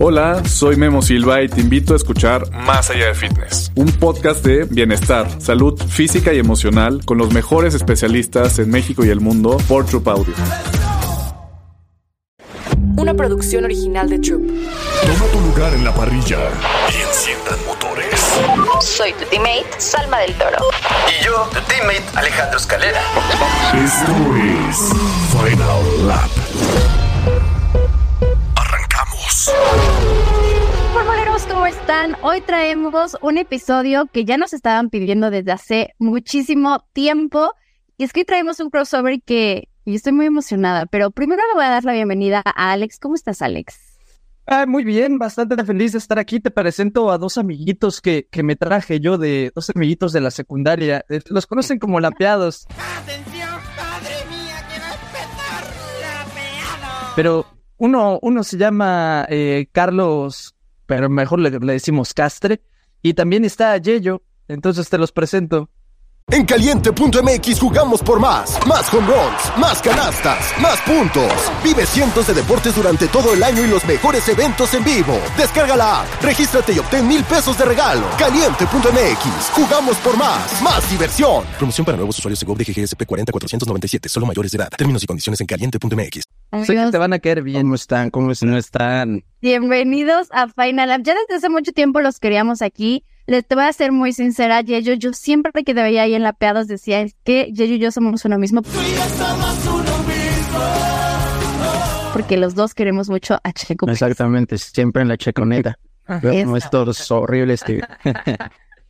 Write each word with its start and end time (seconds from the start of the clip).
Hola, 0.00 0.42
soy 0.44 0.76
Memo 0.76 1.02
Silva 1.02 1.42
y 1.42 1.48
te 1.48 1.60
invito 1.60 1.92
a 1.92 1.96
escuchar 1.96 2.50
Más 2.50 2.90
allá 2.90 3.06
de 3.06 3.14
fitness, 3.14 3.70
un 3.76 3.92
podcast 3.92 4.44
de 4.44 4.64
bienestar, 4.64 5.40
salud 5.40 5.80
física 5.80 6.32
y 6.34 6.38
emocional 6.38 7.04
con 7.04 7.16
los 7.16 7.32
mejores 7.32 7.74
especialistas 7.74 8.58
en 8.58 8.70
México 8.70 9.04
y 9.04 9.10
el 9.10 9.20
mundo 9.20 9.56
por 9.68 9.86
Troop 9.86 10.08
Audio. 10.08 10.34
Una 12.96 13.14
producción 13.14 13.64
original 13.64 14.08
de 14.08 14.18
Troop. 14.18 14.42
Toma 14.42 15.26
tu 15.32 15.40
lugar 15.40 15.72
en 15.74 15.84
la 15.84 15.94
parrilla 15.94 16.38
y 16.92 17.02
enciendan 17.08 17.64
motores. 17.66 18.20
Soy 18.80 19.12
tu 19.12 19.24
teammate, 19.26 19.66
Salma 19.78 20.18
del 20.18 20.34
Toro. 20.34 20.58
Y 21.08 21.24
yo, 21.24 21.48
tu 21.52 21.60
teammate, 21.68 22.02
Alejandro 22.14 22.58
Escalera. 22.58 23.00
Esto 23.72 24.12
es 24.36 24.90
Final 25.30 26.08
Lap. 26.08 26.83
Arrancamos. 29.48 30.92
Formuleros, 30.92 31.42
¿cómo 31.46 31.66
están? 31.66 32.16
Hoy 32.22 32.40
traemos 32.40 33.16
un 33.20 33.38
episodio 33.38 34.06
que 34.12 34.24
ya 34.24 34.36
nos 34.36 34.52
estaban 34.52 34.90
pidiendo 34.90 35.30
desde 35.30 35.52
hace 35.52 35.94
muchísimo 35.98 36.84
tiempo. 36.92 37.52
Y 37.96 38.04
es 38.04 38.12
que 38.12 38.20
hoy 38.20 38.24
traemos 38.24 38.60
un 38.60 38.70
crossover 38.70 39.20
que 39.22 39.68
yo 39.84 39.94
estoy 39.94 40.12
muy 40.12 40.26
emocionada. 40.26 40.86
Pero 40.86 41.10
primero 41.10 41.42
le 41.48 41.54
voy 41.54 41.64
a 41.64 41.70
dar 41.70 41.84
la 41.84 41.92
bienvenida 41.92 42.42
a 42.44 42.72
Alex. 42.72 42.98
¿Cómo 42.98 43.14
estás, 43.14 43.42
Alex? 43.42 43.76
Ah, 44.46 44.66
muy 44.66 44.84
bien, 44.84 45.18
bastante 45.18 45.62
feliz 45.64 45.92
de 45.92 45.98
estar 45.98 46.18
aquí. 46.18 46.38
Te 46.38 46.50
presento 46.50 47.10
a 47.10 47.18
dos 47.18 47.38
amiguitos 47.38 48.00
que, 48.00 48.28
que 48.30 48.42
me 48.42 48.56
traje 48.56 49.00
yo 49.00 49.16
de 49.16 49.50
dos 49.54 49.70
amiguitos 49.74 50.12
de 50.12 50.20
la 50.20 50.30
secundaria. 50.30 51.04
Eh, 51.08 51.20
Los 51.26 51.46
conocen 51.46 51.78
como 51.78 51.98
lapeados. 51.98 52.66
¡Atención, 52.68 53.48
padre 53.76 54.14
mía, 54.28 54.56
que 54.70 54.80
va 54.80 54.88
a 54.88 54.94
empezar 54.94 55.64
la 56.02 56.24
piano! 56.34 57.12
Pero 57.16 57.46
uno, 57.84 58.18
uno 58.22 58.42
se 58.44 58.56
llama 58.56 59.26
eh, 59.28 59.68
Carlos, 59.70 60.54
pero 60.86 61.10
mejor 61.10 61.38
le, 61.40 61.50
le 61.50 61.72
decimos 61.74 62.14
Castre. 62.14 62.62
Y 63.02 63.12
también 63.12 63.44
está 63.44 63.76
Yello. 63.76 64.22
Entonces 64.48 64.88
te 64.88 64.96
los 64.96 65.12
presento. 65.12 65.68
En 66.30 66.46
caliente.mx 66.46 67.60
jugamos 67.60 68.02
por 68.02 68.18
más. 68.18 68.58
Más 68.66 68.92
home 68.92 69.06
runs, 69.06 69.58
más 69.58 69.82
canastas, 69.82 70.52
más 70.60 70.80
puntos. 70.80 71.30
Vive 71.62 71.84
cientos 71.84 72.26
de 72.26 72.34
deportes 72.34 72.74
durante 72.74 73.06
todo 73.08 73.34
el 73.34 73.42
año 73.42 73.62
y 73.62 73.68
los 73.68 73.84
mejores 73.84 74.26
eventos 74.28 74.72
en 74.72 74.82
vivo. 74.82 75.20
Descarga 75.36 75.76
la 75.76 76.00
app, 76.00 76.22
regístrate 76.22 76.72
y 76.72 76.78
obtén 76.78 77.06
mil 77.06 77.22
pesos 77.24 77.58
de 77.58 77.66
regalo. 77.66 78.06
Caliente.mx, 78.18 79.50
jugamos 79.52 79.96
por 79.98 80.16
más. 80.16 80.62
Más 80.62 80.90
diversión. 80.90 81.44
Promoción 81.58 81.84
para 81.84 81.98
nuevos 81.98 82.18
usuarios 82.18 82.40
de 82.40 82.46
GOV 82.46 82.58
de 82.58 82.64
GGSP 82.64 83.04
40497, 83.04 84.08
solo 84.08 84.24
mayores 84.26 84.50
de 84.50 84.56
edad. 84.56 84.70
Términos 84.70 85.04
y 85.04 85.06
condiciones 85.06 85.40
en 85.42 85.46
caliente.mx. 85.46 86.22
Que 86.66 86.90
te 86.90 86.98
van 86.98 87.12
a 87.12 87.18
caer 87.18 87.42
bien. 87.42 87.62
¿Cómo 87.62 87.74
están? 87.74 88.10
¿Cómo 88.10 88.32
no 88.40 88.56
están? 88.56 89.24
Bienvenidos 89.42 90.28
a 90.30 90.48
Final 90.48 90.88
Lab. 90.88 91.02
Ya 91.02 91.14
desde 91.14 91.34
hace 91.36 91.48
mucho 91.48 91.72
tiempo 91.72 92.00
los 92.00 92.18
queríamos 92.18 92.62
aquí. 92.62 93.04
Les 93.26 93.46
te 93.46 93.54
voy 93.54 93.64
a 93.64 93.72
ser 93.72 93.90
muy 93.90 94.12
sincera, 94.12 94.60
Yeyo. 94.60 94.94
Yo 94.94 95.12
siempre 95.14 95.64
que 95.64 95.74
te 95.74 95.82
veía 95.82 96.02
ahí 96.02 96.14
en 96.14 96.22
Lapeados 96.22 96.66
decía 96.66 97.00
es 97.00 97.16
que 97.24 97.50
Yeyo 97.52 97.74
y 97.74 97.78
yo 97.78 97.90
somos 97.90 98.24
uno 98.26 98.38
mismo. 98.38 98.60
Porque 102.12 102.36
los 102.36 102.54
dos 102.54 102.74
queremos 102.74 103.08
mucho 103.08 103.40
a 103.42 103.52
Checo. 103.52 103.88
Exactamente, 103.88 104.58
siempre 104.58 105.02
en 105.02 105.08
la 105.08 105.16
checoneta. 105.16 105.78
Veo 106.22 106.56
estos 106.56 107.10
horribles 107.10 107.62
que... 107.62 107.80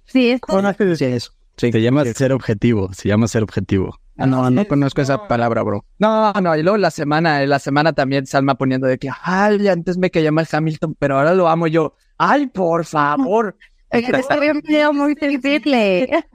Sí, 0.06 0.32
es 0.32 0.40
¿Cómo 0.42 0.60
no 0.60 0.72
se 0.74 0.84
decía 0.84 1.08
eso? 1.08 1.32
Sí, 1.56 1.72
se 1.72 1.80
llama 1.80 2.04
ser 2.04 2.32
objetivo, 2.32 2.92
se 2.92 3.08
llama 3.08 3.26
ser 3.26 3.42
objetivo. 3.42 3.98
Ah, 4.18 4.26
no, 4.26 4.50
no 4.50 4.66
conozco 4.66 5.00
esa 5.00 5.26
palabra, 5.26 5.62
bro. 5.62 5.84
No, 5.98 6.32
no, 6.34 6.54
y 6.54 6.62
luego 6.62 6.76
la 6.76 6.90
semana, 6.90 7.44
la 7.46 7.58
semana 7.58 7.94
también 7.94 8.26
Salma 8.26 8.56
poniendo 8.56 8.86
de 8.86 8.98
que, 8.98 9.08
ay, 9.22 9.66
antes 9.66 9.96
me 9.96 10.10
caía 10.10 10.30
mal 10.30 10.46
Hamilton, 10.50 10.94
pero 10.98 11.16
ahora 11.16 11.34
lo 11.34 11.48
amo 11.48 11.66
yo. 11.66 11.94
Ay, 12.18 12.48
por 12.48 12.84
favor. 12.84 13.56
Es 13.94 14.26
un 14.30 14.60
video 14.60 14.92
muy 14.92 15.14
difícil. 15.14 15.74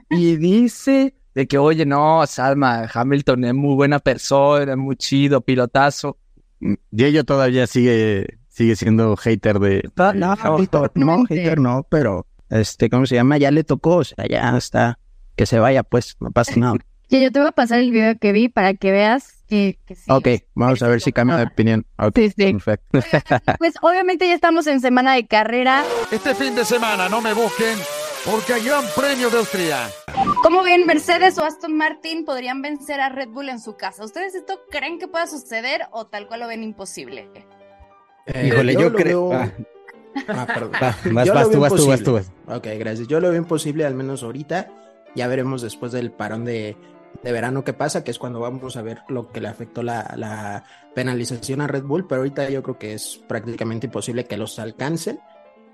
Y 0.09 0.35
dice 0.37 1.13
de 1.35 1.47
que, 1.47 1.57
oye, 1.57 1.85
no, 1.85 2.25
Salma, 2.25 2.89
Hamilton 2.91 3.45
es 3.45 3.53
muy 3.53 3.75
buena 3.75 3.99
persona, 3.99 4.75
muy 4.75 4.95
chido, 4.95 5.41
pilotazo. 5.41 6.17
Diego 6.91 7.23
todavía 7.23 7.67
sigue, 7.67 8.39
sigue 8.47 8.75
siendo 8.75 9.15
hater 9.15 9.59
de... 9.59 9.89
No, 9.95 10.13
de 10.13 10.19
no, 10.19 10.35
Hamilton. 10.39 10.89
no, 10.95 11.25
hater 11.25 11.59
no, 11.59 11.85
pero, 11.89 12.25
este, 12.49 12.89
¿cómo 12.89 13.05
se 13.05 13.15
llama? 13.15 13.37
Ya 13.37 13.51
le 13.51 13.63
tocó, 13.63 13.97
o 13.97 14.03
sea, 14.03 14.25
ya 14.27 14.57
está. 14.57 14.99
Que 15.35 15.45
se 15.45 15.59
vaya, 15.59 15.83
pues, 15.83 16.17
no 16.19 16.31
pasa 16.31 16.55
nada. 16.55 16.75
Ya, 17.11 17.17
yo 17.17 17.31
te 17.31 17.39
voy 17.39 17.47
a 17.47 17.51
pasar 17.51 17.79
el 17.79 17.89
video 17.89 18.19
que 18.19 18.31
vi 18.31 18.49
para 18.49 18.75
que 18.75 18.91
veas 18.91 19.38
que, 19.49 19.79
que 19.85 19.95
sí. 19.95 20.03
Ok, 20.09 20.27
vamos 20.55 20.81
a 20.83 20.87
ver 20.87 21.01
si 21.01 21.11
cambia 21.11 21.37
de 21.37 21.43
opinión. 21.43 21.85
Ok, 21.97 22.15
Sí, 22.15 22.29
sí. 22.29 22.53
perfecto. 22.53 22.99
Pues 23.57 23.73
obviamente 23.81 24.27
ya 24.27 24.33
estamos 24.33 24.67
en 24.67 24.79
semana 24.81 25.13
de 25.15 25.25
carrera. 25.27 25.83
Este 26.11 26.33
fin 26.35 26.55
de 26.55 26.63
semana 26.65 27.09
no 27.09 27.19
me 27.21 27.33
busquen 27.33 27.77
porque 28.25 28.53
hay 28.53 28.65
gran 28.65 28.83
premio 28.95 29.29
de 29.29 29.37
Austria. 29.39 29.89
¿Cómo 30.43 30.63
ven 30.63 30.85
Mercedes 30.85 31.37
o 31.37 31.43
Aston 31.45 31.75
Martin 31.75 32.25
podrían 32.25 32.61
vencer 32.61 32.99
a 33.01 33.09
Red 33.09 33.29
Bull 33.29 33.49
en 33.49 33.59
su 33.59 33.75
casa? 33.75 34.03
¿Ustedes 34.05 34.35
esto 34.35 34.59
creen 34.69 34.99
que 34.99 35.07
pueda 35.07 35.25
suceder 35.27 35.81
o 35.91 36.07
tal 36.07 36.27
cual 36.27 36.41
lo 36.41 36.47
ven 36.47 36.63
imposible? 36.63 37.29
Híjole, 38.43 38.73
yo, 38.73 38.89
lo 38.89 38.93
creo... 38.97 39.29
veo- 39.29 39.39
Ah, 39.39 39.51
Ah, 40.27 40.45
perdón. 40.47 40.71
va, 40.73 40.79
vas, 41.13 41.25
Yo 41.27 41.33
tú, 41.33 41.59
vas, 41.59 41.73
tú, 41.75 41.87
vas, 41.87 42.03
tú, 42.03 42.13
vas. 42.13 42.31
Ok, 42.47 42.65
gracias. 42.79 43.07
Yo 43.07 43.19
lo 43.19 43.29
veo 43.29 43.37
imposible, 43.37 43.85
al 43.85 43.93
menos 43.95 44.23
ahorita. 44.23 44.67
Ya 45.15 45.27
veremos 45.27 45.61
después 45.61 45.91
del 45.91 46.11
parón 46.11 46.45
de, 46.45 46.75
de 47.23 47.31
verano 47.31 47.63
qué 47.63 47.73
pasa, 47.73 48.03
que 48.03 48.11
es 48.11 48.19
cuando 48.19 48.39
vamos 48.39 48.77
a 48.77 48.81
ver 48.81 48.99
lo 49.09 49.31
que 49.31 49.41
le 49.41 49.47
afectó 49.47 49.83
la, 49.83 50.13
la 50.15 50.63
penalización 50.95 51.61
a 51.61 51.67
Red 51.67 51.83
Bull. 51.83 52.07
Pero 52.07 52.21
ahorita 52.21 52.49
yo 52.49 52.63
creo 52.63 52.77
que 52.77 52.93
es 52.93 53.21
prácticamente 53.27 53.87
imposible 53.87 54.25
que 54.25 54.37
los 54.37 54.59
alcancen. 54.59 55.19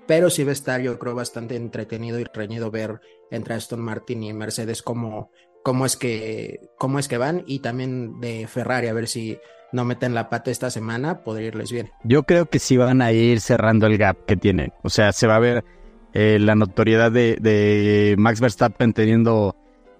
Pero 0.06 0.30
sí 0.30 0.44
va 0.44 0.50
a 0.50 0.52
estar, 0.52 0.80
yo 0.80 0.98
creo, 0.98 1.14
bastante 1.14 1.56
entretenido 1.56 2.20
y 2.20 2.24
reñido 2.24 2.70
ver 2.70 3.00
entre 3.30 3.54
Aston 3.54 3.80
Martin 3.80 4.22
y 4.22 4.32
Mercedes 4.32 4.82
cómo, 4.82 5.30
cómo, 5.64 5.84
es 5.84 5.96
que, 5.96 6.70
cómo 6.78 6.98
es 6.98 7.08
que 7.08 7.18
van. 7.18 7.42
Y 7.46 7.58
también 7.58 8.20
de 8.20 8.46
Ferrari, 8.46 8.86
a 8.86 8.92
ver 8.92 9.08
si 9.08 9.38
no 9.72 9.84
meten 9.84 10.14
la 10.14 10.28
pata 10.30 10.52
esta 10.52 10.70
semana, 10.70 11.24
podría 11.24 11.48
irles 11.48 11.72
bien. 11.72 11.90
Yo 12.04 12.22
creo 12.22 12.46
que 12.46 12.60
sí 12.60 12.76
van 12.76 13.02
a 13.02 13.10
ir 13.12 13.40
cerrando 13.40 13.86
el 13.86 13.98
gap 13.98 14.24
que 14.26 14.36
tienen. 14.36 14.72
O 14.82 14.90
sea, 14.90 15.12
se 15.12 15.26
va 15.26 15.36
a 15.36 15.40
ver 15.40 15.64
eh, 16.12 16.38
la 16.40 16.54
notoriedad 16.54 17.10
de, 17.10 17.36
de 17.40 18.14
Max 18.16 18.40
Verstappen 18.40 18.92
teniendo 18.92 19.56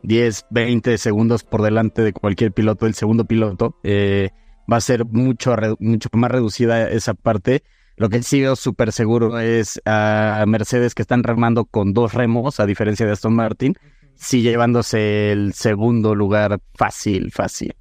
10, 0.06 0.46
20 0.50 0.98
segundos 0.98 1.44
por 1.44 1.62
delante 1.62 2.02
de 2.02 2.12
cualquier 2.12 2.52
piloto, 2.52 2.84
del 2.86 2.94
segundo 2.94 3.24
piloto. 3.24 3.76
Eh, 3.82 4.30
va 4.70 4.76
a 4.78 4.80
ser 4.80 5.04
mucho, 5.04 5.54
mucho 5.80 6.08
más 6.12 6.30
reducida 6.30 6.88
esa 6.88 7.14
parte. 7.14 7.62
Lo 7.96 8.08
que 8.08 8.22
sí 8.22 8.40
veo 8.40 8.56
súper 8.56 8.92
seguro 8.92 9.38
es 9.38 9.80
a 9.84 10.44
Mercedes 10.46 10.94
que 10.94 11.02
están 11.02 11.22
remando 11.22 11.64
con 11.64 11.92
dos 11.92 12.12
remos, 12.14 12.60
a 12.60 12.66
diferencia 12.66 13.06
de 13.06 13.12
Aston 13.12 13.34
Martin, 13.34 13.74
sí 14.14 14.42
llevándose 14.42 15.32
el 15.32 15.52
segundo 15.54 16.14
lugar 16.14 16.60
fácil, 16.74 17.30
fácil. 17.32 17.74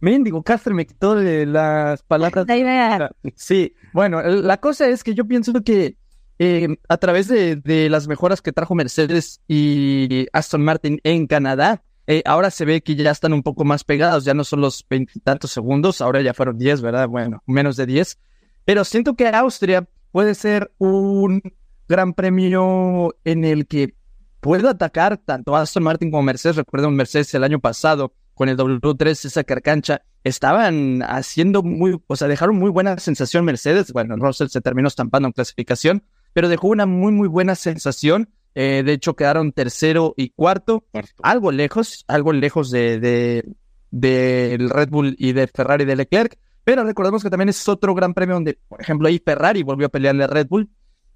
Mendigo, 0.00 0.42
Castro 0.42 0.74
me 0.74 0.86
quitó 0.86 1.14
de 1.14 1.46
las 1.46 2.02
palabras. 2.02 2.46
La 2.46 2.56
idea. 2.56 3.10
Sí, 3.36 3.74
bueno, 3.92 4.20
el- 4.20 4.46
la 4.46 4.58
cosa 4.58 4.88
es 4.88 5.02
que 5.02 5.14
yo 5.14 5.24
pienso 5.24 5.52
que 5.64 5.96
eh, 6.38 6.76
a 6.88 6.96
través 6.96 7.28
de, 7.28 7.88
las 7.90 8.08
mejoras 8.08 8.42
que 8.42 8.52
trajo 8.52 8.74
Mercedes 8.74 9.40
y 9.48 10.26
Aston 10.32 10.64
Martin 10.64 11.00
en 11.04 11.26
Canadá, 11.26 11.82
eh, 12.06 12.22
ahora 12.26 12.50
se 12.50 12.64
ve 12.64 12.82
que 12.82 12.96
ya 12.96 13.10
están 13.10 13.32
un 13.32 13.42
poco 13.42 13.64
más 13.64 13.84
pegados, 13.84 14.24
ya 14.24 14.34
no 14.34 14.44
son 14.44 14.60
los 14.60 14.84
veintitantos 14.88 15.50
segundos, 15.50 16.00
ahora 16.00 16.20
ya 16.20 16.34
fueron 16.34 16.58
diez, 16.58 16.80
¿verdad? 16.82 17.08
Bueno, 17.08 17.42
menos 17.46 17.76
de 17.76 17.86
diez. 17.86 18.18
Pero 18.64 18.84
siento 18.84 19.14
que 19.14 19.28
Austria 19.28 19.88
puede 20.10 20.34
ser 20.34 20.72
un 20.78 21.42
gran 21.88 22.14
premio 22.14 23.14
en 23.24 23.44
el 23.44 23.66
que 23.66 23.94
puede 24.40 24.68
atacar 24.68 25.18
tanto 25.18 25.56
Aston 25.56 25.82
Martin 25.82 26.10
como 26.10 26.22
Mercedes. 26.22 26.56
Recuerden, 26.56 26.94
Mercedes 26.94 27.32
el 27.34 27.44
año 27.44 27.60
pasado 27.60 28.12
con 28.34 28.48
el 28.48 28.56
W3, 28.56 29.24
esa 29.24 29.44
carcancha, 29.44 30.02
estaban 30.24 31.02
haciendo 31.02 31.62
muy, 31.62 32.00
o 32.06 32.16
sea, 32.16 32.28
dejaron 32.28 32.56
muy 32.56 32.70
buena 32.70 32.98
sensación 32.98 33.44
Mercedes. 33.44 33.92
Bueno, 33.92 34.16
Russell 34.16 34.48
se 34.48 34.60
terminó 34.60 34.88
estampando 34.88 35.28
en 35.28 35.32
clasificación, 35.32 36.02
pero 36.34 36.50
dejó 36.50 36.68
una 36.68 36.84
muy, 36.84 37.12
muy 37.12 37.28
buena 37.28 37.54
sensación. 37.54 38.28
Eh, 38.54 38.82
de 38.84 38.92
hecho, 38.92 39.16
quedaron 39.16 39.52
tercero 39.52 40.12
y 40.16 40.30
cuarto, 40.30 40.84
algo 41.22 41.50
lejos, 41.50 42.04
algo 42.06 42.32
lejos 42.32 42.70
de, 42.70 43.00
de, 43.00 43.44
del 43.90 44.68
Red 44.68 44.90
Bull 44.90 45.16
y 45.18 45.32
de 45.32 45.46
Ferrari 45.46 45.86
de 45.86 45.96
Leclerc. 45.96 46.36
Pero 46.64 46.84
recordemos 46.84 47.22
que 47.22 47.30
también 47.30 47.48
es 47.48 47.68
otro 47.68 47.94
gran 47.94 48.14
premio 48.14 48.34
donde, 48.34 48.58
por 48.68 48.80
ejemplo, 48.80 49.08
ahí 49.08 49.20
Ferrari 49.24 49.62
volvió 49.62 49.86
a 49.86 49.90
pelearle 49.90 50.24
a 50.24 50.26
Red 50.26 50.48
Bull. 50.48 50.68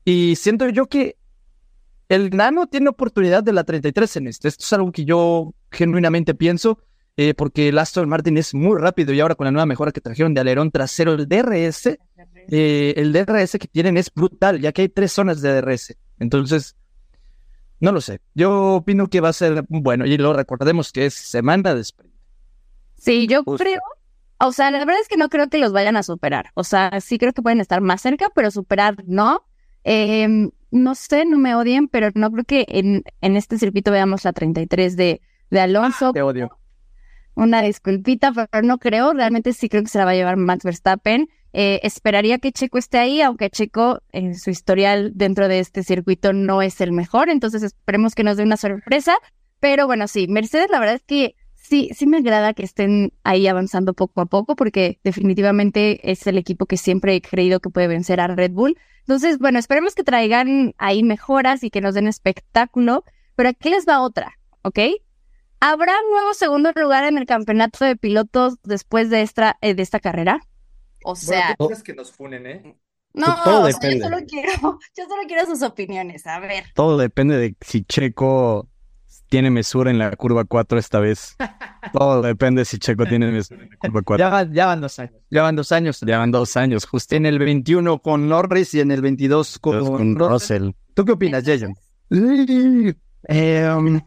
Y 0.04 0.36
siento 0.36 0.68
yo 0.68 0.86
que 0.86 1.16
el 2.08 2.30
Nano 2.30 2.66
tiene 2.66 2.88
oportunidad 2.88 3.42
de 3.42 3.52
la 3.52 3.64
33 3.64 4.16
en 4.16 4.26
este. 4.28 4.48
Esto 4.48 4.64
es 4.64 4.72
algo 4.72 4.92
que 4.92 5.04
yo 5.04 5.54
genuinamente 5.70 6.34
pienso, 6.34 6.78
eh, 7.16 7.34
porque 7.34 7.68
el 7.68 7.78
Aston 7.78 8.08
Martin 8.08 8.38
es 8.38 8.54
muy 8.54 8.78
rápido 8.78 9.12
y 9.12 9.20
ahora 9.20 9.34
con 9.34 9.46
la 9.46 9.50
nueva 9.50 9.66
mejora 9.66 9.92
que 9.92 10.00
trajeron 10.00 10.34
de 10.34 10.40
alerón 10.40 10.70
trasero, 10.70 11.12
el 11.12 11.28
DRS, 11.28 11.98
eh, 12.50 12.94
el 12.96 13.12
DRS 13.12 13.58
que 13.58 13.68
tienen 13.68 13.96
es 13.96 14.12
brutal, 14.12 14.60
ya 14.60 14.72
que 14.72 14.82
hay 14.82 14.88
tres 14.88 15.12
zonas 15.12 15.40
de 15.40 15.60
DRS. 15.60 15.96
Entonces, 16.18 16.76
no 17.80 17.92
lo 17.92 18.00
sé. 18.00 18.20
Yo 18.34 18.74
opino 18.74 19.08
que 19.08 19.20
va 19.20 19.28
a 19.28 19.32
ser 19.32 19.64
bueno 19.68 20.06
y 20.06 20.16
lo 20.16 20.32
recordemos 20.32 20.92
que 20.92 21.06
es 21.06 21.14
semana 21.14 21.74
de 21.74 21.80
sprint. 21.82 22.14
Sí, 22.96 23.26
yo 23.28 23.44
creo 23.44 23.80
o 24.40 24.52
sea, 24.52 24.70
la 24.70 24.78
verdad 24.78 25.00
es 25.00 25.08
que 25.08 25.16
no 25.16 25.28
creo 25.28 25.48
que 25.48 25.58
los 25.58 25.72
vayan 25.72 25.96
a 25.96 26.02
superar. 26.02 26.50
O 26.54 26.62
sea, 26.62 27.00
sí 27.00 27.18
creo 27.18 27.32
que 27.32 27.42
pueden 27.42 27.60
estar 27.60 27.80
más 27.80 28.00
cerca, 28.00 28.30
pero 28.34 28.50
superar 28.50 28.96
no. 29.06 29.44
Em, 29.82 30.50
no 30.70 30.94
sé, 30.94 31.24
no 31.24 31.38
me 31.38 31.54
odien, 31.54 31.88
pero 31.88 32.10
no 32.14 32.30
creo 32.30 32.44
que 32.44 32.64
en, 32.68 33.02
en 33.20 33.36
este 33.36 33.58
circuito 33.58 33.90
veamos 33.90 34.24
la 34.24 34.32
33 34.32 34.96
de, 34.96 35.20
de 35.50 35.60
Alonso. 35.60 36.12
Te 36.12 36.22
odio. 36.22 36.56
Una 37.38 37.62
disculpita, 37.62 38.32
pero 38.32 38.66
no 38.66 38.78
creo. 38.78 39.12
Realmente 39.12 39.52
sí 39.52 39.68
creo 39.68 39.84
que 39.84 39.88
se 39.88 39.98
la 39.98 40.04
va 40.04 40.10
a 40.10 40.14
llevar 40.14 40.36
Max 40.36 40.64
Verstappen. 40.64 41.28
Eh, 41.52 41.78
esperaría 41.84 42.38
que 42.38 42.50
Checo 42.50 42.78
esté 42.78 42.98
ahí, 42.98 43.22
aunque 43.22 43.48
Checo 43.48 44.00
en 44.10 44.36
su 44.36 44.50
historial 44.50 45.12
dentro 45.14 45.46
de 45.46 45.60
este 45.60 45.84
circuito 45.84 46.32
no 46.32 46.62
es 46.62 46.80
el 46.80 46.90
mejor. 46.90 47.28
Entonces 47.28 47.62
esperemos 47.62 48.16
que 48.16 48.24
nos 48.24 48.38
dé 48.38 48.42
una 48.42 48.56
sorpresa. 48.56 49.14
Pero 49.60 49.86
bueno, 49.86 50.08
sí, 50.08 50.26
Mercedes 50.26 50.68
la 50.68 50.80
verdad 50.80 50.96
es 50.96 51.04
que 51.04 51.36
sí, 51.54 51.90
sí 51.94 52.08
me 52.08 52.16
agrada 52.16 52.54
que 52.54 52.64
estén 52.64 53.12
ahí 53.22 53.46
avanzando 53.46 53.94
poco 53.94 54.20
a 54.20 54.26
poco 54.26 54.56
porque 54.56 54.98
definitivamente 55.04 56.10
es 56.10 56.26
el 56.26 56.38
equipo 56.38 56.66
que 56.66 56.76
siempre 56.76 57.14
he 57.14 57.22
creído 57.22 57.60
que 57.60 57.70
puede 57.70 57.86
vencer 57.86 58.20
a 58.20 58.26
Red 58.26 58.50
Bull. 58.50 58.76
Entonces, 59.02 59.38
bueno, 59.38 59.60
esperemos 59.60 59.94
que 59.94 60.02
traigan 60.02 60.74
ahí 60.76 61.04
mejoras 61.04 61.62
y 61.62 61.70
que 61.70 61.80
nos 61.80 61.94
den 61.94 62.08
espectáculo. 62.08 63.04
Pero 63.36 63.50
aquí 63.50 63.70
les 63.70 63.86
va 63.86 64.00
otra, 64.00 64.40
¿ok? 64.62 64.80
¿Habrá 65.60 65.92
un 66.04 66.10
nuevo 66.10 66.34
segundo 66.34 66.70
lugar 66.76 67.04
en 67.04 67.18
el 67.18 67.26
campeonato 67.26 67.84
de 67.84 67.96
pilotos 67.96 68.54
después 68.62 69.10
de 69.10 69.22
esta, 69.22 69.56
eh, 69.60 69.74
de 69.74 69.82
esta 69.82 70.00
carrera? 70.00 70.40
O 71.04 71.16
sea, 71.16 71.54
Bueno, 71.58 71.76
¿qué 71.76 71.82
que 71.82 71.94
nos 71.94 72.12
funen, 72.12 72.46
eh? 72.46 72.76
no, 73.14 73.26
todo 73.44 73.62
o 73.62 73.70
sea, 73.70 73.72
yo 73.72 73.78
depende. 73.80 74.04
solo 74.04 74.16
quiero, 74.28 74.52
yo 74.96 75.04
solo 75.08 75.22
quiero 75.26 75.46
sus 75.46 75.62
opiniones. 75.62 76.26
A 76.26 76.38
ver. 76.40 76.64
Todo 76.74 76.96
depende 76.98 77.36
de 77.36 77.56
si 77.60 77.82
Checo 77.84 78.68
tiene 79.28 79.50
mesura 79.50 79.90
en 79.90 79.98
la 79.98 80.14
curva 80.16 80.44
4 80.44 80.78
esta 80.78 81.00
vez. 81.00 81.36
Todo 81.92 82.22
depende 82.22 82.64
si 82.64 82.78
Checo 82.78 83.04
tiene 83.06 83.30
mesura 83.30 83.62
en 83.62 83.70
la 83.70 83.76
curva 83.76 84.02
4. 84.02 84.24
Ya, 84.24 84.30
van- 84.30 84.52
ya 84.54 84.66
van 84.66 84.80
dos 84.80 84.98
años. 84.98 85.20
Ya 85.30 85.42
van 85.42 85.56
dos 85.56 85.72
años. 85.72 86.00
Ya 86.00 86.18
van 86.18 86.30
dos 86.30 86.56
años, 86.56 86.86
justo 86.86 87.14
En 87.16 87.26
el 87.26 87.38
21 87.38 87.98
con 88.00 88.28
Norris 88.28 88.72
y 88.74 88.80
en 88.80 88.90
el 88.90 89.02
22 89.02 89.58
con, 89.58 89.84
con 89.86 90.16
Russell. 90.16 90.62
Russell. 90.62 90.70
¿Tú 90.94 91.04
qué 91.04 91.12
opinas, 91.12 91.44
Jason? 91.44 91.74
Eh, 93.30 93.68
um, 93.76 94.00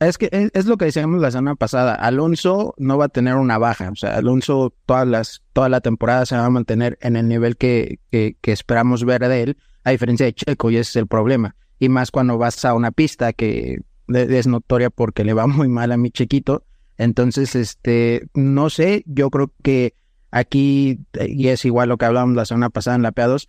es 0.00 0.18
que 0.18 0.50
es, 0.54 0.66
lo 0.66 0.78
que 0.78 0.86
decíamos 0.86 1.20
la 1.20 1.30
semana 1.30 1.56
pasada. 1.56 1.94
Alonso 1.94 2.74
no 2.78 2.96
va 2.96 3.06
a 3.06 3.08
tener 3.08 3.34
una 3.34 3.58
baja. 3.58 3.90
O 3.90 3.96
sea, 3.96 4.16
Alonso 4.16 4.74
todas 4.86 5.06
las, 5.06 5.42
toda 5.52 5.68
la 5.68 5.80
temporada 5.80 6.24
se 6.26 6.36
va 6.36 6.46
a 6.46 6.50
mantener 6.50 6.98
en 7.02 7.16
el 7.16 7.28
nivel 7.28 7.56
que, 7.56 8.00
que, 8.10 8.36
que 8.40 8.52
esperamos 8.52 9.04
ver 9.04 9.28
de 9.28 9.42
él, 9.42 9.58
a 9.84 9.90
diferencia 9.90 10.26
de 10.26 10.32
Checo, 10.32 10.70
y 10.70 10.76
ese 10.76 10.90
es 10.90 10.96
el 10.96 11.06
problema. 11.06 11.54
Y 11.78 11.88
más 11.88 12.10
cuando 12.10 12.38
vas 12.38 12.64
a 12.64 12.74
una 12.74 12.90
pista 12.90 13.32
que 13.32 13.80
es 14.08 14.46
notoria 14.46 14.90
porque 14.90 15.24
le 15.24 15.34
va 15.34 15.46
muy 15.46 15.68
mal 15.68 15.92
a 15.92 15.96
mi 15.96 16.10
chiquito. 16.10 16.64
Entonces, 16.96 17.54
este, 17.54 18.26
no 18.34 18.70
sé, 18.70 19.04
yo 19.06 19.30
creo 19.30 19.52
que 19.62 19.94
aquí, 20.30 21.00
y 21.18 21.48
es 21.48 21.64
igual 21.64 21.88
lo 21.88 21.98
que 21.98 22.04
hablábamos 22.04 22.36
la 22.36 22.44
semana 22.44 22.70
pasada 22.70 22.96
en 22.96 23.02
la 23.02 23.12
PA2, 23.12 23.48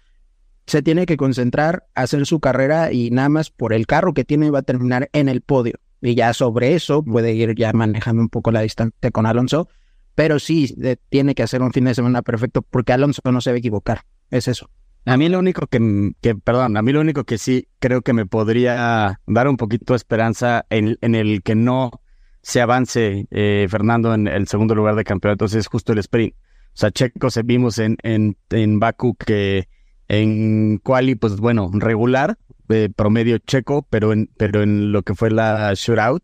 se 0.68 0.82
tiene 0.82 1.06
que 1.06 1.18
concentrar, 1.18 1.88
hacer 1.96 2.26
su 2.26 2.40
carrera 2.40 2.94
y 2.94 3.10
nada 3.10 3.30
más 3.30 3.50
por 3.50 3.74
el 3.74 3.88
carro 3.88 4.14
que 4.14 4.24
tiene 4.24 4.52
va 4.52 4.60
a 4.60 4.64
terminar 4.64 5.10
en 5.14 5.28
el 5.28 5.42
podio. 5.42 5.80
Y 6.02 6.16
ya 6.16 6.34
sobre 6.34 6.74
eso 6.74 7.04
puede 7.04 7.34
ir 7.34 7.56
ya 7.56 7.74
manejando 7.74 8.22
un 8.22 8.30
poco 8.30 8.52
la 8.52 8.62
distancia 8.62 9.12
con 9.12 9.26
Alonso, 9.26 9.70
pero 10.16 10.40
sí 10.40 10.76
tiene 11.10 11.36
que 11.36 11.44
hacer 11.44 11.62
un 11.62 11.72
fin 11.72 11.86
de 11.86 11.96
semana 11.96 12.22
perfecto 12.22 12.64
porque 12.64 12.94
Alonso 12.94 13.22
no 13.32 13.42
se 13.42 13.52
va 13.52 13.56
a 13.56 13.60
equivocar. 13.60 14.02
Es 14.30 14.48
eso. 14.48 14.70
A 15.06 15.18
mí 15.18 15.30
lo 15.30 15.40
único 15.40 15.66
que, 15.68 16.14
que, 16.22 16.36
perdón, 16.36 16.78
a 16.78 16.82
mí 16.82 16.92
lo 16.92 17.02
único 17.02 17.24
que 17.24 17.38
sí 17.38 17.68
creo 17.80 18.02
que 18.02 18.14
me 18.14 18.26
podría 18.26 19.20
dar 19.26 19.48
un 19.48 19.58
poquito 19.58 19.94
de 19.94 19.98
esperanza 19.98 20.66
en, 20.70 20.98
en 21.02 21.16
el 21.16 21.42
que 21.42 21.56
no 21.56 21.92
se 22.44 22.62
avance 22.62 23.28
eh, 23.32 23.68
Fernando 23.70 24.14
en 24.14 24.28
el 24.28 24.48
segundo 24.48 24.76
lugar 24.76 24.96
de 24.96 25.04
campeonato 25.04 25.46
es 25.46 25.68
justo 25.68 25.94
el 25.94 26.00
sprint. 26.00 26.34
O 26.34 26.78
sea, 26.78 26.92
Checo 26.92 27.30
se 27.30 27.44
vimos 27.44 27.80
en, 27.80 27.98
en, 28.04 28.38
en 28.50 28.80
Baku 28.80 29.16
que 29.16 29.68
en 30.08 30.78
quali, 30.78 31.16
pues 31.16 31.38
bueno, 31.38 31.70
regular, 31.74 32.38
promedio 32.96 33.38
checo, 33.38 33.86
pero 33.90 34.14
en, 34.14 34.30
pero 34.38 34.62
en 34.62 34.92
lo 34.92 35.04
que 35.04 35.16
fue 35.16 35.32
la 35.32 35.74
shootout 35.74 36.24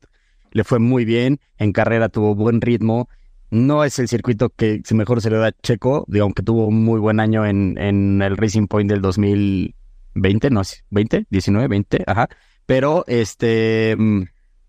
le 0.52 0.64
fue 0.64 0.80
muy 0.80 1.06
bien, 1.06 1.40
en 1.58 1.72
carrera 1.72 2.10
tuvo 2.10 2.36
buen 2.36 2.62
ritmo, 2.62 3.10
no 3.50 3.84
es 3.84 3.98
el 4.00 4.08
circuito 4.08 4.50
que 4.50 4.82
mejor 4.92 5.22
se 5.22 5.30
le 5.30 5.38
da 5.38 5.48
a 5.48 5.52
Checo, 5.52 6.06
digo, 6.08 6.24
aunque 6.24 6.44
tuvo 6.44 6.68
un 6.68 6.84
muy 6.84 7.00
buen 7.00 7.20
año 7.20 7.46
en, 7.46 7.78
en 7.78 8.22
el 8.22 8.36
Racing 8.36 8.68
Point 8.68 8.90
del 8.90 9.02
2020, 9.02 10.50
no, 10.50 10.62
20, 10.90 11.28
19, 11.30 11.68
20, 11.68 12.04
ajá. 12.08 12.30
Pero 12.66 13.06
este, 13.08 13.96
mm, 13.98 14.24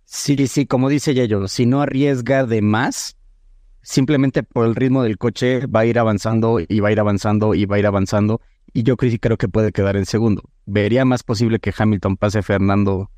sí, 0.04 0.46
sí, 0.46 0.66
como 0.66 0.88
dice 0.88 1.14
Yayo, 1.14 1.48
si 1.48 1.66
no 1.66 1.82
arriesga 1.82 2.46
de 2.46 2.62
más, 2.62 3.16
simplemente 3.82 4.44
por 4.44 4.66
el 4.66 4.76
ritmo 4.76 5.02
del 5.02 5.18
coche 5.18 5.66
va 5.66 5.80
a 5.80 5.86
ir 5.86 5.98
avanzando 5.98 6.60
y 6.60 6.80
va 6.80 6.88
a 6.88 6.92
ir 6.92 7.00
avanzando 7.00 7.54
y 7.54 7.64
va 7.64 7.76
a 7.76 7.78
ir 7.80 7.86
avanzando. 7.86 8.40
Y 8.78 8.84
yo 8.84 8.96
creo, 8.96 9.10
sí 9.10 9.18
creo 9.18 9.36
que 9.36 9.48
puede 9.48 9.72
quedar 9.72 9.96
en 9.96 10.06
segundo. 10.06 10.40
Vería 10.64 11.04
más 11.04 11.24
posible 11.24 11.58
que 11.58 11.74
Hamilton 11.76 12.16
pase 12.16 12.38
a 12.38 12.42
Fernando, 12.44 13.10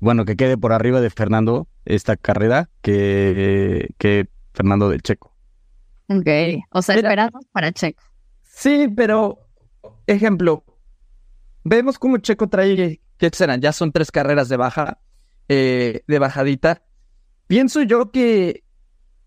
bueno, 0.00 0.24
que 0.24 0.34
quede 0.34 0.58
por 0.58 0.72
arriba 0.72 1.00
de 1.00 1.10
Fernando 1.10 1.68
esta 1.84 2.16
carrera 2.16 2.70
que, 2.82 3.94
que 3.98 4.26
Fernando 4.52 4.88
de 4.88 4.98
Checo. 4.98 5.32
Ok. 6.08 6.26
O 6.72 6.82
sea, 6.82 6.96
esperamos 6.96 7.46
para 7.52 7.70
Checo. 7.70 8.02
Sí, 8.42 8.88
pero, 8.96 9.38
ejemplo, 10.08 10.64
vemos 11.62 11.96
cómo 11.96 12.18
Checo 12.18 12.48
trae, 12.48 13.00
¿qué 13.16 13.30
serán? 13.32 13.60
Ya 13.60 13.72
son 13.72 13.92
tres 13.92 14.10
carreras 14.10 14.48
de 14.48 14.56
baja, 14.56 14.98
eh, 15.48 16.02
de 16.08 16.18
bajadita. 16.18 16.82
Pienso 17.46 17.82
yo 17.82 18.10
que, 18.10 18.64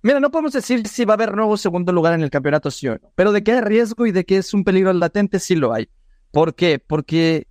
mira, 0.03 0.19
no 0.19 0.29
podemos 0.29 0.53
decir 0.53 0.87
si 0.87 1.05
va 1.05 1.13
a 1.13 1.15
haber 1.15 1.35
nuevo 1.35 1.57
segundo 1.57 1.91
lugar 1.91 2.13
en 2.13 2.21
el 2.21 2.29
campeonato, 2.29 2.69
sí 2.69 2.87
o 2.87 2.93
no, 2.93 3.11
pero 3.15 3.31
de 3.31 3.43
que 3.43 3.53
hay 3.53 3.61
riesgo 3.61 4.05
y 4.05 4.11
de 4.11 4.25
que 4.25 4.37
es 4.37 4.53
un 4.53 4.63
peligro 4.63 4.93
latente, 4.93 5.39
sí 5.39 5.55
lo 5.55 5.73
hay. 5.73 5.89
¿Por 6.31 6.55
qué? 6.55 6.79
Porque 6.79 7.47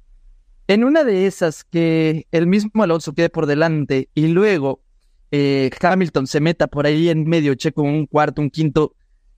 en 0.68 0.84
una 0.84 1.04
de 1.04 1.26
esas 1.26 1.64
que 1.64 2.26
el 2.30 2.46
mismo 2.46 2.82
Alonso 2.82 3.14
quede 3.14 3.28
por 3.28 3.46
delante 3.46 4.08
y 4.14 4.28
luego 4.28 4.82
eh, 5.30 5.70
Hamilton 5.80 6.26
se 6.26 6.40
meta 6.40 6.66
por 6.66 6.86
ahí 6.86 7.08
en 7.08 7.26
medio, 7.26 7.54
Checo 7.54 7.82
un 7.82 8.06
cuarto, 8.06 8.42
un 8.42 8.50
quinto, 8.50 8.94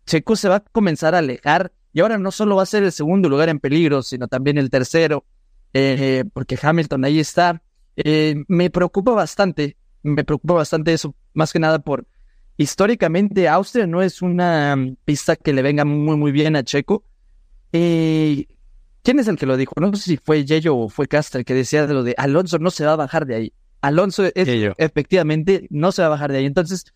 Checo 0.07 0.37
se 0.37 0.49
va 0.49 0.57
a 0.57 0.61
comenzar 0.61 1.15
a 1.15 1.19
alejar 1.19 1.73
y 1.93 2.01
ahora 2.01 2.19
no 2.19 2.33
solo 2.33 2.57
va 2.57 2.65
a 2.65 2.67
ser 2.67 2.83
el 2.83 2.93
segundo 2.93 3.29
lugar 3.29 3.49
en 3.49 3.61
peligro, 3.61 4.03
sino 4.03 4.27
también 4.27 4.59
el 4.59 4.69
tercero, 4.69 5.25
eh, 5.73 6.25
porque 6.33 6.59
Hamilton 6.61 7.05
ahí 7.05 7.21
está. 7.21 7.63
Eh, 7.97 8.45
me 8.49 8.71
preocupa 8.71 9.13
bastante, 9.13 9.77
me 10.03 10.25
preocupa 10.25 10.55
bastante 10.55 10.93
eso, 10.93 11.15
más 11.33 11.53
que 11.53 11.61
nada 11.61 11.79
por 11.79 12.07
históricamente 12.57 13.49
Austria 13.49 13.87
no 13.87 14.03
es 14.03 14.23
una 14.23 14.77
mm, 14.77 14.97
pista 15.05 15.37
que 15.37 15.53
le 15.53 15.63
venga 15.63 15.85
muy 15.85 16.17
muy 16.17 16.33
bien 16.33 16.57
a 16.57 16.65
Checo. 16.65 17.05
Eh, 17.73 18.47
¿Quién 19.03 19.19
es 19.19 19.29
el 19.29 19.37
que 19.37 19.47
lo 19.47 19.57
dijo? 19.57 19.75
No 19.81 19.95
sé 19.95 20.03
si 20.03 20.17
fue 20.17 20.45
Yello 20.45 20.77
o 20.77 20.89
fue 20.89 21.07
Castro 21.09 21.39
el 21.39 21.45
que 21.45 21.55
decía 21.55 21.87
de 21.87 21.95
lo 21.95 22.03
de 22.03 22.15
Alonso 22.17 22.59
no 22.59 22.71
se 22.71 22.87
va 22.87 22.93
a 22.93 22.97
bajar 22.97 23.27
de 23.27 23.35
ahí. 23.35 23.53
Alonso 23.83 24.25
es, 24.25 24.33
efectivamente 24.79 25.67
no 25.69 25.93
se 25.93 26.01
va 26.01 26.07
a 26.07 26.11
bajar 26.11 26.33
de 26.33 26.39
ahí. 26.39 26.47
Entonces, 26.47 26.87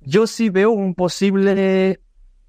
yo 0.00 0.28
sí 0.28 0.48
veo 0.48 0.70
un 0.70 0.94
posible 0.94 2.00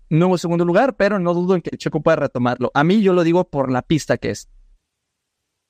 nuevo 0.09 0.37
segundo 0.37 0.65
lugar, 0.65 0.95
pero 0.95 1.17
no 1.17 1.33
dudo 1.33 1.55
en 1.55 1.61
que 1.61 1.75
Checo 1.75 2.01
pueda 2.01 2.17
retomarlo. 2.17 2.69
A 2.75 2.83
mí 2.83 3.01
yo 3.01 3.13
lo 3.13 3.23
digo 3.23 3.45
por 3.45 3.71
la 3.71 3.81
pista 3.81 4.17
que 4.17 4.31
es. 4.31 4.49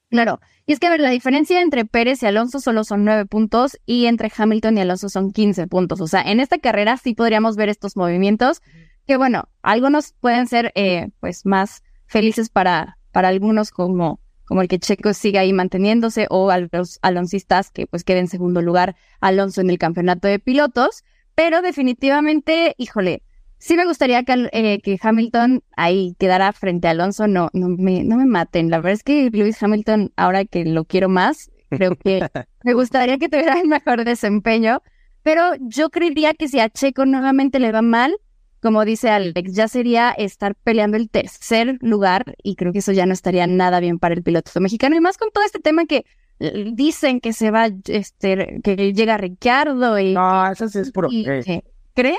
Claro. 0.09 0.39
Y 0.65 0.73
es 0.73 0.79
que, 0.79 0.87
a 0.87 0.89
ver, 0.89 1.01
la 1.01 1.09
diferencia 1.11 1.61
entre 1.61 1.85
Pérez 1.85 2.23
y 2.23 2.25
Alonso 2.25 2.59
solo 2.59 2.83
son 2.83 3.05
nueve 3.05 3.25
puntos 3.25 3.77
y 3.85 4.05
entre 4.05 4.31
Hamilton 4.35 4.77
y 4.77 4.81
Alonso 4.81 5.09
son 5.09 5.31
15 5.31 5.67
puntos. 5.67 6.01
O 6.01 6.07
sea, 6.07 6.21
en 6.21 6.39
esta 6.39 6.57
carrera 6.57 6.97
sí 6.97 7.13
podríamos 7.13 7.55
ver 7.55 7.69
estos 7.69 7.95
movimientos 7.95 8.61
que, 9.05 9.17
bueno, 9.17 9.49
algunos 9.61 10.13
pueden 10.19 10.47
ser, 10.47 10.71
eh, 10.75 11.09
pues, 11.19 11.45
más 11.45 11.83
felices 12.07 12.49
para, 12.49 12.97
para 13.11 13.27
algunos 13.27 13.71
como, 13.71 14.19
como 14.45 14.61
el 14.61 14.67
que 14.67 14.79
Checo 14.79 15.13
siga 15.13 15.41
ahí 15.41 15.53
manteniéndose 15.53 16.25
o 16.29 16.49
a 16.49 16.59
los 16.59 16.99
aloncistas 17.03 17.69
que, 17.71 17.85
pues, 17.85 18.03
queden 18.03 18.21
en 18.21 18.27
segundo 18.27 18.61
lugar 18.61 18.95
Alonso 19.21 19.61
en 19.61 19.69
el 19.69 19.77
campeonato 19.77 20.27
de 20.27 20.39
pilotos. 20.39 21.03
Pero 21.35 21.61
definitivamente, 21.61 22.73
híjole, 22.77 23.21
sí 23.59 23.75
me 23.75 23.85
gustaría 23.85 24.23
que, 24.23 24.49
eh, 24.51 24.79
que 24.81 24.97
Hamilton 25.01 25.61
ahí 25.77 26.15
quedara 26.17 26.51
frente 26.53 26.87
a 26.87 26.91
Alonso. 26.91 27.27
No, 27.27 27.49
no 27.53 27.69
me, 27.69 28.03
no 28.03 28.17
me 28.17 28.25
maten. 28.25 28.69
La 28.71 28.77
verdad 28.77 28.93
es 28.93 29.03
que 29.03 29.29
Lewis 29.31 29.61
Hamilton, 29.61 30.11
ahora 30.15 30.45
que 30.45 30.65
lo 30.65 30.85
quiero 30.85 31.09
más, 31.09 31.51
creo 31.69 31.95
que 31.95 32.21
me 32.63 32.73
gustaría 32.73 33.17
que 33.17 33.29
tuviera 33.29 33.59
el 33.59 33.67
mejor 33.67 34.03
desempeño. 34.05 34.81
Pero 35.21 35.51
yo 35.59 35.89
creería 35.89 36.33
que 36.33 36.47
si 36.47 36.59
a 36.59 36.69
Checo 36.69 37.05
nuevamente 37.05 37.59
le 37.59 37.71
va 37.71 37.81
mal, 37.81 38.15
como 38.61 38.83
dice 38.85 39.09
Alex, 39.09 39.53
ya 39.53 39.67
sería 39.67 40.11
estar 40.11 40.55
peleando 40.55 40.97
el 40.97 41.09
tercer 41.09 41.77
lugar 41.81 42.35
y 42.43 42.55
creo 42.55 42.71
que 42.73 42.79
eso 42.79 42.91
ya 42.93 43.05
no 43.05 43.13
estaría 43.13 43.45
nada 43.47 43.79
bien 43.79 43.99
para 43.99 44.15
el 44.15 44.23
piloto 44.23 44.51
mexicano. 44.59 44.95
Y 44.95 45.01
más 45.01 45.17
con 45.17 45.29
todo 45.31 45.43
este 45.43 45.59
tema 45.59 45.85
que 45.85 46.05
eh, 46.39 46.71
dicen 46.73 47.19
que 47.19 47.33
se 47.33 47.51
va, 47.51 47.69
este, 47.85 48.59
que 48.63 48.93
llega 48.93 49.17
Ricardo 49.17 49.99
y... 49.99 50.13
No, 50.13 50.51
eso 50.51 50.67
sí 50.69 50.79
es 50.79 50.91
puro. 50.91 51.09
y- 51.11 51.25
eh. 51.27 51.63
¿Creen? 51.93 52.17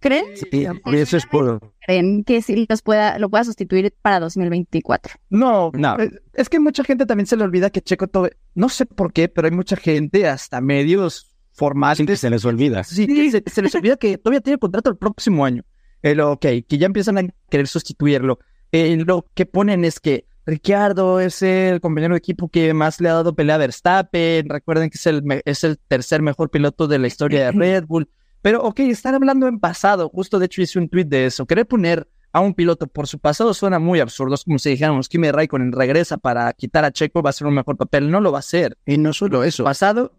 ¿Creen? 0.00 0.24
Sí, 0.36 0.66
eso 0.92 1.16
es 1.16 1.26
puro. 1.26 1.72
¿Creen 1.86 2.22
que 2.24 2.42
sí 2.42 2.66
los 2.68 2.82
pueda, 2.82 3.18
lo 3.18 3.28
pueda 3.30 3.44
sustituir 3.44 3.94
para 4.02 4.20
2024? 4.20 5.14
No, 5.30 5.70
No. 5.74 5.98
eh, 5.98 6.10
es 6.34 6.48
que 6.48 6.60
mucha 6.60 6.84
gente 6.84 7.06
también 7.06 7.26
se 7.26 7.36
le 7.36 7.44
olvida 7.44 7.70
que 7.70 7.80
Checo 7.80 8.06
todo, 8.06 8.28
no 8.54 8.68
sé 8.68 8.86
por 8.86 9.12
qué, 9.12 9.28
pero 9.28 9.46
hay 9.48 9.54
mucha 9.54 9.76
gente, 9.76 10.28
hasta 10.28 10.60
medios 10.60 11.34
formales, 11.52 11.98
Sí, 11.98 12.06
que 12.06 12.16
se 12.16 12.28
les 12.30 12.44
olvida. 12.44 12.84
sí, 12.84 13.06
que 13.06 13.30
se, 13.30 13.42
se 13.46 13.62
les 13.62 13.74
olvida 13.74 13.96
que 13.96 14.18
todavía 14.18 14.40
tiene 14.42 14.58
contrato 14.58 14.90
el 14.90 14.96
próximo 14.96 15.44
año. 15.44 15.62
el 16.02 16.20
ok, 16.20 16.40
que 16.68 16.78
ya 16.78 16.86
empiezan 16.86 17.18
a 17.18 17.22
querer 17.50 17.66
sustituirlo. 17.66 18.38
Eh, 18.72 18.96
lo 19.04 19.26
que 19.34 19.46
ponen 19.46 19.84
es 19.84 19.98
que 19.98 20.26
Ricciardo 20.44 21.18
es 21.18 21.42
el 21.42 21.80
compañero 21.80 22.14
de 22.14 22.18
equipo 22.18 22.48
que 22.48 22.72
más 22.74 23.00
le 23.00 23.08
ha 23.08 23.14
dado 23.14 23.34
pelea 23.34 23.56
a 23.56 23.58
Verstappen. 23.58 24.48
Recuerden 24.48 24.90
que 24.90 24.98
es 24.98 25.06
el, 25.06 25.22
es 25.44 25.64
el 25.64 25.78
tercer 25.88 26.22
mejor 26.22 26.50
piloto 26.50 26.86
de 26.86 26.98
la 27.00 27.08
historia 27.08 27.46
de 27.46 27.52
Red 27.52 27.84
Bull. 27.86 28.08
Pero, 28.42 28.62
ok, 28.62 28.80
están 28.80 29.14
hablando 29.14 29.48
en 29.48 29.58
pasado. 29.58 30.08
Justo, 30.08 30.38
de 30.38 30.46
hecho, 30.46 30.62
hice 30.62 30.78
un 30.78 30.88
tweet 30.88 31.04
de 31.04 31.26
eso. 31.26 31.46
Querer 31.46 31.66
poner 31.66 32.08
a 32.32 32.40
un 32.40 32.54
piloto 32.54 32.86
por 32.86 33.06
su 33.06 33.18
pasado 33.18 33.54
suena 33.54 33.78
muy 33.78 34.00
absurdo. 34.00 34.34
Es 34.34 34.44
como 34.44 34.58
si 34.58 34.70
dijéramos, 34.70 35.08
Kimi 35.08 35.30
Raikkonen 35.30 35.72
regresa 35.72 36.18
para 36.18 36.52
quitar 36.52 36.84
a 36.84 36.92
Checo, 36.92 37.22
va 37.22 37.30
a 37.30 37.32
ser 37.32 37.46
un 37.46 37.54
mejor 37.54 37.76
papel. 37.76 38.10
No 38.10 38.20
lo 38.20 38.30
va 38.30 38.38
a 38.38 38.40
hacer. 38.40 38.76
Y 38.84 38.98
no 38.98 39.12
solo 39.12 39.42
eso. 39.42 39.64
Pasado. 39.64 40.12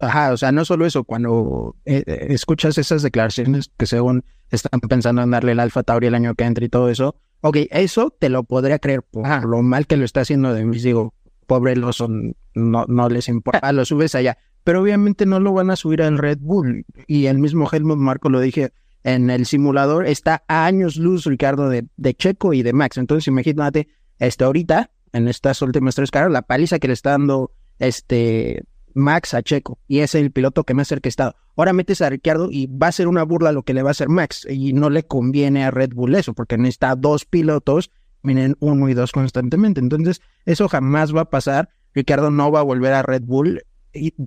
Ajá, 0.00 0.32
o 0.32 0.36
sea, 0.36 0.50
no 0.50 0.64
solo 0.64 0.84
eso. 0.84 1.04
Cuando 1.04 1.76
eh, 1.84 2.02
eh, 2.06 2.26
escuchas 2.30 2.76
esas 2.78 3.02
declaraciones 3.02 3.70
que 3.76 3.86
según 3.86 4.24
están 4.50 4.80
pensando 4.80 5.22
en 5.22 5.30
darle 5.30 5.52
el 5.52 5.60
Alfa 5.60 5.84
Tauri 5.84 6.08
el 6.08 6.16
año 6.16 6.34
que 6.34 6.44
entra 6.44 6.64
y 6.64 6.68
todo 6.68 6.88
eso, 6.88 7.14
ok, 7.42 7.58
eso 7.70 8.10
te 8.10 8.28
lo 8.28 8.42
podría 8.42 8.80
creer 8.80 9.02
por 9.02 9.46
lo 9.46 9.62
mal 9.62 9.86
que 9.86 9.96
lo 9.96 10.04
está 10.04 10.22
haciendo 10.22 10.52
de 10.52 10.64
mí. 10.64 10.78
Digo, 10.78 11.14
pobre 11.46 11.76
Lawson, 11.76 12.34
no, 12.54 12.86
no 12.88 13.08
les 13.08 13.28
importa, 13.28 13.72
lo 13.72 13.84
subes 13.84 14.16
allá. 14.16 14.36
Pero 14.64 14.80
obviamente 14.80 15.26
no 15.26 15.40
lo 15.40 15.52
van 15.52 15.70
a 15.70 15.76
subir 15.76 16.02
al 16.02 16.18
Red 16.18 16.38
Bull. 16.40 16.84
Y 17.06 17.26
el 17.26 17.38
mismo 17.38 17.68
Helmut 17.70 17.98
Marco 17.98 18.28
lo 18.28 18.40
dije, 18.40 18.72
en 19.04 19.30
el 19.30 19.46
simulador 19.46 20.06
está 20.06 20.44
a 20.48 20.66
años 20.66 20.96
luz 20.96 21.24
Ricardo 21.24 21.68
de, 21.68 21.86
de 21.96 22.14
Checo 22.14 22.52
y 22.52 22.62
de 22.62 22.72
Max. 22.72 22.96
Entonces 22.98 23.26
imagínate, 23.26 23.88
este, 24.18 24.44
ahorita, 24.44 24.90
en 25.12 25.28
estas 25.28 25.60
últimas 25.62 25.94
tres 25.94 26.10
carreras, 26.10 26.32
la 26.32 26.42
paliza 26.42 26.78
que 26.78 26.88
le 26.88 26.94
está 26.94 27.10
dando 27.10 27.52
este 27.78 28.64
Max 28.94 29.34
a 29.34 29.42
Checo 29.42 29.78
y 29.88 30.00
es 30.00 30.14
el 30.14 30.30
piloto 30.30 30.64
que 30.64 30.74
más 30.74 30.88
cerca 30.88 31.08
estado. 31.08 31.34
Ahora 31.56 31.72
metes 31.72 32.00
a 32.00 32.10
Ricardo 32.10 32.48
y 32.50 32.66
va 32.66 32.88
a 32.88 32.92
ser 32.92 33.08
una 33.08 33.24
burla 33.24 33.52
lo 33.52 33.62
que 33.62 33.74
le 33.74 33.82
va 33.82 33.90
a 33.90 33.92
hacer 33.92 34.08
Max 34.08 34.46
y 34.48 34.72
no 34.72 34.90
le 34.90 35.02
conviene 35.02 35.64
a 35.64 35.70
Red 35.70 35.94
Bull 35.94 36.14
eso 36.14 36.34
porque 36.34 36.56
necesita 36.56 36.94
dos 36.96 37.24
pilotos, 37.24 37.90
miren 38.22 38.56
uno 38.60 38.88
y 38.88 38.94
dos 38.94 39.12
constantemente. 39.12 39.80
Entonces 39.80 40.22
eso 40.46 40.68
jamás 40.68 41.14
va 41.14 41.22
a 41.22 41.30
pasar. 41.30 41.70
Ricardo 41.94 42.30
no 42.30 42.50
va 42.50 42.60
a 42.60 42.64
volver 42.64 42.92
a 42.92 43.02
Red 43.02 43.22
Bull 43.22 43.62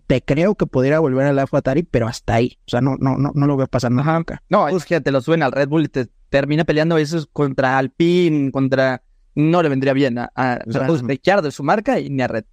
te 0.07 0.21
creo 0.21 0.55
que 0.55 0.65
pudiera 0.65 0.99
volver 0.99 1.27
a 1.27 1.33
la 1.33 1.47
Atari, 1.51 1.83
pero 1.83 2.07
hasta 2.07 2.35
ahí. 2.35 2.57
O 2.67 2.69
sea, 2.69 2.81
no, 2.81 2.95
no, 2.99 3.17
no, 3.17 3.31
no 3.33 3.47
lo 3.47 3.57
veo 3.57 3.67
pasando 3.67 4.03
nunca. 4.03 4.43
No, 4.49 4.67
es 4.67 4.85
que 4.85 5.01
te 5.01 5.11
lo 5.11 5.21
suben 5.21 5.43
al 5.43 5.51
Red 5.51 5.69
Bull 5.69 5.85
y 5.85 5.87
te 5.87 6.07
termina 6.29 6.63
peleando 6.63 6.95
a 6.95 6.99
veces 6.99 7.27
contra 7.31 7.77
Alpine, 7.77 8.51
contra. 8.51 9.03
No 9.33 9.61
le 9.61 9.69
vendría 9.69 9.93
bien 9.93 10.17
a, 10.17 10.31
a, 10.35 10.59
de 10.65 11.51
su 11.51 11.63
marca 11.63 11.99
y 11.99 12.09
ni 12.09 12.21
a 12.21 12.27
Red. 12.27 12.45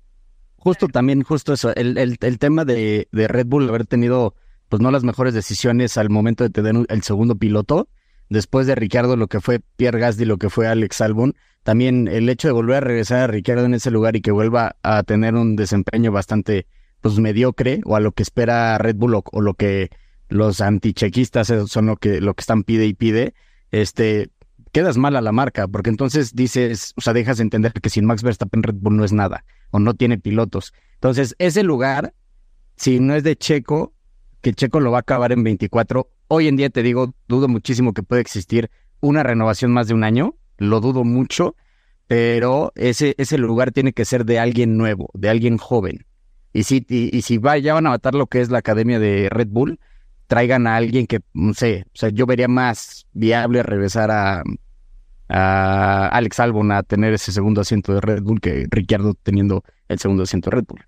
Justo 0.56 0.88
también, 0.88 1.22
justo 1.22 1.52
eso, 1.52 1.74
el, 1.74 1.98
el, 1.98 2.16
el 2.20 2.38
tema 2.38 2.64
de, 2.64 3.08
de, 3.10 3.28
Red 3.28 3.46
Bull 3.46 3.68
haber 3.68 3.86
tenido, 3.86 4.34
pues 4.68 4.80
no 4.80 4.90
las 4.90 5.02
mejores 5.02 5.34
decisiones 5.34 5.96
al 5.96 6.08
momento 6.08 6.44
de 6.44 6.50
tener 6.50 6.86
el 6.88 7.02
segundo 7.02 7.36
piloto, 7.36 7.88
después 8.28 8.66
de 8.66 8.74
Ricardo, 8.76 9.16
lo 9.16 9.26
que 9.26 9.40
fue 9.40 9.60
Pierre 9.76 9.98
Gasly, 9.98 10.24
lo 10.24 10.38
que 10.38 10.50
fue 10.50 10.68
Alex 10.68 11.00
Albon, 11.00 11.34
también 11.62 12.08
el 12.08 12.28
hecho 12.28 12.48
de 12.48 12.52
volver 12.52 12.76
a 12.76 12.80
regresar 12.80 13.20
a 13.20 13.26
Ricardo 13.26 13.64
en 13.64 13.74
ese 13.74 13.90
lugar 13.90 14.16
y 14.16 14.20
que 14.20 14.30
vuelva 14.30 14.76
a 14.82 15.02
tener 15.02 15.34
un 15.34 15.56
desempeño 15.56 16.12
bastante 16.12 16.66
pues 17.02 17.18
mediocre 17.18 17.80
o 17.84 17.96
a 17.96 18.00
lo 18.00 18.12
que 18.12 18.22
espera 18.22 18.78
Red 18.78 18.96
Bull 18.96 19.14
o, 19.14 19.40
lo 19.40 19.54
que 19.54 19.90
los 20.28 20.62
antichequistas 20.62 21.52
son 21.66 21.86
lo 21.86 21.96
que, 21.96 22.22
lo 22.22 22.32
que 22.32 22.40
están 22.40 22.62
pide 22.62 22.86
y 22.86 22.94
pide, 22.94 23.34
este, 23.70 24.30
quedas 24.70 24.96
mal 24.96 25.16
a 25.16 25.20
la 25.20 25.32
marca, 25.32 25.68
porque 25.68 25.90
entonces 25.90 26.34
dices, 26.34 26.94
o 26.96 27.02
sea, 27.02 27.12
dejas 27.12 27.36
de 27.36 27.42
entender 27.42 27.72
que 27.72 27.90
sin 27.90 28.06
Max 28.06 28.22
Verstappen 28.22 28.62
Red 28.62 28.76
Bull 28.76 28.96
no 28.96 29.04
es 29.04 29.12
nada 29.12 29.44
o 29.70 29.78
no 29.78 29.94
tiene 29.94 30.16
pilotos. 30.16 30.72
Entonces, 30.94 31.34
ese 31.38 31.62
lugar, 31.62 32.14
si 32.76 33.00
no 33.00 33.14
es 33.14 33.24
de 33.24 33.36
Checo, 33.36 33.92
que 34.40 34.54
Checo 34.54 34.80
lo 34.80 34.92
va 34.92 34.98
a 34.98 35.00
acabar 35.00 35.32
en 35.32 35.42
24, 35.42 36.08
hoy 36.28 36.48
en 36.48 36.56
día 36.56 36.70
te 36.70 36.82
digo, 36.82 37.14
dudo 37.28 37.48
muchísimo 37.48 37.92
que 37.92 38.02
pueda 38.02 38.22
existir 38.22 38.70
una 39.00 39.22
renovación 39.22 39.72
más 39.72 39.88
de 39.88 39.94
un 39.94 40.04
año, 40.04 40.36
lo 40.58 40.80
dudo 40.80 41.02
mucho, 41.04 41.56
pero 42.06 42.72
ese, 42.76 43.14
ese 43.18 43.38
lugar 43.38 43.72
tiene 43.72 43.92
que 43.92 44.04
ser 44.04 44.24
de 44.24 44.38
alguien 44.38 44.76
nuevo, 44.76 45.10
de 45.14 45.28
alguien 45.28 45.58
joven. 45.58 46.06
Y 46.52 46.64
si, 46.64 46.84
y, 46.88 47.22
si 47.22 47.38
va, 47.38 47.56
ya 47.58 47.74
van 47.74 47.86
a 47.86 47.90
matar 47.90 48.14
lo 48.14 48.26
que 48.26 48.40
es 48.40 48.50
la 48.50 48.58
academia 48.58 48.98
de 48.98 49.28
Red 49.30 49.48
Bull, 49.48 49.80
traigan 50.26 50.66
a 50.66 50.76
alguien 50.76 51.06
que, 51.06 51.20
no 51.32 51.54
sé, 51.54 51.84
o 51.88 51.96
sea, 51.96 52.10
yo 52.10 52.26
vería 52.26 52.48
más 52.48 53.06
viable 53.12 53.62
regresar 53.62 54.10
a, 54.10 54.42
a 55.28 56.08
Alex 56.08 56.40
Albon 56.40 56.72
a 56.72 56.82
tener 56.82 57.14
ese 57.14 57.32
segundo 57.32 57.62
asiento 57.62 57.94
de 57.94 58.00
Red 58.00 58.22
Bull 58.22 58.40
que 58.40 58.66
Ricciardo 58.70 59.14
teniendo 59.14 59.64
el 59.88 59.98
segundo 59.98 60.24
asiento 60.24 60.50
de 60.50 60.56
Red 60.56 60.64
Bull. 60.68 60.84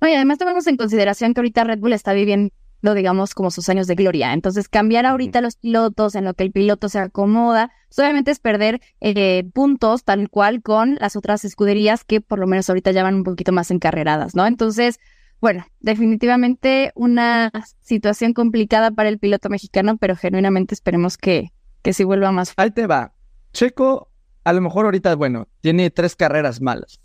Oye, 0.00 0.16
además 0.16 0.38
tomemos 0.38 0.66
en 0.66 0.76
consideración 0.76 1.32
que 1.32 1.40
ahorita 1.40 1.64
Red 1.64 1.78
Bull 1.78 1.92
está 1.92 2.12
viviendo, 2.12 2.52
digamos, 2.82 3.34
como 3.34 3.50
sus 3.50 3.68
años 3.68 3.86
de 3.86 3.94
gloria. 3.94 4.32
Entonces, 4.32 4.68
cambiar 4.68 5.06
ahorita 5.06 5.40
los 5.40 5.56
pilotos 5.56 6.14
en 6.14 6.24
lo 6.24 6.34
que 6.34 6.44
el 6.44 6.52
piloto 6.52 6.88
se 6.88 6.98
acomoda, 6.98 7.70
pues, 7.88 7.98
obviamente 8.00 8.30
es 8.30 8.40
perder 8.40 8.80
eh, 9.00 9.44
puntos 9.54 10.04
tal 10.04 10.28
cual 10.28 10.62
con 10.62 10.96
las 11.00 11.16
otras 11.16 11.44
escuderías 11.44 12.04
que 12.04 12.20
por 12.20 12.38
lo 12.38 12.46
menos 12.46 12.68
ahorita 12.68 12.90
ya 12.90 13.02
van 13.02 13.14
un 13.14 13.24
poquito 13.24 13.52
más 13.52 13.70
encarreradas, 13.70 14.34
¿no? 14.34 14.46
Entonces, 14.46 14.98
bueno, 15.40 15.66
definitivamente 15.80 16.92
una 16.94 17.50
situación 17.80 18.32
complicada 18.32 18.90
para 18.90 19.08
el 19.08 19.18
piloto 19.18 19.48
mexicano, 19.48 19.96
pero 19.96 20.16
genuinamente 20.16 20.74
esperemos 20.74 21.16
que, 21.16 21.52
que 21.82 21.92
sí 21.92 22.04
vuelva 22.04 22.32
más. 22.32 22.52
Ahí 22.56 22.70
te 22.70 22.86
va. 22.86 23.12
Checo, 23.52 24.08
a 24.44 24.52
lo 24.52 24.60
mejor 24.60 24.86
ahorita, 24.86 25.14
bueno, 25.16 25.48
tiene 25.60 25.90
tres 25.90 26.16
carreras 26.16 26.60
malas, 26.60 27.00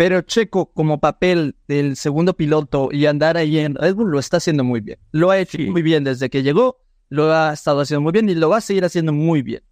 pero 0.00 0.22
Checo 0.22 0.72
como 0.72 0.98
papel 0.98 1.56
del 1.68 1.94
segundo 1.94 2.34
piloto 2.34 2.88
y 2.90 3.04
andar 3.04 3.36
ahí 3.36 3.58
en 3.58 3.74
Red 3.74 3.96
Bull 3.96 4.10
lo 4.10 4.18
está 4.18 4.38
haciendo 4.38 4.64
muy 4.64 4.80
bien. 4.80 4.98
Lo 5.12 5.30
ha 5.30 5.38
hecho 5.38 5.58
muy 5.58 5.82
bien 5.82 6.04
desde 6.04 6.30
que 6.30 6.42
llegó, 6.42 6.80
lo 7.10 7.30
ha 7.34 7.52
estado 7.52 7.82
haciendo 7.82 8.00
muy 8.00 8.12
bien 8.12 8.30
y 8.30 8.34
lo 8.34 8.48
va 8.48 8.56
a 8.56 8.60
seguir 8.62 8.86
haciendo 8.86 9.12
muy 9.12 9.42
bien. 9.42 9.62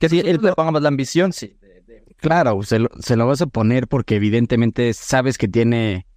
Que 0.00 0.08
si 0.08 0.18
él 0.18 0.40
le 0.42 0.52
pongamos 0.54 0.82
la 0.82 0.88
ambición, 0.88 1.32
sí. 1.32 1.56
Claro, 2.16 2.60
se 2.64 2.80
lo, 2.80 2.90
se 2.98 3.14
lo 3.14 3.28
vas 3.28 3.40
a 3.42 3.46
poner 3.46 3.86
porque 3.86 4.16
evidentemente 4.16 4.92
sabes 4.92 5.38
que 5.38 5.46
tiene 5.46 6.08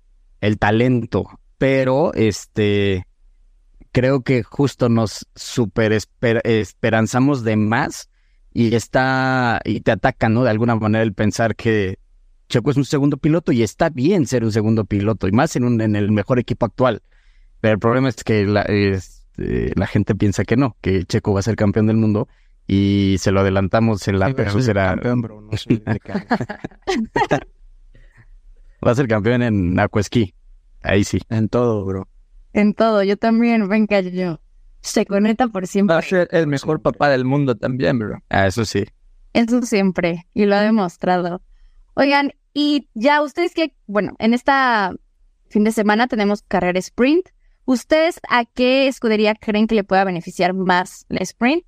el 0.41 0.57
talento, 0.57 1.27
pero 1.59 2.11
este 2.15 3.05
creo 3.91 4.23
que 4.23 4.41
justo 4.41 4.89
nos 4.89 5.27
super 5.35 5.91
esperanzamos 5.93 7.43
de 7.43 7.55
más 7.55 8.09
y 8.51 8.73
está 8.73 9.61
y 9.63 9.81
te 9.81 9.91
ataca, 9.91 10.27
¿no? 10.27 10.43
De 10.43 10.49
alguna 10.49 10.75
manera 10.75 11.03
el 11.03 11.13
pensar 11.13 11.55
que 11.55 11.99
Checo 12.47 12.71
es 12.71 12.77
un 12.77 12.85
segundo 12.85 13.17
piloto 13.17 13.51
y 13.51 13.63
está 13.63 13.89
bien 13.89 14.25
ser 14.25 14.43
un 14.43 14.51
segundo 14.51 14.85
piloto 14.85 15.27
y 15.27 15.31
más 15.31 15.55
en 15.55 15.63
un 15.63 15.81
en 15.81 15.95
el 15.95 16.11
mejor 16.11 16.39
equipo 16.39 16.65
actual. 16.65 17.01
Pero 17.61 17.73
el 17.73 17.79
problema 17.79 18.09
es 18.09 18.23
que 18.23 18.45
la, 18.45 18.61
este, 18.63 19.71
la 19.75 19.87
gente 19.87 20.15
piensa 20.15 20.43
que 20.43 20.57
no, 20.57 20.75
que 20.81 21.03
Checo 21.05 21.33
va 21.33 21.39
a 21.39 21.43
ser 21.43 21.55
campeón 21.55 21.87
del 21.87 21.97
mundo 21.97 22.27
y 22.67 23.15
se 23.19 23.31
lo 23.31 23.39
adelantamos 23.41 24.07
en 24.07 24.19
la 24.19 24.33
tercera. 24.33 24.95
va 28.85 28.91
a 28.91 28.95
ser 28.95 29.07
campeón 29.07 29.41
en 29.41 29.79
Aquasquí. 29.79 30.33
Ahí 30.83 31.03
sí. 31.03 31.19
En 31.29 31.49
todo, 31.49 31.83
bro. 31.85 32.07
En 32.53 32.73
todo, 32.73 33.03
yo 33.03 33.17
también, 33.17 33.67
venga 33.67 33.99
yo 34.01 34.39
se 34.85 35.05
conecta 35.05 35.47
por 35.47 35.67
siempre. 35.67 35.95
Va 35.95 35.99
a 35.99 36.03
ser 36.03 36.27
el 36.31 36.47
mejor 36.47 36.81
papá 36.81 37.09
del 37.09 37.25
mundo 37.25 37.55
también, 37.55 37.99
bro. 37.99 38.21
Ah, 38.29 38.47
eso 38.47 38.65
sí. 38.65 38.85
Eso 39.33 39.61
siempre, 39.63 40.27
y 40.33 40.45
lo 40.45 40.55
ha 40.55 40.61
demostrado. 40.61 41.41
Oigan, 41.95 42.33
y 42.53 42.89
ya 42.93 43.21
ustedes 43.21 43.53
que, 43.53 43.73
bueno, 43.87 44.15
en 44.19 44.33
esta 44.33 44.93
fin 45.49 45.63
de 45.63 45.71
semana 45.71 46.07
tenemos 46.07 46.43
carrera 46.43 46.79
sprint. 46.79 47.29
¿Ustedes 47.65 48.19
a 48.29 48.45
qué 48.45 48.87
escudería 48.87 49.33
creen 49.33 49.67
que 49.67 49.75
le 49.75 49.83
pueda 49.83 50.03
beneficiar 50.03 50.53
más 50.53 51.05
la 51.09 51.19
sprint? 51.19 51.65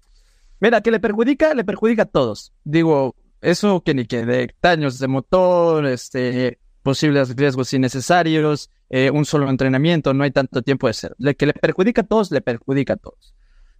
Mira, 0.59 0.81
que 0.81 0.91
le 0.91 0.99
perjudica, 0.99 1.53
le 1.53 1.63
perjudica 1.63 2.03
a 2.03 2.05
todos. 2.05 2.53
Digo, 2.63 3.15
eso 3.41 3.81
que 3.81 3.93
ni 3.93 4.05
que 4.05 4.25
de 4.25 4.53
daños 4.61 4.99
de 4.99 5.07
motor, 5.07 5.85
este, 5.85 6.59
posibles 6.83 7.35
riesgos 7.35 7.73
innecesarios, 7.73 8.69
eh, 8.89 9.11
un 9.11 9.25
solo 9.25 9.49
entrenamiento, 9.49 10.13
no 10.13 10.23
hay 10.23 10.31
tanto 10.31 10.61
tiempo 10.61 10.87
de 10.87 10.93
ser. 10.93 11.15
Le 11.17 11.35
que 11.35 11.47
le 11.47 11.53
perjudica 11.53 12.01
a 12.01 12.05
todos, 12.05 12.31
le 12.31 12.41
perjudica 12.41 12.93
a 12.93 12.97
todos. 12.97 13.33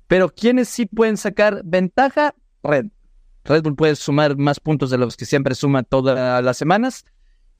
Pero 0.07 0.29
quienes 0.29 0.69
sí 0.69 0.85
pueden 0.85 1.17
sacar 1.17 1.61
ventaja, 1.65 2.35
Red. 2.63 2.87
Red 3.47 3.63
Bull 3.63 3.75
puede 3.75 3.95
sumar 3.95 4.37
más 4.37 4.59
puntos 4.59 4.89
de 4.89 4.97
los 4.97 5.17
que 5.17 5.25
siempre 5.25 5.55
suma 5.55 5.83
todas 5.83 6.43
las 6.43 6.57
semanas. 6.57 7.05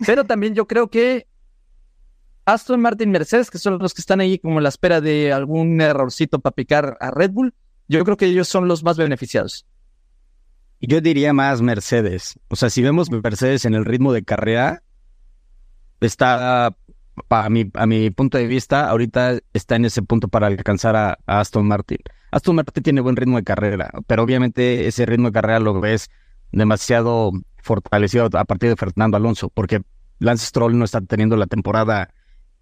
Pero 0.06 0.24
también 0.26 0.54
yo 0.54 0.68
creo 0.68 0.90
que 0.90 1.28
Aston 2.46 2.82
Martin 2.82 3.12
Mercedes, 3.12 3.50
que 3.50 3.58
son 3.58 3.80
los 3.80 3.94
que 3.94 4.02
están 4.02 4.20
ahí 4.20 4.40
como 4.40 4.60
a 4.60 4.62
la 4.62 4.70
espera 4.70 5.02
de 5.02 5.34
algún 5.34 5.82
errorcito 5.82 6.40
para 6.40 6.56
picar 6.56 6.98
a 7.00 7.12
Red 7.12 7.32
Bull, 7.32 7.54
yo 7.88 8.04
creo 8.04 8.18
que 8.18 8.26
ellos 8.26 8.48
son 8.48 8.68
los 8.68 8.84
más 8.84 8.98
beneficiados. 8.98 9.66
Yo 10.80 11.02
diría 11.02 11.34
más 11.34 11.62
Mercedes. 11.62 12.40
O 12.50 12.56
sea, 12.56 12.70
si 12.70 12.82
vemos 12.82 13.10
Mercedes 13.10 13.66
en 13.66 13.74
el 13.74 13.86
ritmo 13.86 14.14
de 14.14 14.24
carrera, 14.24 14.84
está, 16.00 16.68
a 17.30 17.50
mi, 17.50 17.70
a 17.74 17.86
mi 17.86 18.10
punto 18.12 18.38
de 18.38 18.48
vista, 18.48 18.90
ahorita 18.90 19.40
está 19.54 19.76
en 19.76 19.86
ese 19.86 20.02
punto 20.02 20.28
para 20.28 20.48
alcanzar 20.48 20.96
a, 20.96 21.18
Aston 21.26 21.68
Martin. 21.68 21.98
Aston 22.32 22.56
Martin 22.56 22.84
tiene 22.84 23.02
buen 23.02 23.16
ritmo 23.16 23.38
de 23.38 23.44
carrera, 23.44 23.92
pero 24.08 24.24
obviamente 24.24 24.88
ese 24.88 25.06
ritmo 25.06 25.28
de 25.30 25.34
carrera 25.34 25.60
lo 25.60 25.80
ves 25.80 26.10
demasiado 26.52 27.32
fortalecido 27.62 28.30
a 28.34 28.46
partir 28.46 28.70
de 28.70 28.76
Fernando 28.76 29.18
Alonso, 29.18 29.50
porque 29.50 29.82
Lance 30.20 30.46
Stroll 30.46 30.78
no 30.78 30.86
está 30.86 31.02
teniendo 31.02 31.36
la 31.38 31.46
temporada 31.48 32.10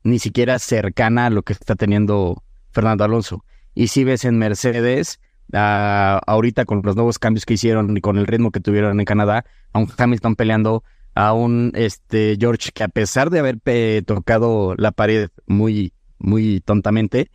ni 0.04 0.20
siquiera 0.20 0.60
cercana 0.60 1.28
a 1.28 1.30
lo 1.30 1.44
que 1.44 1.54
está 1.54 1.76
teniendo 1.76 2.44
Fernando 2.72 3.04
Alonso. 3.04 3.44
Y 3.74 3.88
si 3.88 4.04
ves 4.04 4.26
en 4.26 4.38
Mercedes, 4.38 5.20
ah, 5.54 6.22
ahorita 6.28 6.66
con 6.66 6.82
los 6.84 6.96
nuevos 6.96 7.20
cambios 7.20 7.46
que 7.46 7.56
hicieron 7.56 7.96
y 7.98 8.02
con 8.02 8.18
el 8.18 8.28
ritmo 8.28 8.52
que 8.52 8.60
tuvieron 8.60 9.00
en 9.00 9.06
Canadá, 9.06 9.46
a 9.74 9.80
un 9.80 9.88
Hamilton 9.98 10.36
peleando, 10.36 10.84
a 11.16 11.34
un 11.34 11.72
este, 11.76 12.38
George 12.40 12.72
que 12.74 12.84
a 12.84 12.88
pesar 12.88 13.30
de 13.30 13.40
haber 13.40 13.60
pe- 13.60 14.04
tocado 14.06 14.76
la 14.78 14.92
pared 14.92 15.30
muy, 15.48 15.94
muy 16.20 16.62
tontamente, 16.62 17.32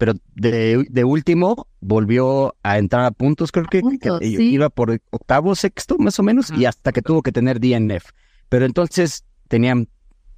pero 0.00 0.14
de, 0.34 0.86
de 0.88 1.04
último 1.04 1.68
volvió 1.80 2.56
a 2.62 2.78
entrar 2.78 3.04
a 3.04 3.10
puntos, 3.10 3.52
creo 3.52 3.66
que, 3.66 3.80
puntos, 3.80 4.18
que 4.18 4.28
sí. 4.28 4.50
iba 4.50 4.70
por 4.70 4.98
octavo, 5.10 5.54
sexto, 5.54 5.98
más 5.98 6.18
o 6.18 6.22
menos, 6.22 6.50
y 6.56 6.64
hasta 6.64 6.90
que 6.90 7.02
tuvo 7.02 7.20
que 7.22 7.32
tener 7.32 7.60
DNF. 7.60 8.12
Pero 8.48 8.64
entonces 8.64 9.26
tenían 9.48 9.88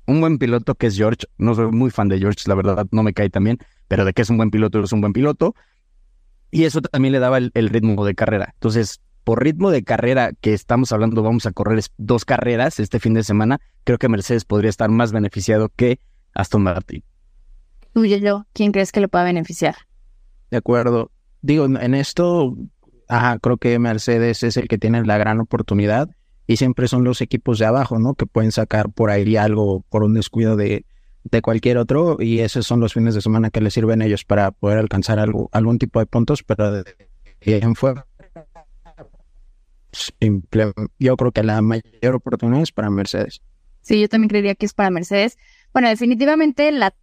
un 0.09 0.21
buen 0.21 0.38
piloto 0.38 0.75
que 0.75 0.88
es 0.88 0.97
George. 0.97 1.28
No 1.38 1.54
soy 1.54 1.71
muy 1.71 1.92
fan 1.92 2.09
de 2.09 2.19
George, 2.19 2.42
la 2.47 2.57
verdad, 2.57 2.88
no 2.90 3.04
me 3.04 3.12
cae 3.12 3.31
tan 3.31 3.45
bien, 3.45 3.59
pero 3.87 4.04
de 4.04 4.12
que 4.12 4.23
es 4.23 4.31
un 4.31 4.37
buen 4.37 4.50
piloto, 4.50 4.81
es 4.83 4.92
un 4.92 5.00
buen 5.00 5.12
piloto. 5.12 5.54
Y 6.50 6.64
eso 6.64 6.83
también 6.83 7.12
le 7.12 7.21
daba 7.21 7.38
el, 7.38 7.52
el 7.54 7.69
ritmo 7.69 8.04
de 8.04 8.16
carrera. 8.16 8.50
Entonces, 8.54 9.00
por 9.23 9.45
ritmo 9.45 9.71
de 9.71 9.85
carrera 9.85 10.33
que 10.40 10.54
estamos 10.54 10.90
hablando, 10.90 11.23
vamos 11.23 11.47
a 11.47 11.52
correr 11.52 11.85
dos 11.99 12.25
carreras 12.25 12.81
este 12.81 12.99
fin 12.99 13.14
de 13.14 13.23
semana. 13.23 13.61
Creo 13.85 13.99
que 13.99 14.09
Mercedes 14.09 14.45
podría 14.45 14.71
estar 14.71 14.90
más 14.90 15.12
beneficiado 15.12 15.69
que 15.69 16.00
Aston 16.35 16.64
Martin. 16.64 17.04
Yo, 17.95 18.47
¿quién 18.53 18.73
crees 18.73 18.93
que 18.93 19.01
le 19.01 19.09
pueda 19.09 19.25
beneficiar? 19.25 19.75
De 20.51 20.57
acuerdo. 20.57 21.11
Digo, 21.41 21.65
en 21.67 21.95
esto, 21.95 22.57
ajá, 23.09 23.39
creo 23.39 23.57
que 23.57 23.79
Mercedes 23.79 24.43
es 24.43 24.57
el 24.57 24.69
que 24.69 24.79
tiene 24.79 25.05
la 25.05 25.19
gran 25.19 25.41
oportunidad 25.41 26.09
y 26.47 26.57
siempre 26.57 26.89
son 26.89 27.05
los 27.05 27.21
equipos 27.21 27.59
de 27.59 27.67
abajo, 27.67 27.99
¿no? 27.99 28.15
Que 28.15 28.27
pueden 28.27 28.53
sacar 28.53 28.91
por 28.91 29.11
ahí 29.11 29.37
algo 29.37 29.85
por 29.89 30.05
un 30.05 30.15
descuido 30.15 30.57
de, 30.57 30.85
de 31.25 31.43
cualquier 31.43 31.79
otro 31.79 32.17
y 32.21 32.41
esos 32.41 32.67
son 32.67 32.81
los 32.81 32.95
fines 32.95 33.15
de 33.15 33.21
semana 33.21 33.51
que 33.51 33.61
les 33.61 33.75
sirven 33.75 34.03
a 34.03 34.07
ellos 34.07 34.25
para 34.25 34.51
poder 34.53 34.79
alcanzar 34.79 35.19
algo, 35.19 35.49
algún 35.53 35.79
tipo 35.79 35.99
de 35.99 36.07
puntos, 36.07 36.43
pero 36.43 36.71
de, 36.73 36.85
en 37.41 37.75
fuera, 37.75 38.07
simple- 39.93 40.73
yo 40.99 41.17
creo 41.17 41.33
que 41.33 41.43
la 41.43 41.61
mayor 41.63 42.15
oportunidad 42.15 42.63
es 42.63 42.73
para 42.73 42.91
Mercedes. 42.91 43.43
Sí, 43.83 44.01
yo 44.01 44.09
también 44.09 44.29
creería 44.29 44.55
que 44.55 44.67
es 44.67 44.75
para 44.75 44.91
Mercedes. 44.91 45.39
Bueno, 45.73 45.89
definitivamente 45.89 46.71
la 46.71 46.95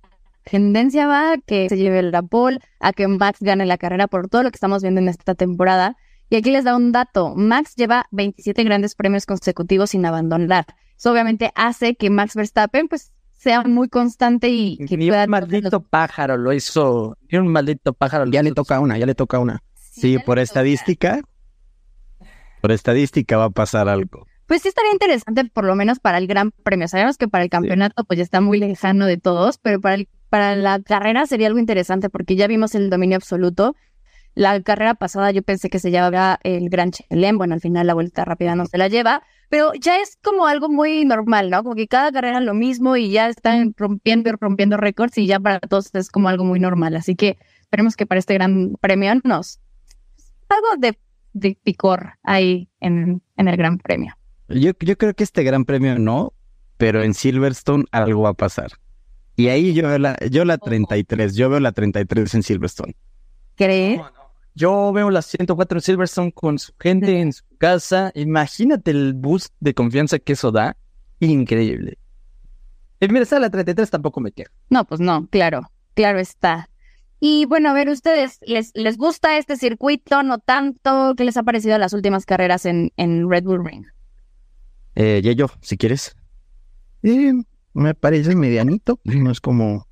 tendencia 0.49 1.07
va 1.07 1.33
a 1.33 1.37
que 1.37 1.69
se 1.69 1.77
lleve 1.77 2.01
la 2.03 2.21
pole, 2.21 2.59
a 2.79 2.93
que 2.93 3.07
Max 3.07 3.39
gane 3.41 3.65
la 3.65 3.77
carrera 3.77 4.07
por 4.07 4.27
todo 4.29 4.43
lo 4.43 4.51
que 4.51 4.55
estamos 4.55 4.81
viendo 4.81 4.99
en 5.01 5.07
esta 5.09 5.35
temporada. 5.35 5.95
Y 6.29 6.35
aquí 6.35 6.51
les 6.51 6.63
da 6.63 6.75
un 6.75 6.91
dato. 6.91 7.33
Max 7.35 7.75
lleva 7.75 8.05
27 8.11 8.63
grandes 8.63 8.95
premios 8.95 9.25
consecutivos 9.25 9.91
sin 9.91 10.05
abandonar. 10.05 10.65
Eso 10.97 11.11
obviamente 11.11 11.51
hace 11.55 11.95
que 11.95 12.09
Max 12.09 12.35
Verstappen 12.35 12.87
pues 12.87 13.11
sea 13.33 13.63
muy 13.63 13.87
constante 13.89 14.49
y 14.49 14.77
que 14.85 14.97
Ni 14.97 15.07
pueda... 15.07 15.23
un 15.23 15.29
maldito 15.31 15.81
pájaro 15.81 16.37
lo 16.37 16.51
hizo. 16.53 17.17
Ni 17.31 17.37
un 17.39 17.47
maldito 17.47 17.93
pájaro. 17.93 18.25
lo 18.25 18.31
Ya 18.31 18.43
le 18.43 18.51
toca 18.51 18.79
una, 18.79 18.97
ya 18.97 19.05
le 19.05 19.15
toca 19.15 19.39
una. 19.39 19.63
Sí, 19.75 20.19
por 20.19 20.39
estadística, 20.39 21.21
por 22.61 22.71
estadística 22.71 23.37
va 23.37 23.45
a 23.45 23.49
pasar 23.49 23.87
algo. 23.89 24.25
Pues 24.45 24.61
sí 24.63 24.67
estaría 24.69 24.91
interesante 24.91 25.45
por 25.45 25.63
lo 25.63 25.75
menos 25.75 25.99
para 25.99 26.17
el 26.17 26.27
Gran 26.27 26.51
Premio. 26.51 26.87
Sabemos 26.87 27.17
que 27.17 27.27
para 27.27 27.43
el 27.43 27.49
campeonato 27.49 28.03
pues 28.03 28.17
ya 28.17 28.23
está 28.23 28.41
muy 28.41 28.59
lejano 28.59 29.05
de 29.05 29.17
todos, 29.17 29.57
pero 29.57 29.79
para, 29.79 29.95
el- 29.95 30.09
para 30.29 30.55
la 30.55 30.79
carrera 30.81 31.25
sería 31.25 31.47
algo 31.47 31.59
interesante 31.59 32.09
porque 32.09 32.35
ya 32.35 32.47
vimos 32.47 32.75
el 32.75 32.89
dominio 32.89 33.17
absoluto. 33.17 33.75
La 34.35 34.61
carrera 34.61 34.93
pasada 34.93 35.31
yo 35.31 35.41
pensé 35.41 35.69
que 35.69 35.79
se 35.79 35.91
llevaba 35.91 36.39
el 36.43 36.69
Gran 36.69 36.91
Chelem, 36.91 37.37
bueno, 37.37 37.55
al 37.55 37.61
final 37.61 37.87
la 37.87 37.93
vuelta 37.93 38.25
rápida 38.25 38.55
no 38.55 38.65
se 38.65 38.77
la 38.77 38.87
lleva, 38.87 39.23
pero 39.49 39.73
ya 39.73 39.99
es 39.99 40.17
como 40.21 40.45
algo 40.45 40.69
muy 40.69 41.03
normal, 41.03 41.49
¿no? 41.49 41.63
Como 41.63 41.75
que 41.75 41.87
cada 41.87 42.11
carrera 42.11 42.39
lo 42.39 42.53
mismo 42.53 42.95
y 42.95 43.09
ya 43.09 43.27
están 43.27 43.73
rompiendo 43.75 44.29
y 44.29 44.33
rompiendo 44.33 44.77
récords 44.77 45.17
y 45.17 45.25
ya 45.25 45.39
para 45.39 45.59
todos 45.59 45.93
es 45.95 46.09
como 46.09 46.29
algo 46.29 46.45
muy 46.45 46.59
normal. 46.59 46.95
Así 46.95 47.15
que 47.15 47.37
esperemos 47.61 47.95
que 47.95 48.05
para 48.05 48.19
este 48.19 48.35
Gran 48.35 48.75
Premio 48.79 49.13
nos... 49.23 49.59
algo 50.47 50.67
de, 50.77 50.97
de 51.33 51.57
picor 51.63 52.13
ahí 52.23 52.69
en, 52.79 53.21
en 53.35 53.47
el 53.47 53.57
Gran 53.57 53.79
Premio. 53.79 54.13
Yo, 54.47 54.71
yo 54.79 54.97
creo 54.97 55.13
que 55.13 55.23
este 55.23 55.43
gran 55.43 55.63
premio 55.63 55.99
no, 55.99 56.33
pero 56.77 57.03
en 57.03 57.13
Silverstone 57.13 57.85
algo 57.91 58.23
va 58.23 58.29
a 58.29 58.33
pasar. 58.33 58.71
Y 59.39 59.47
ahí 59.47 59.73
yo 59.73 59.87
veo 59.87 59.97
la, 59.99 60.17
yo 60.29 60.43
la 60.43 60.57
33, 60.57 61.33
yo 61.33 61.49
veo 61.49 61.61
la 61.61 61.71
33 61.71 62.35
en 62.35 62.43
Silverstone. 62.43 62.93
¿Crees? 63.55 64.01
Yo 64.53 64.91
veo 64.91 65.09
la 65.09 65.21
104 65.21 65.77
en 65.77 65.81
Silverstone 65.81 66.33
con 66.33 66.59
su 66.59 66.73
gente 66.77 67.21
en 67.21 67.31
su 67.31 67.45
casa. 67.57 68.11
Imagínate 68.15 68.91
el 68.91 69.13
boost 69.13 69.53
de 69.61 69.73
confianza 69.73 70.19
que 70.19 70.33
eso 70.33 70.51
da. 70.51 70.75
Increíble. 71.21 71.97
Y 72.99 73.07
mira, 73.07 73.21
esta 73.21 73.39
la 73.39 73.49
33 73.49 73.89
tampoco 73.89 74.19
me 74.19 74.33
quejo. 74.33 74.51
No, 74.69 74.83
pues 74.83 74.99
no, 74.99 75.25
claro, 75.27 75.71
claro 75.93 76.19
está. 76.19 76.69
Y 77.21 77.45
bueno, 77.45 77.69
a 77.69 77.73
ver, 77.73 77.87
¿ustedes 77.87 78.39
les, 78.45 78.71
les 78.75 78.97
gusta 78.97 79.37
este 79.37 79.55
circuito? 79.55 80.21
¿No 80.21 80.39
tanto? 80.39 81.13
¿Qué 81.15 81.23
les 81.23 81.37
ha 81.37 81.43
parecido 81.43 81.77
las 81.77 81.93
últimas 81.93 82.25
carreras 82.25 82.65
en, 82.65 82.91
en 82.97 83.29
Red 83.29 83.45
Bull 83.45 83.65
Ring? 83.65 83.85
Eh, 84.95 85.21
yo, 85.33 85.47
si 85.61 85.77
quieres. 85.77 86.13
Eh, 87.03 87.31
me 87.79 87.95
parece 87.95 88.35
medianito, 88.35 88.99
no 89.03 89.31
es 89.31 89.41
como, 89.41 89.87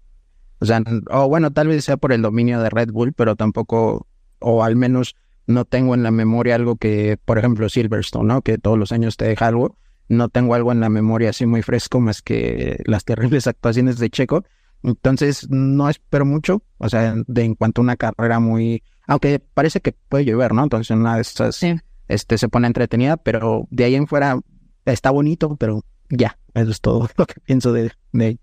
o 0.59 0.65
sea, 0.65 0.83
o 1.09 1.27
bueno, 1.27 1.51
tal 1.51 1.67
vez 1.67 1.85
sea 1.85 1.97
por 1.97 2.13
el 2.13 2.21
dominio 2.21 2.61
de 2.61 2.69
Red 2.69 2.91
Bull, 2.91 3.13
pero 3.13 3.35
tampoco, 3.35 4.07
o 4.39 4.63
al 4.63 4.75
menos 4.75 5.15
no 5.45 5.65
tengo 5.65 5.95
en 5.95 6.03
la 6.03 6.11
memoria 6.11 6.55
algo 6.55 6.75
que, 6.75 7.17
por 7.23 7.37
ejemplo, 7.37 7.69
Silverstone, 7.69 8.27
¿no? 8.27 8.41
Que 8.41 8.57
todos 8.57 8.77
los 8.77 8.91
años 8.91 9.17
te 9.17 9.25
deja 9.25 9.47
algo, 9.47 9.77
no 10.09 10.29
tengo 10.29 10.53
algo 10.55 10.71
en 10.71 10.79
la 10.79 10.89
memoria 10.89 11.29
así 11.29 11.45
muy 11.45 11.61
fresco 11.61 11.99
más 11.99 12.21
que 12.21 12.81
las 12.85 13.05
terribles 13.05 13.47
actuaciones 13.47 13.97
de 13.97 14.09
Checo, 14.09 14.43
entonces 14.83 15.49
no 15.49 15.89
espero 15.89 16.25
mucho, 16.25 16.63
o 16.77 16.89
sea, 16.89 17.15
de 17.27 17.43
en 17.43 17.55
cuanto 17.55 17.81
a 17.81 17.83
una 17.83 17.95
carrera 17.95 18.39
muy, 18.39 18.83
aunque 19.07 19.39
parece 19.39 19.81
que 19.81 19.93
puede 19.93 20.25
llover, 20.25 20.53
¿no? 20.53 20.63
Entonces 20.63 20.95
una 20.95 21.15
de 21.15 21.21
estas, 21.21 21.61
este, 22.07 22.37
se 22.37 22.49
pone 22.49 22.67
entretenida, 22.67 23.17
pero 23.17 23.67
de 23.71 23.85
ahí 23.85 23.95
en 23.95 24.07
fuera 24.07 24.39
está 24.85 25.11
bonito, 25.11 25.55
pero 25.57 25.83
ya, 26.09 26.37
eso 26.61 26.71
es 26.71 26.81
todo 26.81 27.07
lo 27.17 27.25
que 27.25 27.39
pienso 27.41 27.71
de, 27.73 27.91
de 28.11 28.39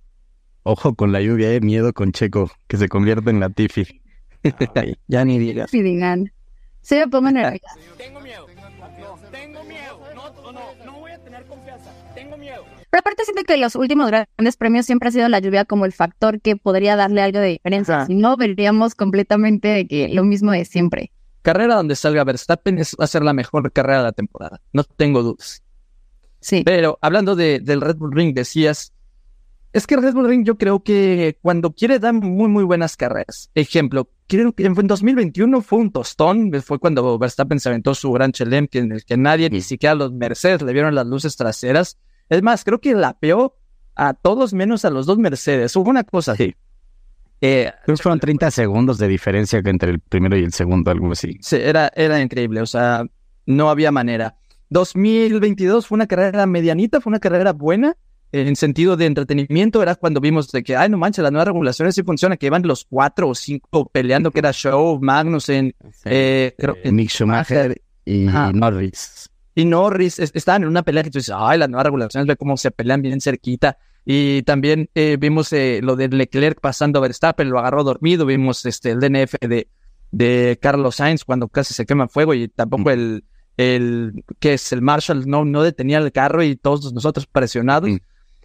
Ojo 0.66 0.94
con 0.94 1.12
la 1.12 1.20
lluvia, 1.20 1.53
eh, 1.53 1.61
miedo 1.61 1.92
con 1.92 2.12
Checo, 2.12 2.50
que 2.68 2.79
se 2.79 2.88
convierte 2.88 3.29
en 3.29 3.38
la 3.38 3.50
Tiffy. 3.50 4.00
ya 5.09 5.24
ni 5.24 5.38
digas. 5.38 5.70
Digan. 5.70 6.33
Sí, 6.81 6.94
me 6.94 7.07
pongo 7.09 7.31
nerviosa. 7.31 7.68
Tengo 7.98 8.20
miedo. 8.20 8.46
Tengo 9.31 9.64
miedo. 9.64 10.00
No, 10.14 10.53
no, 10.53 10.61
no 10.87 11.00
voy 11.00 11.12
a 11.12 11.18
tener 11.18 11.44
confianza. 11.44 11.90
Tengo 12.14 12.38
miedo. 12.38 12.64
Pero 12.90 13.00
aparte 13.00 13.24
siento 13.24 13.42
que 13.44 13.57
los 13.59 13.74
últimos 13.74 14.07
grandes 14.07 14.57
premios 14.57 14.87
siempre 14.87 15.09
ha 15.09 15.12
sido 15.12 15.29
la 15.29 15.38
lluvia 15.40 15.64
como 15.64 15.85
el 15.85 15.92
factor 15.92 16.40
que 16.40 16.57
podría 16.57 16.96
darle 16.96 17.20
algo 17.20 17.40
de 17.40 17.48
diferencia. 17.48 17.96
Ajá. 17.96 18.07
Si 18.07 18.14
no, 18.14 18.37
veríamos 18.37 18.94
completamente 18.94 19.68
de 19.68 19.87
que 19.87 20.09
lo 20.09 20.24
mismo 20.24 20.53
de 20.53 20.64
siempre. 20.64 21.11
Carrera 21.42 21.74
donde 21.74 21.96
salga 21.96 22.24
Verstappen 22.24 22.79
es, 22.79 22.96
va 22.98 23.05
a 23.05 23.09
ser 23.09 23.22
la 23.22 23.35
mejor 23.35 23.70
carrera 23.72 23.98
de 23.98 24.05
la 24.05 24.12
temporada. 24.12 24.62
No 24.72 24.85
tengo 24.85 25.22
dudas. 25.22 25.63
Sí. 26.44 26.62
Pero 26.62 26.98
hablando 27.00 27.35
de, 27.35 27.59
del 27.59 27.80
Red 27.80 27.96
Bull 27.96 28.12
Ring, 28.12 28.35
decías, 28.35 28.92
es 29.72 29.87
que 29.87 29.94
el 29.94 30.02
Red 30.02 30.12
Bull 30.12 30.28
Ring 30.28 30.44
yo 30.44 30.59
creo 30.59 30.83
que 30.83 31.38
cuando 31.40 31.72
quiere 31.72 31.98
dar 31.98 32.12
muy, 32.12 32.48
muy 32.48 32.64
buenas 32.64 32.98
carreras. 32.98 33.50
Ejemplo, 33.54 34.11
creo 34.26 34.52
que 34.52 34.66
en 34.66 34.74
2021 34.74 35.62
fue 35.62 35.78
un 35.78 35.90
tostón, 35.90 36.52
fue 36.62 36.78
cuando 36.78 37.18
Verstappen 37.18 37.59
se 37.61 37.70
aventó 37.70 37.94
su 37.94 38.12
gran 38.12 38.30
chelem, 38.33 38.68
en 38.72 38.92
el 38.92 39.07
que 39.07 39.16
nadie, 39.16 39.48
ni 39.48 39.62
siquiera 39.62 39.94
los 39.94 40.12
Mercedes, 40.12 40.61
le 40.61 40.74
vieron 40.74 40.94
las 40.94 41.07
luces 41.07 41.35
traseras. 41.35 41.98
Es 42.28 42.42
más, 42.42 42.62
creo 42.62 42.78
que 42.78 42.92
lapeó 42.92 43.57
a 43.94 44.12
todos 44.12 44.52
menos 44.52 44.85
a 44.85 44.90
los 44.90 45.07
dos 45.07 45.16
Mercedes. 45.16 45.74
Hubo 45.76 45.88
una 45.88 46.04
cosa 46.04 46.33
así. 46.33 46.54
Eh, 47.40 47.72
Creo 47.87 47.96
que 47.96 48.02
fueron 48.02 48.20
30 48.20 48.50
segundos 48.50 48.98
de 48.98 49.09
diferencia 49.09 49.62
entre 49.64 49.92
el 49.92 50.00
primero 50.00 50.37
y 50.37 50.44
el 50.44 50.52
segundo, 50.52 50.90
algo 50.90 51.11
así. 51.11 51.38
Sí, 51.40 51.57
era, 51.57 51.90
era 51.96 52.20
increíble, 52.20 52.61
o 52.61 52.66
sea, 52.66 53.07
no 53.46 53.70
había 53.70 53.90
manera. 53.90 54.37
2022 54.75 55.87
fue 55.87 55.97
una 55.97 56.07
carrera 56.07 56.47
medianita, 56.47 57.01
fue 57.01 57.11
una 57.11 57.21
carrera 57.21 57.53
buena, 57.53 57.97
en 58.33 58.57
sentido 58.57 58.97
de 58.97 59.07
entretenimiento, 59.07 59.81
era 59.81 59.95
cuando 59.95 60.21
vimos 60.21 60.51
de 60.51 60.65
que, 60.65 60.75
ay, 60.77 60.89
no 60.89 60.99
manches, 60.99 61.23
las 61.23 61.31
nuevas 61.31 61.47
regulaciones 61.47 61.95
sí 61.95 62.03
funcionan, 62.03 62.37
que 62.37 62.47
iban 62.47 62.63
los 62.67 62.85
cuatro 62.85 63.29
o 63.29 63.35
cinco 63.37 63.89
peleando, 63.93 64.33
que 64.33 64.41
era 64.41 64.53
Show, 64.53 64.99
Magnussen, 65.01 65.73
eh, 66.05 66.55
creo 66.59 66.75
que 66.83 66.91
Mick 66.91 67.09
Schumacher 67.11 67.81
y. 68.05 68.25
Norris. 68.53 69.31
y 69.55 69.65
Norris 69.65 70.19
es- 70.19 70.33
estaban 70.35 70.63
en 70.65 70.69
una 70.69 70.83
pelea 70.83 71.05
que 71.05 71.11
tú 71.11 71.19
dices, 71.19 71.35
ay, 71.39 71.59
las 71.59 71.69
nuevas 71.69 71.85
regulaciones, 71.85 72.27
ve 72.27 72.37
cómo 72.37 72.57
se 72.57 72.73
pelean 72.73 73.01
bien 73.03 73.21
cerquita. 73.21 73.79
Y 74.05 74.43
también 74.43 74.91
eh, 74.97 75.17
vimos 75.19 75.53
eh, 75.53 75.79
lo 75.83 75.95
de 75.95 76.09
Leclerc 76.09 76.61
pasando 76.61 76.99
a 76.99 77.03
Verstappen, 77.03 77.49
lo 77.49 77.61
agarró 77.61 77.85
dormido, 77.85 78.27
vimos 78.27 78.67
este 78.67 78.91
el 78.91 78.99
DNF 79.01 79.35
de, 79.41 79.69
de 80.11 80.59
Carlos 80.61 80.97
Sainz 80.97 81.25
cuando 81.25 81.47
casi 81.49 81.73
se 81.73 81.87
quema 81.87 82.09
fuego 82.09 82.35
y 82.35 82.49
tampoco 82.49 82.91
el, 82.91 83.23
el 83.57 84.25
que 84.40 84.55
es 84.55 84.73
el 84.73 84.83
Marshall 84.83 85.27
no, 85.29 85.45
no 85.45 85.62
detenía 85.62 85.99
el 85.99 86.11
carro 86.12 86.43
y 86.43 86.57
todos 86.57 86.93
nosotros 86.93 87.27
presionados. 87.27 87.90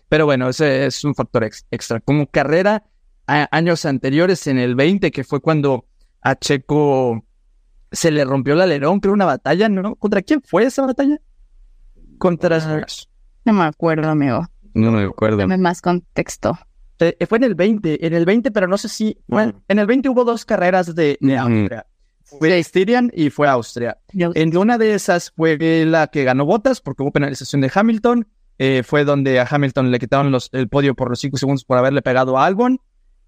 Pero 0.07 0.25
bueno, 0.25 0.49
ese 0.49 0.85
es 0.85 1.03
un 1.03 1.13
factor 1.15 1.43
ex- 1.43 1.65
extra. 1.71 1.99
Como 1.99 2.27
carrera, 2.27 2.83
a- 3.27 3.47
años 3.55 3.85
anteriores, 3.85 4.47
en 4.47 4.57
el 4.57 4.75
20, 4.75 5.11
que 5.11 5.23
fue 5.23 5.39
cuando 5.39 5.85
a 6.21 6.35
Checo 6.35 7.23
se 7.91 8.11
le 8.11 8.23
rompió 8.25 8.53
el 8.53 8.61
alerón, 8.61 8.99
creo 8.99 9.13
una 9.13 9.25
batalla, 9.25 9.67
¿no? 9.69 9.95
¿Contra 9.95 10.21
quién 10.21 10.41
fue 10.43 10.63
esa 10.65 10.85
batalla? 10.85 11.19
Contra... 12.17 12.57
No 13.45 13.53
me 13.53 13.63
acuerdo, 13.63 14.09
amigo. 14.09 14.45
No 14.73 14.91
me 14.91 15.03
acuerdo. 15.03 15.37
Dame 15.37 15.57
más 15.57 15.81
contexto. 15.81 16.57
Eh, 16.99 17.15
fue 17.27 17.37
en 17.37 17.45
el 17.45 17.55
20, 17.55 18.05
en 18.05 18.13
el 18.13 18.25
20, 18.25 18.51
pero 18.51 18.67
no 18.67 18.77
sé 18.77 18.89
si... 18.89 19.17
Bueno, 19.27 19.63
en 19.67 19.79
el 19.79 19.87
20 19.87 20.09
hubo 20.09 20.25
dos 20.25 20.43
carreras 20.45 20.93
de, 20.93 21.17
de 21.21 21.37
Austria. 21.37 21.85
Fue 22.37 22.57
a 22.57 22.63
Styrian 22.63 23.11
y 23.13 23.29
fue 23.29 23.47
a 23.47 23.53
Austria. 23.53 23.97
En 24.13 24.55
una 24.55 24.77
de 24.77 24.93
esas 24.93 25.31
fue 25.31 25.57
la 25.85 26.07
que 26.07 26.23
ganó 26.23 26.45
botas 26.45 26.81
porque 26.81 27.03
hubo 27.03 27.11
penalización 27.11 27.61
de 27.61 27.71
Hamilton. 27.73 28.27
Eh, 28.57 28.83
fue 28.83 29.05
donde 29.05 29.39
a 29.39 29.47
Hamilton 29.49 29.89
le 29.89 29.99
quitaron 29.99 30.31
los, 30.31 30.49
el 30.51 30.67
podio 30.67 30.93
por 30.93 31.09
los 31.09 31.19
cinco 31.19 31.37
segundos 31.37 31.63
por 31.63 31.77
haberle 31.77 32.01
pegado 32.01 32.37
a 32.37 32.45
Albon. 32.45 32.79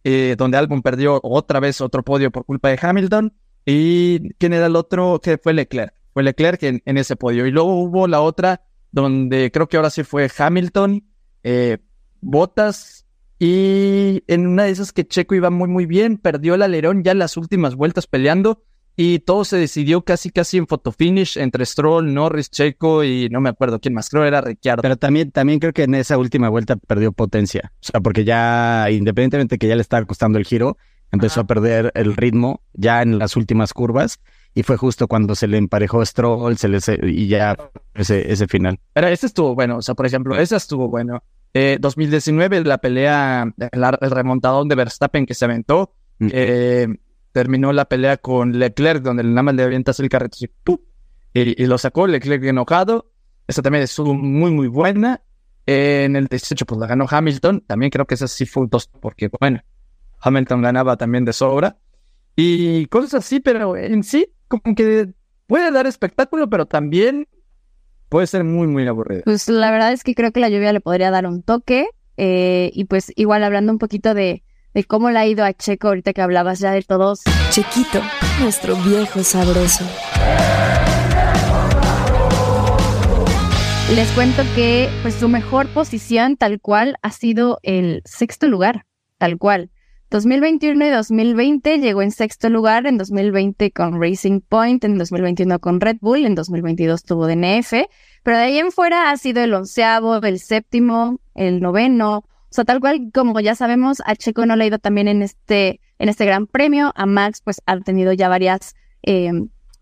Eh, 0.04 0.36
donde 0.38 0.58
Albon 0.58 0.82
perdió 0.82 1.20
otra 1.24 1.60
vez 1.60 1.80
otro 1.80 2.04
podio 2.04 2.32
por 2.32 2.46
culpa 2.46 2.70
de 2.70 2.80
Hamilton. 2.82 3.34
Y 3.66 4.34
quién 4.34 4.54
era 4.54 4.66
el 4.66 4.76
otro 4.76 5.20
que 5.22 5.38
fue 5.38 5.54
Leclerc. 5.54 5.94
Fue 6.14 6.24
Leclerc 6.24 6.62
en, 6.64 6.82
en 6.86 6.98
ese 6.98 7.16
podio. 7.16 7.46
Y 7.46 7.52
luego 7.52 7.82
hubo 7.82 8.08
la 8.08 8.22
otra 8.22 8.62
donde 8.92 9.52
creo 9.52 9.68
que 9.68 9.78
ahora 9.78 9.90
sí 9.90 10.04
fue 10.04 10.30
Hamilton, 10.36 11.04
eh, 11.44 11.78
Botas 12.20 13.06
y 13.40 14.24
en 14.28 14.46
una 14.46 14.66
de 14.66 14.72
esas 14.72 14.94
que 14.94 15.08
Checo 15.08 15.34
iba 15.34 15.50
muy 15.50 15.68
muy 15.68 15.86
bien, 15.86 16.18
perdió 16.18 16.54
el 16.54 16.62
alerón 16.62 17.04
ya 17.04 17.14
en 17.14 17.20
las 17.20 17.38
últimas 17.38 17.76
vueltas 17.76 18.06
peleando 18.06 18.64
y 18.96 19.20
todo 19.20 19.46
se 19.46 19.58
decidió 19.58 20.02
casi 20.04 20.30
casi 20.30 20.58
en 20.58 20.68
fotofinish 20.68 21.38
entre 21.38 21.66
Stroll, 21.66 22.14
Norris, 22.14 22.50
Checo 22.50 23.04
y 23.04 23.30
no 23.30 23.42
me 23.42 23.50
acuerdo 23.50 23.80
quién 23.80 23.94
más, 23.94 24.10
creo 24.10 24.26
era 24.26 24.42
Ricciardo. 24.42 24.82
Pero 24.82 24.98
también, 24.98 25.32
también 25.32 25.60
creo 25.60 25.74
que 25.74 25.84
en 25.84 25.96
esa 25.96 26.18
última 26.18 26.50
vuelta 26.50 26.76
perdió 26.76 27.12
potencia, 27.12 27.72
o 27.76 27.84
sea, 27.84 28.02
porque 28.02 28.24
ya 28.24 28.88
independientemente 28.92 29.58
que 29.58 29.68
ya 29.68 29.76
le 29.76 29.82
estaba 29.82 30.06
costando 30.06 30.38
el 30.38 30.46
giro, 30.46 30.78
empezó 31.12 31.42
a 31.42 31.44
perder 31.46 31.92
el 31.96 32.16
ritmo 32.16 32.62
ya 32.74 33.02
en 33.02 33.20
las 33.20 33.36
últimas 33.36 33.74
curvas 33.74 34.20
y 34.54 34.64
fue 34.64 34.78
justo 34.78 35.08
cuando 35.08 35.36
se 35.36 35.48
le 35.48 35.58
emparejó 35.58 36.06
Stroll 36.06 36.58
se 36.58 36.68
le, 36.68 36.80
y 37.04 37.28
ya 37.28 37.58
ese, 37.94 38.32
ese 38.32 38.48
final. 38.48 38.80
Pero 38.94 39.08
ese 39.08 39.28
estuvo 39.28 39.56
bueno, 39.56 39.78
o 39.78 39.82
sea, 39.82 39.96
por 39.96 40.06
ejemplo, 40.06 40.38
ese 40.38 40.56
estuvo 40.56 40.90
bueno. 40.90 41.24
Eh, 41.54 41.78
2019, 41.80 42.64
la 42.64 42.78
pelea, 42.78 43.54
el, 43.58 43.84
el, 44.02 44.12
remontadón 44.12 44.70
de 44.70 44.76
Verstappen 44.76 45.26
que 45.26 45.34
se 45.34 45.46
aventó, 45.46 45.94
eh, 46.20 46.88
terminó 47.32 47.72
la 47.74 47.86
pelea 47.86 48.18
con 48.18 48.60
Leclerc, 48.60 49.02
donde 49.02 49.24
nada 49.24 49.44
más 49.44 49.56
le 49.56 49.64
avientas 49.64 50.00
el 50.00 50.10
carrito 50.10 50.36
así, 50.36 50.50
y, 51.34 51.64
y, 51.64 51.66
lo 51.66 51.78
sacó 51.78 52.08
Leclerc 52.08 52.44
enojado. 52.44 53.12
Esa 53.48 53.62
también 53.62 53.84
estuvo 53.84 54.14
muy, 54.14 54.52
muy 54.52 54.68
buena. 54.68 55.22
En 55.66 56.16
el 56.16 56.28
18, 56.28 56.66
pues 56.66 56.80
la 56.80 56.88
ganó 56.88 57.06
Hamilton. 57.10 57.64
También 57.66 57.90
creo 57.90 58.06
que 58.06 58.16
esa 58.16 58.28
sí 58.28 58.46
fue 58.46 58.64
un 58.64 58.70
tos, 58.70 58.88
porque 58.88 59.30
bueno, 59.40 59.62
Hamilton 60.20 60.62
ganaba 60.62 60.98
también 60.98 61.26
de 61.26 61.34
sobra. 61.34 61.78
Y 62.36 62.86
cosas 62.88 63.14
así, 63.16 63.40
pero 63.40 63.76
en 63.76 64.04
sí, 64.04 64.28
como 64.48 64.76
que 64.76 65.14
puede 65.48 65.72
dar 65.72 65.88
espectáculo, 65.88 66.50
pero 66.50 66.66
también 66.66 67.28
puede 68.10 68.28
ser 68.28 68.44
muy, 68.44 68.68
muy 68.68 68.88
aburrido. 68.88 69.24
Pues 69.26 69.48
la 69.48 69.72
verdad 69.72 69.94
es 69.94 70.04
que 70.04 70.16
creo 70.16 70.32
que 70.32 70.40
la 70.40 70.50
lluvia 70.50 70.74
le 70.74 70.82
podría 70.82 71.12
dar 71.12 71.26
un 71.28 71.44
toque. 71.44 71.88
Eh, 72.18 72.72
y 72.74 72.86
pues 72.86 73.12
igual 73.16 73.44
hablando 73.44 73.72
un 73.72 73.80
poquito 73.80 74.14
de, 74.14 74.44
de 74.74 74.84
cómo 74.84 75.10
le 75.10 75.20
ha 75.20 75.28
ido 75.28 75.44
a 75.44 75.54
Checo 75.54 75.90
ahorita 75.90 76.14
que 76.14 76.22
hablabas 76.22 76.60
ya 76.60 76.72
de 76.72 76.82
todos. 76.82 77.22
Chequito, 77.50 78.02
nuestro 78.42 78.76
viejo 78.78 79.24
sabroso. 79.24 79.86
Les 83.96 84.10
cuento 84.12 84.44
que 84.56 84.90
pues 85.02 85.16
su 85.16 85.28
mejor 85.28 85.68
posición 85.68 86.38
tal 86.38 86.62
cual 86.62 86.96
ha 87.02 87.12
sido 87.12 87.60
el 87.62 88.02
sexto 88.06 88.48
lugar, 88.48 88.86
tal 89.18 89.38
cual. 89.38 89.70
2021 90.12 90.86
y 90.86 90.90
2020 90.90 91.80
llegó 91.80 92.02
en 92.02 92.12
sexto 92.12 92.50
lugar, 92.50 92.86
en 92.86 92.98
2020 92.98 93.72
con 93.72 94.02
Racing 94.02 94.42
Point, 94.42 94.84
en 94.84 94.98
2021 94.98 95.60
con 95.60 95.80
Red 95.80 95.98
Bull, 96.02 96.26
en 96.26 96.36
2022 96.36 97.04
tuvo 97.04 97.28
DNF, 97.28 97.74
pero 98.24 98.38
de 98.38 98.44
ahí 98.44 98.60
en 98.60 98.72
fuera 98.72 99.12
ha 99.12 99.18
sido 99.18 99.42
el 99.42 99.54
onceavo, 99.54 100.18
el 100.18 100.40
séptimo, 100.40 101.20
el 101.34 101.62
noveno, 101.62 102.26
o 102.52 102.54
sea, 102.54 102.66
tal 102.66 102.82
cual 102.82 103.12
como 103.14 103.40
ya 103.40 103.56
sabemos, 103.56 104.02
a 104.06 104.16
Checo 104.16 104.46
no 104.46 104.58
le 104.58 104.66
ha 104.66 104.68
ido 104.68 104.78
también 104.78 105.08
en 105.08 105.22
este, 105.22 105.80
en 106.00 106.10
este 106.10 106.26
gran 106.26 106.48
premio, 106.48 106.92
a 106.96 107.06
Max 107.06 107.42
pues 107.42 107.62
ha 107.66 107.80
tenido 107.80 108.12
ya 108.12 108.28
varias, 108.28 108.76
eh, 109.04 109.32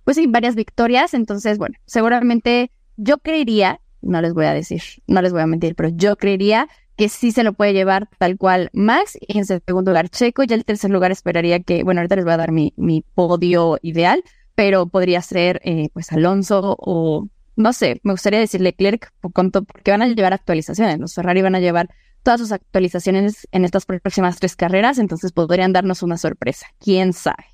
pues 0.03 0.19
varias 0.29 0.53
victorias, 0.53 1.15
entonces 1.15 1.57
bueno, 1.57 1.75
seguramente 1.87 2.71
yo 2.95 3.17
creería, 3.17 3.81
no 4.01 4.21
les 4.21 4.35
voy 4.35 4.45
a 4.45 4.53
decir, 4.53 4.81
no 5.07 5.21
les 5.23 5.33
voy 5.33 5.41
a 5.41 5.47
mentir, 5.47 5.73
pero 5.75 5.89
yo 5.89 6.15
creería 6.15 6.67
que 6.95 7.09
sí 7.09 7.31
se 7.31 7.43
lo 7.43 7.53
puede 7.53 7.73
llevar 7.73 8.07
tal 8.19 8.37
cual 8.37 8.69
Max 8.73 9.17
y 9.19 9.37
en 9.37 9.45
segundo 9.45 9.91
lugar 9.91 10.09
Checo. 10.09 10.43
Ya 10.43 10.55
el 10.55 10.65
tercer 10.65 10.91
lugar 10.91 11.11
esperaría 11.11 11.61
que, 11.61 11.83
bueno, 11.83 12.01
ahorita 12.01 12.17
les 12.17 12.25
voy 12.25 12.33
a 12.33 12.37
dar 12.37 12.51
mi, 12.51 12.73
mi 12.75 13.05
podio 13.15 13.79
ideal, 13.81 14.21
pero 14.53 14.85
podría 14.85 15.21
ser 15.21 15.61
eh, 15.63 15.89
pues 15.93 16.11
Alonso 16.11 16.75
o 16.77 17.29
no 17.55 17.73
sé, 17.73 17.99
me 18.03 18.11
gustaría 18.11 18.39
decirle 18.39 18.69
Leclerc 18.69 19.13
porque 19.21 19.91
van 19.91 20.01
a 20.01 20.07
llevar 20.07 20.33
actualizaciones. 20.33 20.99
Los 20.99 21.13
Ferrari 21.13 21.41
van 21.41 21.55
a 21.55 21.59
llevar 21.59 21.89
todas 22.23 22.39
sus 22.39 22.51
actualizaciones 22.51 23.47
en 23.51 23.65
estas 23.65 23.85
próximas 23.85 24.39
tres 24.39 24.55
carreras, 24.55 24.97
entonces 24.97 25.31
podrían 25.31 25.73
darnos 25.73 26.03
una 26.03 26.17
sorpresa. 26.17 26.67
¿Quién 26.79 27.13
sabe? 27.13 27.45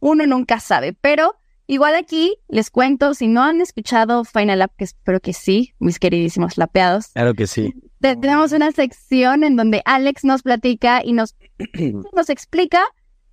Uno 0.00 0.26
nunca 0.26 0.60
sabe, 0.60 0.92
pero 0.92 1.36
Igual 1.66 1.94
aquí 1.94 2.36
les 2.48 2.70
cuento, 2.70 3.14
si 3.14 3.28
no 3.28 3.42
han 3.42 3.60
escuchado 3.60 4.24
Final 4.24 4.62
Up, 4.62 4.72
que 4.76 4.84
espero 4.84 5.20
que 5.20 5.32
sí, 5.32 5.74
mis 5.78 5.98
queridísimos 5.98 6.58
lapeados. 6.58 7.08
Claro 7.14 7.34
que 7.34 7.46
sí. 7.46 7.72
Tenemos 8.00 8.52
una 8.52 8.72
sección 8.72 9.44
en 9.44 9.56
donde 9.56 9.80
Alex 9.84 10.24
nos 10.24 10.42
platica 10.42 11.02
y 11.04 11.12
nos, 11.12 11.36
nos 12.12 12.28
explica 12.30 12.84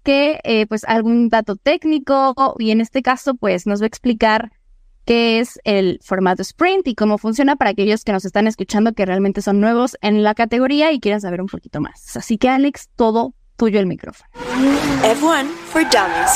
que, 0.04 0.40
eh, 0.44 0.68
pues, 0.68 0.86
algún 0.86 1.30
dato 1.30 1.56
técnico 1.56 2.56
y 2.60 2.72
en 2.72 2.82
este 2.82 3.02
caso, 3.02 3.34
pues, 3.34 3.66
nos 3.66 3.82
va 3.82 3.86
a 3.86 3.88
explicar 3.88 4.52
qué 5.10 5.40
es 5.40 5.60
el 5.64 6.00
formato 6.04 6.44
sprint 6.44 6.88
y 6.88 6.94
cómo 6.94 7.18
funciona 7.18 7.56
para 7.56 7.72
aquellos 7.72 8.04
que 8.04 8.12
nos 8.12 8.26
están 8.26 8.46
escuchando 8.46 8.94
que 8.94 9.08
realmente 9.08 9.42
son 9.42 9.60
nuevos 9.60 9.98
en 10.02 10.22
la 10.22 10.36
categoría 10.36 10.92
y 10.92 11.00
quieran 11.00 11.20
saber 11.20 11.42
un 11.42 11.48
poquito 11.48 11.82
más. 11.82 12.16
Así 12.16 12.38
que, 12.38 12.48
Alex, 12.48 12.92
todo 12.96 13.34
tuyo 13.58 13.80
el 13.80 13.88
micrófono. 13.88 14.30
F1 15.02 15.48
for 15.72 15.82
Dummies. 15.82 16.30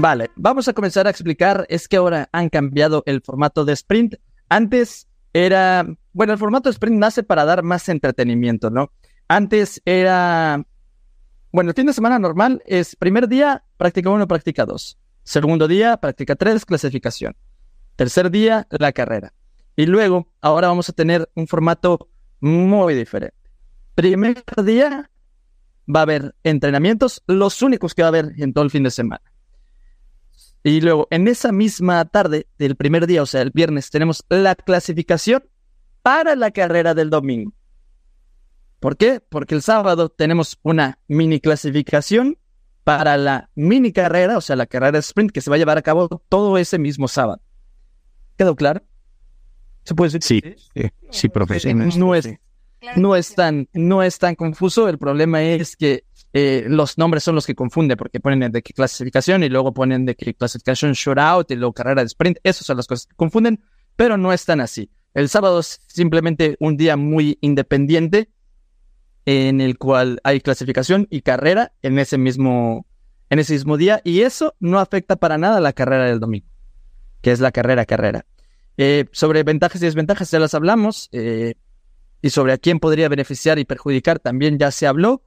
Vale, 0.00 0.32
vamos 0.34 0.66
a 0.66 0.72
comenzar 0.72 1.06
a 1.06 1.10
explicar. 1.10 1.64
Es 1.68 1.86
que 1.86 1.98
ahora 1.98 2.28
han 2.32 2.48
cambiado 2.48 3.04
el 3.06 3.22
formato 3.22 3.64
de 3.64 3.74
sprint. 3.74 4.16
Antes 4.48 5.06
era, 5.32 5.86
bueno, 6.12 6.32
el 6.32 6.40
formato 6.40 6.70
de 6.70 6.72
sprint 6.72 6.98
nace 6.98 7.22
para 7.22 7.44
dar 7.44 7.62
más 7.62 7.88
entretenimiento, 7.88 8.68
¿no? 8.68 8.90
Antes 9.28 9.80
era, 9.84 10.60
bueno, 11.52 11.70
el 11.70 11.76
fin 11.76 11.86
de 11.86 11.92
semana 11.92 12.18
normal 12.18 12.64
es 12.66 12.96
primer 12.96 13.28
día, 13.28 13.62
práctica 13.76 14.10
1, 14.10 14.26
práctica 14.26 14.66
2. 14.66 14.99
Segundo 15.22 15.68
día, 15.68 15.96
práctica 15.96 16.36
3, 16.36 16.64
clasificación. 16.64 17.36
Tercer 17.96 18.30
día, 18.30 18.66
la 18.70 18.92
carrera. 18.92 19.32
Y 19.76 19.86
luego, 19.86 20.32
ahora 20.40 20.68
vamos 20.68 20.88
a 20.88 20.92
tener 20.92 21.30
un 21.34 21.46
formato 21.46 22.08
muy 22.40 22.94
diferente. 22.94 23.36
Primer 23.94 24.42
día, 24.64 25.10
va 25.94 26.00
a 26.00 26.02
haber 26.02 26.34
entrenamientos, 26.42 27.22
los 27.26 27.62
únicos 27.62 27.94
que 27.94 28.02
va 28.02 28.08
a 28.08 28.10
haber 28.10 28.32
en 28.38 28.52
todo 28.52 28.64
el 28.64 28.70
fin 28.70 28.82
de 28.82 28.90
semana. 28.90 29.22
Y 30.62 30.80
luego, 30.80 31.08
en 31.10 31.28
esa 31.28 31.52
misma 31.52 32.04
tarde 32.04 32.46
del 32.58 32.76
primer 32.76 33.06
día, 33.06 33.22
o 33.22 33.26
sea, 33.26 33.42
el 33.42 33.50
viernes, 33.50 33.90
tenemos 33.90 34.24
la 34.28 34.54
clasificación 34.54 35.44
para 36.02 36.36
la 36.36 36.50
carrera 36.50 36.94
del 36.94 37.10
domingo. 37.10 37.52
¿Por 38.78 38.96
qué? 38.96 39.20
Porque 39.20 39.54
el 39.54 39.62
sábado 39.62 40.08
tenemos 40.08 40.58
una 40.62 40.98
mini 41.06 41.40
clasificación 41.40 42.38
para 42.98 43.16
la 43.16 43.48
mini 43.54 43.92
carrera, 43.92 44.36
o 44.36 44.40
sea, 44.40 44.56
la 44.56 44.66
carrera 44.66 44.98
sprint 44.98 45.30
que 45.30 45.40
se 45.40 45.48
va 45.48 45.54
a 45.54 45.58
llevar 45.60 45.78
a 45.78 45.82
cabo 45.82 46.08
todo 46.28 46.58
ese 46.58 46.76
mismo 46.76 47.06
sábado. 47.06 47.40
¿Quedó 48.36 48.56
claro? 48.56 48.82
¿Se 49.84 49.94
puede 49.94 50.10
decir? 50.10 50.24
Sí, 50.42 50.56
sí, 50.74 50.90
sí 51.10 51.28
profesor. 51.28 51.72
No 51.72 52.16
es, 52.16 52.28
no 52.96 53.14
es 53.14 53.32
tan, 53.36 53.68
no 53.74 54.02
es 54.02 54.18
tan 54.18 54.34
confuso. 54.34 54.88
El 54.88 54.98
problema 54.98 55.40
es 55.40 55.76
que 55.76 56.02
eh, 56.32 56.64
los 56.66 56.98
nombres 56.98 57.22
son 57.22 57.36
los 57.36 57.46
que 57.46 57.54
confunden 57.54 57.96
porque 57.96 58.18
ponen 58.18 58.50
de 58.50 58.60
qué 58.60 58.72
clasificación 58.72 59.44
y 59.44 59.48
luego 59.48 59.72
ponen 59.72 60.04
de 60.04 60.16
qué 60.16 60.34
clasificación 60.34 60.92
shootout 60.92 61.48
y 61.52 61.54
luego 61.54 61.72
carrera 61.72 62.02
de 62.02 62.08
sprint. 62.08 62.38
Esas 62.42 62.66
son 62.66 62.76
las 62.76 62.88
cosas 62.88 63.06
que 63.06 63.14
confunden, 63.14 63.62
pero 63.94 64.16
no 64.16 64.32
es 64.32 64.44
tan 64.44 64.60
así. 64.60 64.90
El 65.14 65.28
sábado 65.28 65.60
es 65.60 65.80
simplemente 65.86 66.56
un 66.58 66.76
día 66.76 66.96
muy 66.96 67.38
independiente 67.40 68.30
en 69.30 69.60
el 69.60 69.78
cual 69.78 70.20
hay 70.24 70.40
clasificación 70.40 71.06
y 71.08 71.20
carrera 71.20 71.72
en 71.82 71.98
ese 71.98 72.18
mismo, 72.18 72.86
en 73.28 73.38
ese 73.38 73.52
mismo 73.52 73.76
día 73.76 74.00
y 74.02 74.22
eso 74.22 74.56
no 74.58 74.80
afecta 74.80 75.16
para 75.16 75.38
nada 75.38 75.60
la 75.60 75.72
carrera 75.72 76.06
del 76.06 76.18
domingo, 76.18 76.48
que 77.20 77.30
es 77.30 77.38
la 77.38 77.52
carrera 77.52 77.86
carrera. 77.86 78.26
Eh, 78.76 79.06
sobre 79.12 79.42
ventajas 79.42 79.80
y 79.82 79.84
desventajas 79.84 80.30
ya 80.30 80.38
las 80.38 80.54
hablamos. 80.54 81.08
Eh, 81.12 81.54
y 82.22 82.30
sobre 82.30 82.52
a 82.52 82.58
quién 82.58 82.80
podría 82.80 83.08
beneficiar 83.08 83.58
y 83.58 83.64
perjudicar 83.64 84.18
también 84.18 84.58
ya 84.58 84.70
se 84.70 84.86
habló. 84.86 85.22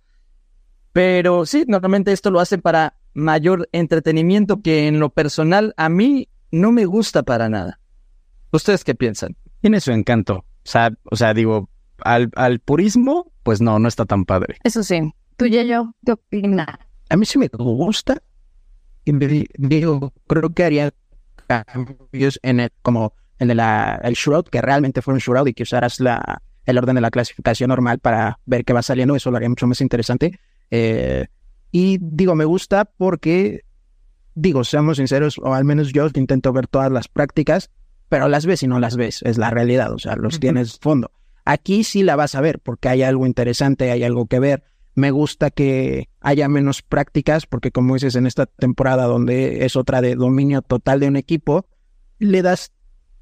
Pero 0.91 1.45
sí, 1.45 1.65
normalmente 1.67 2.11
esto 2.11 2.29
lo 2.29 2.39
hacen 2.39 2.61
para 2.61 2.97
mayor 3.13 3.67
entretenimiento 3.71 4.61
que 4.61 4.87
en 4.87 4.99
lo 4.99 5.09
personal 5.09 5.73
a 5.77 5.89
mí 5.89 6.29
no 6.51 6.71
me 6.71 6.85
gusta 6.85 7.23
para 7.23 7.49
nada. 7.49 7.79
¿Ustedes 8.51 8.83
qué 8.83 8.93
piensan? 8.95 9.35
Tiene 9.61 9.79
su 9.79 9.91
encanto. 9.91 10.35
O 10.35 10.45
sea, 10.65 10.91
o 11.03 11.15
sea 11.15 11.33
digo, 11.33 11.69
al, 12.03 12.29
al 12.35 12.59
purismo, 12.59 13.31
pues 13.43 13.61
no, 13.61 13.79
no 13.79 13.87
está 13.87 14.05
tan 14.05 14.25
padre. 14.25 14.57
Eso 14.63 14.83
sí. 14.83 15.13
Tú 15.37 15.45
y 15.45 15.67
yo, 15.67 15.93
¿qué 16.05 16.13
opinas? 16.13 16.77
A 17.09 17.17
mí 17.17 17.25
sí 17.25 17.37
me 17.37 17.47
gusta. 17.47 18.21
Digo, 19.05 20.13
creo 20.27 20.49
que 20.53 20.63
haría 20.63 20.93
cambios 21.47 22.39
en 22.43 22.61
el, 22.61 22.71
como 22.81 23.13
en 23.39 23.51
el, 23.51 23.59
el 23.59 24.13
shootout, 24.13 24.49
que 24.49 24.61
realmente 24.61 25.01
fue 25.01 25.13
un 25.13 25.19
shootout 25.19 25.47
y 25.49 25.53
que 25.53 25.63
usaras 25.63 25.99
la, 25.99 26.41
el 26.65 26.77
orden 26.77 26.95
de 26.95 27.01
la 27.01 27.11
clasificación 27.11 27.69
normal 27.69 27.99
para 27.99 28.39
ver 28.45 28.63
qué 28.63 28.73
va 28.73 28.81
saliendo, 28.81 29.15
eso 29.15 29.31
lo 29.31 29.37
haría 29.37 29.49
mucho 29.49 29.67
más 29.67 29.81
interesante. 29.81 30.39
Eh, 30.71 31.27
y 31.71 31.97
digo, 32.01 32.35
me 32.35 32.45
gusta 32.45 32.85
porque 32.85 33.65
digo, 34.35 34.63
seamos 34.63 34.97
sinceros, 34.97 35.37
o 35.39 35.53
al 35.53 35.65
menos 35.65 35.91
yo 35.91 36.07
intento 36.13 36.53
ver 36.53 36.67
todas 36.67 36.91
las 36.91 37.07
prácticas, 37.07 37.69
pero 38.09 38.27
las 38.27 38.45
ves 38.45 38.63
y 38.63 38.67
no 38.67 38.79
las 38.79 38.95
ves, 38.95 39.21
es 39.23 39.37
la 39.37 39.49
realidad, 39.49 39.91
o 39.91 39.99
sea, 39.99 40.15
los 40.15 40.39
tienes 40.39 40.79
fondo. 40.79 41.11
Aquí 41.45 41.83
sí 41.83 42.03
la 42.03 42.15
vas 42.15 42.35
a 42.35 42.41
ver 42.41 42.59
porque 42.59 42.89
hay 42.89 43.03
algo 43.03 43.25
interesante, 43.25 43.91
hay 43.91 44.03
algo 44.03 44.27
que 44.27 44.39
ver. 44.39 44.63
Me 44.95 45.11
gusta 45.11 45.49
que 45.49 46.09
haya 46.21 46.47
menos 46.47 46.81
prácticas 46.81 47.45
porque 47.45 47.71
como 47.71 47.95
dices 47.95 48.15
en 48.15 48.27
esta 48.27 48.45
temporada 48.45 49.05
donde 49.05 49.65
es 49.65 49.75
otra 49.75 50.01
de 50.01 50.15
dominio 50.15 50.61
total 50.61 50.99
de 50.99 51.07
un 51.07 51.15
equipo, 51.15 51.65
le 52.19 52.41
das 52.41 52.71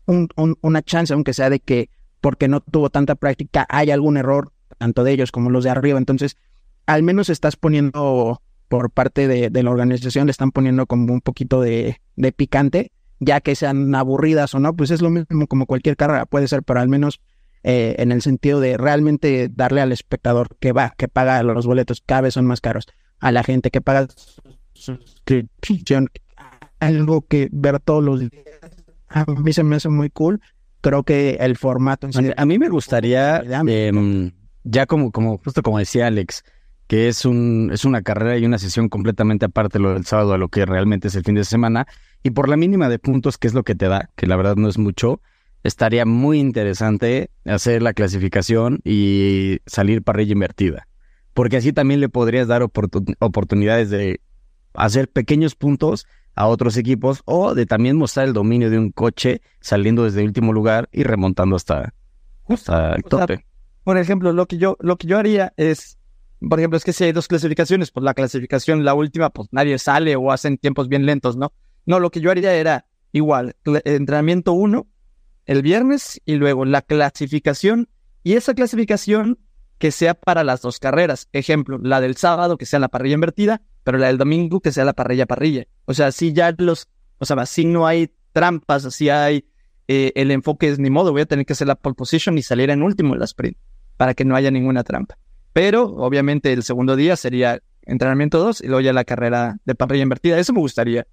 un, 0.05 0.29
un, 0.35 0.57
una 0.61 0.81
chance, 0.81 1.13
aunque 1.13 1.33
sea 1.33 1.49
de 1.49 1.59
que 1.59 1.89
porque 2.19 2.47
no 2.47 2.61
tuvo 2.61 2.89
tanta 2.89 3.15
práctica, 3.15 3.65
hay 3.69 3.89
algún 3.89 4.17
error, 4.17 4.51
tanto 4.77 5.03
de 5.03 5.13
ellos 5.13 5.31
como 5.31 5.49
los 5.49 5.63
de 5.63 5.71
arriba. 5.71 5.97
Entonces, 5.97 6.37
al 6.85 7.03
menos 7.03 7.29
estás 7.29 7.55
poniendo 7.55 8.41
por 8.67 8.91
parte 8.91 9.27
de, 9.27 9.49
de 9.49 9.63
la 9.63 9.71
organización, 9.71 10.27
le 10.27 10.31
están 10.31 10.51
poniendo 10.51 10.85
como 10.85 11.13
un 11.13 11.21
poquito 11.21 11.61
de, 11.61 11.99
de, 12.15 12.31
picante, 12.31 12.91
ya 13.19 13.41
que 13.41 13.55
sean 13.55 13.93
aburridas 13.95 14.53
o 14.55 14.59
no, 14.59 14.73
pues 14.75 14.91
es 14.91 15.01
lo 15.01 15.09
mismo 15.09 15.47
como 15.47 15.65
cualquier 15.65 15.97
carrera 15.97 16.25
puede 16.25 16.47
ser, 16.47 16.63
pero 16.63 16.79
al 16.79 16.87
menos 16.87 17.19
eh, 17.63 17.95
en 17.99 18.11
el 18.11 18.21
sentido 18.21 18.59
de 18.59 18.77
realmente 18.77 19.49
darle 19.53 19.81
al 19.81 19.91
espectador 19.91 20.55
que 20.59 20.71
va, 20.71 20.93
que 20.97 21.07
paga 21.07 21.43
los 21.43 21.65
boletos, 21.65 22.01
cada 22.05 22.21
vez 22.21 22.33
son 22.33 22.45
más 22.45 22.61
caros, 22.61 22.87
a 23.19 23.31
la 23.31 23.43
gente 23.43 23.69
que 23.69 23.81
paga 23.81 24.07
suscripción, 24.73 26.09
algo 26.79 27.21
que 27.21 27.49
ver 27.51 27.79
todos 27.79 28.03
los 28.03 28.19
días, 28.19 28.33
a 29.07 29.25
mí 29.25 29.53
se 29.53 29.63
me 29.63 29.75
hace 29.75 29.89
muy 29.89 30.09
cool. 30.09 30.41
Creo 30.81 31.03
que 31.03 31.37
el 31.39 31.57
formato... 31.57 32.07
En 32.07 32.13
sí, 32.13 32.31
a 32.35 32.45
mí 32.45 32.57
me 32.57 32.69
gustaría, 32.69 33.43
eh, 33.67 34.31
ya 34.63 34.85
como, 34.87 35.11
como, 35.11 35.37
justo 35.37 35.61
como 35.61 35.77
decía 35.77 36.07
Alex, 36.07 36.43
que 36.87 37.07
es, 37.07 37.23
un, 37.25 37.69
es 37.71 37.85
una 37.85 38.01
carrera 38.01 38.37
y 38.37 38.45
una 38.45 38.57
sesión 38.57 38.89
completamente 38.89 39.45
aparte 39.45 39.77
lo 39.77 39.93
del 39.93 40.05
sábado 40.05 40.33
a 40.33 40.37
lo 40.37 40.49
que 40.49 40.65
realmente 40.65 41.09
es 41.09 41.15
el 41.15 41.23
fin 41.23 41.35
de 41.35 41.43
semana, 41.43 41.85
y 42.23 42.31
por 42.31 42.49
la 42.49 42.57
mínima 42.57 42.89
de 42.89 42.97
puntos, 42.97 43.37
que 43.37 43.47
es 43.47 43.53
lo 43.53 43.63
que 43.63 43.75
te 43.75 43.87
da, 43.87 44.09
que 44.15 44.25
la 44.25 44.35
verdad 44.35 44.55
no 44.55 44.67
es 44.67 44.79
mucho, 44.79 45.21
estaría 45.63 46.05
muy 46.05 46.39
interesante 46.39 47.29
hacer 47.45 47.81
la 47.81 47.93
clasificación 47.93 48.79
y 48.83 49.59
salir 49.65 50.03
parrilla 50.03 50.33
invertida. 50.33 50.87
Porque 51.33 51.57
así 51.57 51.71
también 51.71 51.99
le 51.99 52.09
podrías 52.09 52.47
dar 52.47 52.61
oportun 52.61 53.15
oportunidades 53.19 53.89
de 53.89 54.21
hacer 54.73 55.07
pequeños 55.09 55.55
puntos 55.55 56.05
a 56.35 56.47
otros 56.47 56.77
equipos 56.77 57.21
o 57.25 57.53
de 57.55 57.65
también 57.65 57.97
mostrar 57.97 58.27
el 58.27 58.33
dominio 58.33 58.69
de 58.69 58.77
un 58.77 58.91
coche 58.91 59.41
saliendo 59.59 60.03
desde 60.03 60.21
el 60.21 60.27
último 60.27 60.53
lugar 60.53 60.89
y 60.91 61.03
remontando 61.03 61.55
hasta, 61.55 61.93
hasta 62.47 62.93
el 62.95 63.03
tope. 63.03 63.23
O 63.23 63.27
sea, 63.27 63.45
por 63.83 63.97
ejemplo, 63.97 64.33
lo 64.33 64.45
que 64.45 64.57
yo 64.57 64.77
lo 64.79 64.97
que 64.97 65.07
yo 65.07 65.17
haría 65.17 65.53
es, 65.57 65.97
por 66.39 66.59
ejemplo, 66.59 66.77
es 66.77 66.83
que 66.83 66.93
si 66.93 67.03
hay 67.05 67.11
dos 67.11 67.27
clasificaciones, 67.27 67.91
pues 67.91 68.03
la 68.03 68.13
clasificación, 68.13 68.85
la 68.85 68.93
última, 68.93 69.29
pues 69.29 69.49
nadie 69.51 69.77
sale 69.79 70.15
o 70.15 70.31
hacen 70.31 70.57
tiempos 70.57 70.87
bien 70.87 71.05
lentos, 71.05 71.35
¿no? 71.35 71.51
No, 71.85 71.99
lo 71.99 72.11
que 72.11 72.21
yo 72.21 72.31
haría 72.31 72.53
era 72.53 72.85
igual, 73.11 73.55
entrenamiento 73.65 74.53
1 74.53 74.87
el 75.45 75.61
viernes 75.61 76.21
y 76.25 76.35
luego 76.35 76.65
la 76.65 76.81
clasificación 76.81 77.89
y 78.23 78.33
esa 78.33 78.53
clasificación 78.53 79.39
que 79.77 79.91
sea 79.91 80.13
para 80.13 80.43
las 80.43 80.61
dos 80.61 80.79
carreras. 80.79 81.27
Ejemplo, 81.33 81.79
la 81.81 82.01
del 82.01 82.15
sábado 82.15 82.57
que 82.57 82.65
sea 82.65 82.79
la 82.79 82.89
parrilla 82.89 83.15
invertida, 83.15 83.61
pero 83.83 83.97
la 83.97 84.07
del 84.07 84.17
domingo 84.17 84.59
que 84.59 84.71
sea 84.71 84.85
la 84.85 84.93
parrilla 84.93 85.25
parrilla. 85.25 85.65
O 85.85 85.93
sea, 85.93 86.11
si 86.11 86.33
ya 86.33 86.53
los, 86.57 86.87
o 87.17 87.25
sea, 87.25 87.45
si 87.45 87.65
no 87.65 87.87
hay 87.87 88.11
trampas, 88.31 88.85
así 88.85 89.09
hay 89.09 89.45
eh, 89.87 90.13
el 90.15 90.31
enfoque 90.31 90.69
es 90.69 90.79
ni 90.79 90.89
modo, 90.89 91.11
voy 91.11 91.23
a 91.23 91.25
tener 91.25 91.45
que 91.45 91.53
hacer 91.53 91.67
la 91.67 91.75
pole 91.75 91.95
position 91.95 92.37
y 92.37 92.43
salir 92.43 92.69
en 92.69 92.81
último 92.81 93.13
en 93.13 93.19
la 93.19 93.25
sprint 93.25 93.57
para 93.97 94.13
que 94.13 94.23
no 94.23 94.35
haya 94.35 94.51
ninguna 94.51 94.83
trampa. 94.83 95.17
Pero 95.51 95.83
obviamente 95.83 96.53
el 96.53 96.63
segundo 96.63 96.95
día 96.95 97.15
sería 97.15 97.61
entrenamiento 97.81 98.39
2 98.39 98.61
y 98.61 98.67
luego 98.67 98.81
ya 98.81 98.93
la 98.93 99.03
carrera 99.03 99.57
de 99.65 99.75
parrilla 99.75 100.03
invertida. 100.03 100.39
Eso 100.39 100.53
me 100.53 100.59
gustaría. 100.59 101.07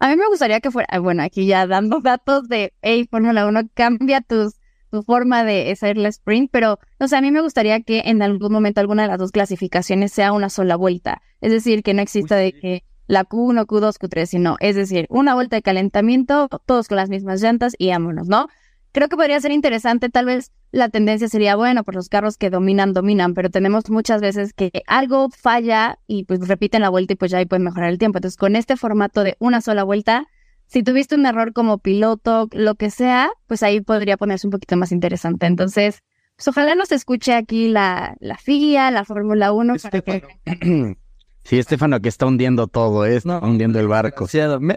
A 0.00 0.08
mí 0.08 0.16
me 0.16 0.26
gustaría 0.28 0.60
que 0.60 0.70
fuera, 0.70 0.98
bueno, 0.98 1.22
aquí 1.22 1.46
ya 1.46 1.66
dando 1.66 2.00
datos 2.02 2.48
de, 2.48 2.72
hey, 2.80 3.06
Fórmula 3.10 3.46
1, 3.46 3.68
cambia 3.74 4.22
tus, 4.22 4.54
tu 4.90 5.02
forma 5.02 5.44
de 5.44 5.70
hacer 5.70 5.98
la 5.98 6.08
sprint, 6.08 6.50
pero, 6.50 6.78
o 6.98 7.06
sea, 7.06 7.18
a 7.18 7.22
mí 7.22 7.30
me 7.30 7.42
gustaría 7.42 7.82
que 7.82 8.00
en 8.06 8.22
algún 8.22 8.50
momento 8.50 8.80
alguna 8.80 9.02
de 9.02 9.08
las 9.08 9.18
dos 9.18 9.30
clasificaciones 9.30 10.10
sea 10.10 10.32
una 10.32 10.48
sola 10.48 10.76
vuelta. 10.76 11.20
Es 11.42 11.52
decir, 11.52 11.82
que 11.82 11.92
no 11.92 12.00
exista 12.00 12.36
de 12.36 12.52
que 12.52 12.84
la 13.08 13.24
Q1, 13.24 13.66
Q2, 13.66 13.98
Q3, 13.98 14.24
sino, 14.24 14.56
es 14.60 14.74
decir, 14.74 15.06
una 15.10 15.34
vuelta 15.34 15.56
de 15.56 15.62
calentamiento, 15.62 16.48
todos 16.64 16.88
con 16.88 16.96
las 16.96 17.10
mismas 17.10 17.42
llantas 17.42 17.74
y 17.76 17.90
vámonos, 17.90 18.26
¿no? 18.26 18.48
Creo 18.92 19.08
que 19.08 19.16
podría 19.16 19.40
ser 19.40 19.52
interesante, 19.52 20.08
tal 20.08 20.26
vez 20.26 20.50
la 20.72 20.88
tendencia 20.88 21.28
sería, 21.28 21.56
bueno, 21.56 21.84
por 21.84 21.94
los 21.94 22.08
carros 22.08 22.36
que 22.36 22.50
dominan, 22.50 22.92
dominan, 22.92 23.34
pero 23.34 23.50
tenemos 23.50 23.88
muchas 23.90 24.20
veces 24.20 24.52
que 24.52 24.82
algo 24.86 25.28
falla 25.30 25.98
y 26.06 26.24
pues 26.24 26.46
repiten 26.48 26.82
la 26.82 26.88
vuelta 26.88 27.12
y 27.12 27.16
pues 27.16 27.30
ya 27.30 27.38
ahí 27.38 27.46
pueden 27.46 27.64
mejorar 27.64 27.90
el 27.90 27.98
tiempo. 27.98 28.18
Entonces, 28.18 28.36
con 28.36 28.56
este 28.56 28.76
formato 28.76 29.22
de 29.22 29.36
una 29.38 29.60
sola 29.60 29.84
vuelta, 29.84 30.26
si 30.66 30.82
tuviste 30.82 31.14
un 31.14 31.26
error 31.26 31.52
como 31.52 31.78
piloto, 31.78 32.48
lo 32.52 32.74
que 32.76 32.90
sea, 32.90 33.30
pues 33.46 33.62
ahí 33.62 33.80
podría 33.80 34.16
ponerse 34.16 34.46
un 34.46 34.52
poquito 34.52 34.76
más 34.76 34.92
interesante. 34.92 35.46
Entonces, 35.46 36.02
pues 36.36 36.48
ojalá 36.48 36.74
nos 36.74 36.92
escuche 36.92 37.34
aquí 37.34 37.68
la, 37.68 38.16
la 38.20 38.36
FIA, 38.36 38.90
la 38.90 39.04
Fórmula 39.04 39.52
1. 39.52 39.74
Para 39.82 40.00
que... 40.00 40.96
Sí, 41.42 41.58
Estefano, 41.58 42.00
que 42.00 42.08
está 42.08 42.26
hundiendo 42.26 42.66
todo, 42.66 43.06
¿eh? 43.06 43.16
está 43.16 43.40
no, 43.40 43.46
hundiendo 43.46 43.80
el 43.80 43.88
barco. 43.88 44.26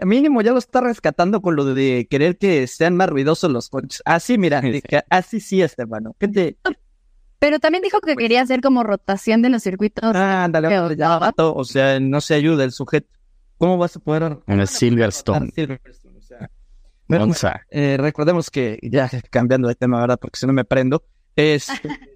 Mínimo 0.04 0.40
ya 0.42 0.52
lo 0.52 0.58
está 0.58 0.80
rescatando 0.80 1.40
con 1.40 1.56
lo 1.56 1.74
de 1.74 2.06
querer 2.10 2.36
que 2.38 2.66
sean 2.66 2.96
más 2.96 3.08
ruidosos 3.08 3.50
los 3.50 3.68
coches. 3.68 4.02
Así, 4.04 4.38
mira, 4.38 4.60
sí. 4.62 4.82
así 5.10 5.40
sí, 5.40 5.62
Estefano. 5.62 6.16
¿Qué 6.18 6.28
te... 6.28 6.56
Pero 7.38 7.58
también 7.60 7.82
dijo 7.82 8.00
que 8.00 8.16
quería 8.16 8.40
hacer 8.40 8.60
como 8.60 8.82
rotación 8.82 9.42
de 9.42 9.50
los 9.50 9.62
circuitos. 9.62 10.12
Ah, 10.14 10.48
dale, 10.50 10.96
ya, 10.96 11.18
vato. 11.18 11.54
O 11.54 11.64
sea, 11.64 12.00
no 12.00 12.20
se 12.20 12.34
ayuda 12.34 12.64
el 12.64 12.72
sujeto. 12.72 13.08
¿Cómo 13.58 13.76
vas 13.76 13.96
a 13.96 14.00
poder...? 14.00 14.38
En 14.46 14.60
el 14.60 14.66
Silverstone. 14.66 15.50
Silverstone 15.54 16.18
o 16.18 16.22
sea, 16.22 16.50
bueno, 17.06 17.32
eh, 17.70 17.96
recordemos 18.00 18.50
que, 18.50 18.78
ya 18.82 19.10
cambiando 19.30 19.68
de 19.68 19.74
tema, 19.74 20.00
¿verdad? 20.00 20.18
Porque 20.18 20.38
si 20.38 20.46
no 20.46 20.52
me 20.52 20.64
prendo, 20.64 21.04
es... 21.36 21.68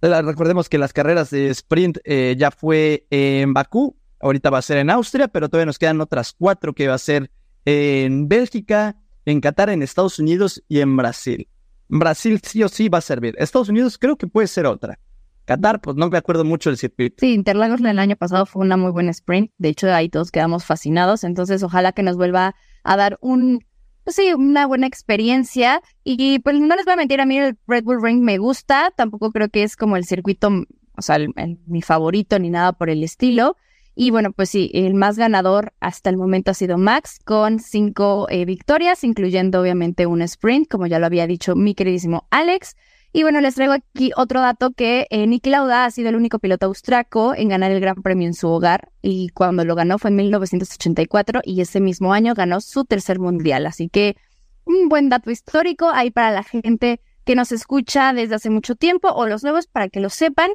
Recordemos 0.00 0.68
que 0.68 0.78
las 0.78 0.92
carreras 0.92 1.30
de 1.30 1.48
sprint 1.50 1.98
eh, 2.04 2.36
ya 2.38 2.50
fue 2.50 3.06
en 3.10 3.54
Bakú, 3.54 3.96
ahorita 4.20 4.50
va 4.50 4.58
a 4.58 4.62
ser 4.62 4.78
en 4.78 4.90
Austria, 4.90 5.28
pero 5.28 5.48
todavía 5.48 5.66
nos 5.66 5.78
quedan 5.78 6.00
otras 6.00 6.34
cuatro 6.38 6.74
que 6.74 6.88
va 6.88 6.94
a 6.94 6.98
ser 6.98 7.30
en 7.64 8.28
Bélgica, 8.28 8.96
en 9.24 9.40
Qatar, 9.40 9.70
en 9.70 9.82
Estados 9.82 10.18
Unidos 10.18 10.62
y 10.68 10.80
en 10.80 10.96
Brasil. 10.96 11.48
Brasil 11.88 12.40
sí 12.42 12.62
o 12.62 12.68
sí 12.68 12.88
va 12.88 12.98
a 12.98 13.02
servir. 13.02 13.34
Estados 13.38 13.68
Unidos 13.68 13.98
creo 13.98 14.16
que 14.16 14.26
puede 14.26 14.46
ser 14.46 14.66
otra. 14.66 14.98
Qatar, 15.44 15.80
pues 15.80 15.96
no 15.96 16.10
me 16.10 16.18
acuerdo 16.18 16.44
mucho 16.44 16.70
del 16.70 16.76
circuito. 16.76 17.16
Sí, 17.20 17.32
Interlagos 17.32 17.80
el 17.80 17.98
año 17.98 18.16
pasado 18.16 18.46
fue 18.46 18.62
una 18.62 18.76
muy 18.76 18.90
buena 18.90 19.12
sprint. 19.12 19.52
De 19.58 19.68
hecho, 19.68 19.92
ahí 19.92 20.08
todos 20.08 20.32
quedamos 20.32 20.64
fascinados. 20.64 21.22
Entonces, 21.22 21.62
ojalá 21.62 21.92
que 21.92 22.02
nos 22.02 22.16
vuelva 22.16 22.56
a 22.82 22.96
dar 22.96 23.16
un 23.20 23.64
pues 24.06 24.14
sí, 24.14 24.32
una 24.32 24.68
buena 24.68 24.86
experiencia. 24.86 25.82
Y 26.04 26.38
pues 26.38 26.60
no 26.60 26.76
les 26.76 26.84
voy 26.84 26.94
a 26.94 26.96
mentir, 26.96 27.20
a 27.20 27.26
mí 27.26 27.38
el 27.38 27.58
Red 27.66 27.82
Bull 27.82 28.00
Ring 28.00 28.22
me 28.22 28.38
gusta, 28.38 28.92
tampoco 28.96 29.32
creo 29.32 29.48
que 29.48 29.64
es 29.64 29.74
como 29.74 29.96
el 29.96 30.04
circuito, 30.04 30.48
o 30.96 31.02
sea, 31.02 31.16
el, 31.16 31.32
el, 31.34 31.58
mi 31.66 31.82
favorito 31.82 32.38
ni 32.38 32.48
nada 32.48 32.72
por 32.72 32.88
el 32.88 33.02
estilo. 33.02 33.56
Y 33.96 34.12
bueno, 34.12 34.30
pues 34.30 34.50
sí, 34.50 34.70
el 34.74 34.94
más 34.94 35.18
ganador 35.18 35.72
hasta 35.80 36.08
el 36.08 36.16
momento 36.16 36.52
ha 36.52 36.54
sido 36.54 36.78
Max 36.78 37.18
con 37.24 37.58
cinco 37.58 38.28
eh, 38.30 38.44
victorias, 38.44 39.02
incluyendo 39.02 39.60
obviamente 39.60 40.06
un 40.06 40.22
sprint, 40.22 40.68
como 40.68 40.86
ya 40.86 41.00
lo 41.00 41.06
había 41.06 41.26
dicho 41.26 41.56
mi 41.56 41.74
queridísimo 41.74 42.28
Alex. 42.30 42.76
Y 43.16 43.22
bueno, 43.22 43.40
les 43.40 43.54
traigo 43.54 43.72
aquí 43.72 44.10
otro 44.14 44.42
dato 44.42 44.72
que 44.72 45.06
eh, 45.08 45.40
Lauda 45.44 45.86
ha 45.86 45.90
sido 45.90 46.10
el 46.10 46.16
único 46.16 46.38
piloto 46.38 46.66
austraco 46.66 47.34
en 47.34 47.48
ganar 47.48 47.70
el 47.70 47.80
Gran 47.80 48.02
Premio 48.02 48.26
en 48.26 48.34
su 48.34 48.46
hogar 48.46 48.90
y 49.00 49.30
cuando 49.30 49.64
lo 49.64 49.74
ganó 49.74 49.96
fue 49.96 50.10
en 50.10 50.16
1984 50.16 51.40
y 51.42 51.62
ese 51.62 51.80
mismo 51.80 52.12
año 52.12 52.34
ganó 52.34 52.60
su 52.60 52.84
tercer 52.84 53.18
mundial. 53.18 53.64
Así 53.64 53.88
que 53.88 54.18
un 54.66 54.90
buen 54.90 55.08
dato 55.08 55.30
histórico 55.30 55.88
ahí 55.90 56.10
para 56.10 56.30
la 56.30 56.42
gente 56.42 57.00
que 57.24 57.34
nos 57.34 57.52
escucha 57.52 58.12
desde 58.12 58.34
hace 58.34 58.50
mucho 58.50 58.74
tiempo 58.74 59.08
o 59.08 59.26
los 59.26 59.42
nuevos 59.42 59.66
para 59.66 59.88
que 59.88 60.00
lo 60.00 60.10
sepan. 60.10 60.50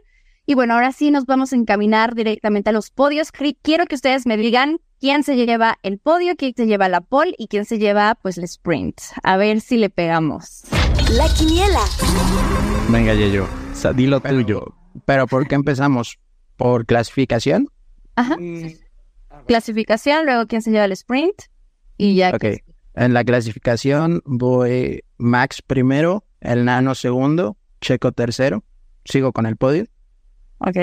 Y 0.45 0.54
bueno, 0.54 0.76
ahora 0.76 0.91
sí 0.91 1.10
nos 1.10 1.26
vamos 1.26 1.54
a 1.54 1.56
encaminar 1.56 2.13
directamente 2.13 2.69
a 2.69 2.74
los 2.74 2.91
podios. 2.91 3.32
Quiero 3.63 3.88
que 3.88 3.95
ustedes 3.95 4.28
me 4.28 4.38
digan 4.38 4.78
quién 5.00 5.24
se 5.24 5.36
lleva 5.36 5.80
el 5.82 5.97
podio, 5.97 6.36
quién 6.36 6.54
se 6.56 6.67
lleva 6.67 6.89
la 6.89 7.02
pole 7.02 7.34
y 7.39 7.47
quién 7.47 7.65
se 7.65 7.80
lleva 7.80 8.19
pues 8.21 8.38
el 8.38 8.43
sprint. 8.43 9.02
A 9.24 9.36
ver 9.38 9.62
si 9.62 9.78
le 9.78 9.89
pegamos. 9.89 10.62
La 11.17 11.28
quiniela. 11.34 11.84
Venga, 12.89 13.13
Yeyo, 13.13 13.43
o 13.43 13.76
sea, 13.76 13.91
dilo 13.91 14.21
pero, 14.21 14.36
tuyo. 14.36 14.76
Pero 15.04 15.28
¿por 15.28 15.45
qué 15.45 15.56
empezamos? 15.56 16.17
¿Por 16.56 16.86
clasificación? 16.86 17.67
Ajá. 18.15 18.38
Mm. 18.38 18.76
Clasificación, 19.45 20.26
luego 20.26 20.47
quién 20.47 20.62
se 20.62 20.71
lleva 20.71 20.86
el 20.86 20.93
sprint 20.93 21.36
y 21.97 22.15
ya. 22.15 22.30
Ok. 22.30 22.39
Que... 22.39 22.63
En 22.93 23.13
la 23.13 23.26
clasificación 23.26 24.21
voy 24.26 25.04
Max 25.17 25.62
primero, 25.62 26.24
el 26.39 26.63
Nano 26.63 26.95
segundo, 26.95 27.58
Checo 27.82 28.13
tercero. 28.13 28.63
Sigo 29.04 29.34
con 29.34 29.45
el 29.45 29.58
podio. 29.58 29.88
Ok. 30.60 30.78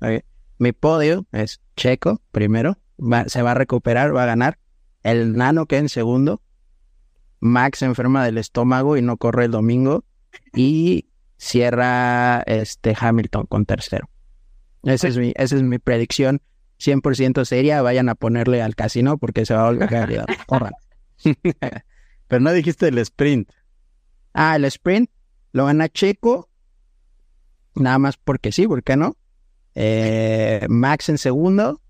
okay. 0.00 0.20
Mi 0.58 0.72
podio 0.72 1.26
es 1.32 1.62
Checo 1.74 2.20
primero, 2.32 2.76
va, 2.98 3.28
se 3.30 3.40
va 3.40 3.52
a 3.52 3.54
recuperar, 3.54 4.14
va 4.14 4.24
a 4.24 4.26
ganar. 4.26 4.58
El 5.02 5.36
Nano 5.36 5.64
que 5.64 5.78
en 5.78 5.88
segundo. 5.88 6.42
Max 7.44 7.80
se 7.80 7.84
enferma 7.84 8.24
del 8.24 8.38
estómago 8.38 8.96
y 8.96 9.02
no 9.02 9.18
corre 9.18 9.44
el 9.44 9.50
domingo. 9.50 10.04
Y 10.54 11.08
cierra 11.36 12.40
este 12.46 12.96
Hamilton 12.98 13.44
con 13.46 13.66
tercero. 13.66 14.08
Esa 14.82 15.08
es 15.08 15.18
mi, 15.18 15.32
esa 15.36 15.56
es 15.56 15.62
mi 15.62 15.78
predicción. 15.78 16.40
100% 16.80 17.44
seria, 17.44 17.82
vayan 17.82 18.08
a 18.08 18.14
ponerle 18.14 18.62
al 18.62 18.74
casino 18.74 19.18
porque 19.18 19.44
se 19.44 19.52
va 19.52 19.66
a 19.66 19.70
volver 19.70 19.90
realidad. 19.90 20.24
Corran. 20.46 20.72
Pero 22.28 22.40
no 22.40 22.50
dijiste 22.52 22.88
el 22.88 22.96
sprint. 22.98 23.50
Ah, 24.32 24.56
el 24.56 24.64
sprint 24.64 25.10
lo 25.52 25.66
gana 25.66 25.90
Checo, 25.90 26.48
nada 27.74 27.98
más 27.98 28.16
porque 28.16 28.52
sí, 28.52 28.66
¿por 28.66 28.82
qué 28.82 28.96
no? 28.96 29.16
Eh, 29.74 30.66
Max 30.70 31.10
en 31.10 31.18
segundo 31.18 31.82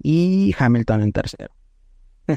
y 0.00 0.54
Hamilton 0.56 1.02
en 1.02 1.12
tercero. 1.12 1.54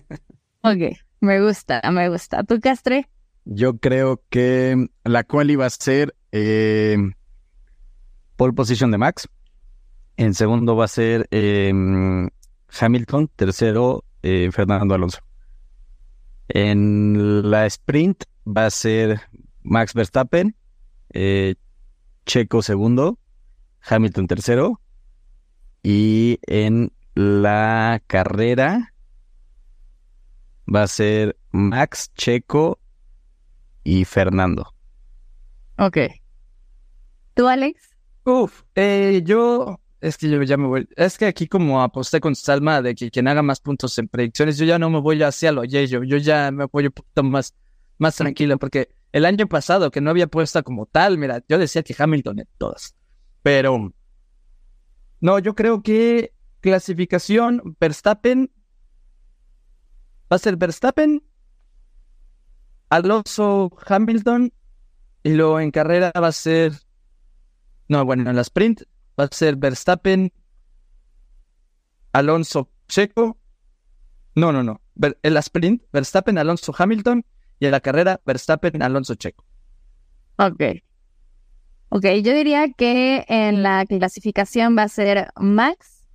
Ok, 0.68 0.98
me 1.20 1.42
gusta, 1.42 1.82
me 1.92 2.10
gusta. 2.10 2.44
¿Tú, 2.44 2.60
Castre? 2.60 3.10
Yo 3.46 3.78
creo 3.78 4.22
que 4.30 4.88
la 5.04 5.24
cual 5.24 5.52
iba 5.52 5.66
a 5.66 5.70
ser 5.70 6.16
eh, 6.32 6.98
pole 8.36 8.54
position 8.54 8.92
de 8.92 8.98
Max. 8.98 9.28
En 10.18 10.34
segundo 10.34 10.76
va 10.76 10.86
a 10.86 10.88
ser 10.90 11.28
eh, 11.32 11.72
Hamilton. 12.80 13.30
Tercero, 13.36 14.04
eh, 14.24 14.50
Fernando 14.52 14.96
Alonso. 14.96 15.20
En 16.48 17.50
la 17.50 17.66
sprint 17.66 18.24
va 18.48 18.68
a 18.68 18.70
ser 18.72 19.22
Max 19.64 19.94
Verstappen. 19.94 20.56
eh, 21.12 21.56
Checo 22.26 22.62
segundo. 22.62 23.20
Hamilton 23.88 24.28
tercero. 24.28 24.82
Y 25.84 26.40
en 26.48 26.92
la 27.14 28.02
carrera 28.08 28.95
va 30.74 30.84
a 30.84 30.88
ser 30.88 31.38
Max, 31.52 32.12
Checo 32.16 32.80
y 33.84 34.06
Fernando. 34.06 34.74
Ok. 35.78 35.98
¿Tú, 37.34 37.48
Alex? 37.48 37.96
Uf, 38.24 38.64
eh, 38.74 39.22
yo, 39.24 39.80
es 40.02 40.18
que 40.18 40.30
yo 40.30 40.42
ya 40.42 40.58
me 40.58 40.68
voy, 40.68 40.88
es 40.96 41.18
que 41.18 41.26
aquí 41.26 41.48
como 41.48 41.82
aposté 41.82 42.20
con 42.20 42.36
Salma 42.36 42.82
de 42.82 42.96
que 42.96 43.12
quien 43.12 43.28
haga 43.28 43.44
más 43.44 43.60
puntos 43.60 43.98
en 44.00 44.08
predicciones, 44.08 44.58
yo 44.58 44.66
ya 44.66 44.80
no 44.80 44.90
me 44.90 45.00
voy 45.00 45.22
hacia 45.22 45.52
lo 45.52 45.64
Yeyo, 45.64 46.04
yo 46.04 46.18
ya 46.18 46.50
me 46.52 46.64
apoyo 46.64 46.88
un 46.88 46.94
poquito 46.94 47.24
más, 47.24 47.54
más 48.00 48.16
tranquilo, 48.16 48.58
porque 48.58 48.90
el 49.12 49.26
año 49.26 49.48
pasado 49.48 49.92
que 49.92 50.02
no 50.02 50.10
había 50.10 50.28
puesto 50.28 50.64
como 50.64 50.88
tal, 50.88 51.18
mira, 51.18 51.44
yo 51.48 51.60
decía 51.60 51.84
que 51.84 51.96
Hamilton 51.98 52.40
en 52.40 52.48
todas, 52.58 52.96
pero 53.44 53.94
no, 55.22 55.40
yo 55.40 55.54
creo 55.54 55.84
que 55.84 56.34
clasificación 56.62 57.78
Verstappen 57.80 58.50
va 60.32 60.36
a 60.36 60.40
ser 60.40 60.58
Verstappen, 60.58 61.24
Alonso, 62.90 63.72
Hamilton, 63.86 64.54
y 65.24 65.34
luego 65.34 65.60
en 65.60 65.72
carrera 65.72 66.12
va 66.16 66.28
a 66.28 66.32
ser 66.32 66.74
no, 67.88 68.04
bueno, 68.04 68.30
en 68.30 68.36
la 68.36 68.42
sprint 68.42 68.82
va 69.20 69.26
a 69.26 69.30
ser 69.32 69.56
Verstappen, 69.58 70.32
Alonso, 72.14 72.70
Checo. 72.88 73.38
No, 74.36 74.52
no, 74.52 74.64
no. 74.64 74.82
En 75.22 75.34
la 75.34 75.40
sprint, 75.40 75.84
Verstappen, 75.92 76.38
Alonso, 76.38 76.74
Hamilton. 76.78 77.26
Y 77.60 77.66
en 77.66 77.72
la 77.72 77.80
carrera, 77.80 78.20
Verstappen, 78.26 78.82
Alonso, 78.82 79.16
Checo. 79.16 79.46
Ok. 80.38 80.62
Ok, 81.90 82.06
yo 82.24 82.34
diría 82.34 82.72
que 82.74 83.24
en 83.28 83.64
la 83.64 83.86
clasificación 83.86 84.76
va 84.78 84.84
a 84.84 84.90
ser 84.90 85.30
Max, 85.38 86.08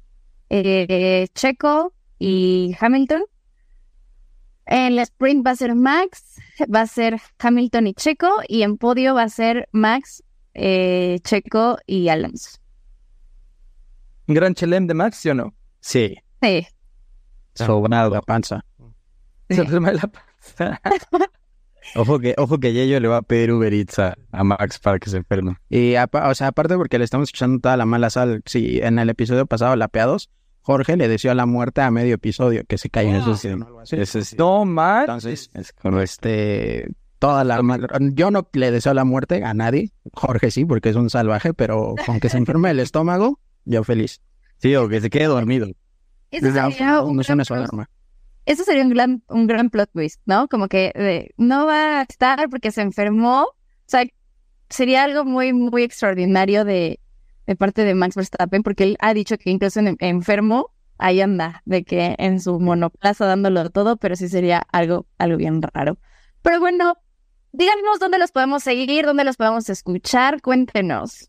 eh, 0.51 1.29
Checo 1.35 1.95
y 2.19 2.77
Hamilton. 2.79 3.23
En 4.73 4.95
la 4.95 5.03
sprint 5.03 5.45
va 5.45 5.51
a 5.51 5.57
ser 5.57 5.75
Max, 5.75 6.37
va 6.73 6.83
a 6.83 6.87
ser 6.87 7.21
Hamilton 7.41 7.89
y 7.89 7.95
Checo. 7.95 8.31
Y 8.49 8.63
en 8.63 8.79
podio 8.79 9.15
va 9.15 9.25
a 9.25 9.29
ser 9.29 9.69
Max, 9.73 10.23
eh, 10.55 11.19
Checo 11.25 11.79
y 11.87 12.09
Alonso. 12.09 12.59
¿Un 14.29 14.35
gran 14.37 14.55
chelem 14.55 14.87
de 14.87 14.95
Max, 14.95 15.17
sí 15.17 15.29
o 15.31 15.35
no? 15.35 15.53
Sí, 15.81 16.17
Sí. 16.41 16.67
sobrado. 17.55 18.15
La 18.15 18.23
panza. 18.23 18.65
Se 19.49 19.81
me 19.81 19.93
la 19.93 20.03
pasa. 20.09 20.81
Ojo 21.97 22.21
que, 22.21 22.35
ojo 22.39 22.59
que 22.61 22.73
Yayo 22.73 23.01
le 23.01 23.09
va 23.09 23.17
a 23.17 23.23
pedir 23.23 23.51
Uber 23.53 23.73
Eats 23.75 23.99
a, 23.99 24.17
a 24.31 24.45
Max 24.45 24.79
para 24.79 25.01
que 25.01 25.11
se 25.11 25.17
enferme. 25.17 25.57
Y 25.69 25.97
apa- 25.97 26.29
o 26.29 26.35
sea, 26.37 26.49
aparte 26.49 26.77
porque 26.77 26.99
le 26.99 27.05
estamos 27.05 27.31
echando 27.31 27.59
toda 27.59 27.77
la 27.77 27.87
mala 27.87 28.11
sal. 28.11 28.43
Sí, 28.47 28.79
en 28.81 29.01
el 29.01 29.11
episodio 29.11 29.47
pasado, 29.47 29.75
Lapeados, 29.75 30.31
Jorge 30.71 30.97
le 30.97 31.09
deseó 31.09 31.35
la 31.35 31.47
muerte 31.47 31.81
a 31.81 31.91
medio 31.91 32.15
episodio, 32.15 32.63
que 32.65 32.79
se 32.79 32.89
cayó. 32.91 33.17
Eso 33.17 33.35
sí, 33.35 33.49
eso 33.91 34.23
sí. 34.23 34.37
No, 34.39 34.65
Max. 34.65 35.01
Entonces, 35.09 35.51
Es 35.53 35.75
este, 36.05 36.87
toda 37.19 37.43
la 37.43 37.61
mal- 37.61 37.89
Yo 38.15 38.31
no 38.31 38.49
le 38.53 38.71
deseo 38.71 38.95
la 38.95 39.03
muerte 39.03 39.43
a 39.43 39.53
nadie. 39.53 39.91
Jorge 40.13 40.53
sí, 40.53 40.65
porque 40.65 40.91
es 40.91 40.95
un 40.95 41.11
salvaje, 41.11 41.55
pero 41.55 41.97
con 42.07 42.21
que 42.21 42.29
se 42.29 42.39
enferme 42.39 42.71
el 42.71 42.79
estómago, 42.79 43.41
yo 43.65 43.83
feliz. 43.83 44.21
Sí, 44.59 44.77
o 44.77 44.89
que 44.89 45.01
se 45.01 45.11
quede 45.11 45.25
dormido. 45.25 45.67
Sería 46.31 46.69
un 47.03 47.17
no 47.17 47.23
gran. 47.25 47.87
Eso 48.47 48.63
sería 48.63 48.85
un 48.85 48.91
gran, 48.91 49.25
un 49.29 49.49
gran 49.49 49.71
plot 49.71 49.91
twist, 49.93 50.21
¿no? 50.25 50.47
Como 50.47 50.69
que 50.69 50.93
eh, 50.95 51.31
no 51.37 51.67
va 51.67 51.99
a 51.99 52.03
estar 52.03 52.49
porque 52.49 52.71
se 52.71 52.83
enfermó. 52.83 53.43
O 53.43 53.55
sea, 53.87 54.05
sería 54.69 55.03
algo 55.03 55.25
muy, 55.25 55.53
muy 55.53 55.83
extraordinario 55.83 56.65
de, 56.65 57.00
de 57.51 57.57
parte 57.57 57.83
de 57.83 57.97
Max 57.97 58.15
Verstappen, 58.15 58.63
porque 58.63 58.85
él 58.85 58.97
ha 59.01 59.13
dicho 59.13 59.37
que 59.37 59.51
incluso 59.51 59.81
en, 59.81 59.97
enfermo, 59.99 60.71
ahí 60.99 61.21
anda, 61.21 61.63
de 61.65 61.83
que 61.83 62.15
en 62.17 62.39
su 62.39 62.61
monoplaza 62.61 63.27
dándolo 63.27 63.71
todo, 63.71 63.97
pero 63.97 64.15
sí 64.15 64.29
sería 64.29 64.63
algo, 64.71 65.07
algo 65.19 65.37
bien 65.37 65.61
raro. 65.61 65.99
Pero 66.43 66.61
bueno, 66.61 66.95
díganos 67.51 67.99
dónde 67.99 68.19
los 68.19 68.31
podemos 68.31 68.63
seguir, 68.63 69.05
dónde 69.05 69.25
los 69.25 69.37
podemos 69.37 69.69
escuchar, 69.69 70.41
cuéntenos. 70.43 71.29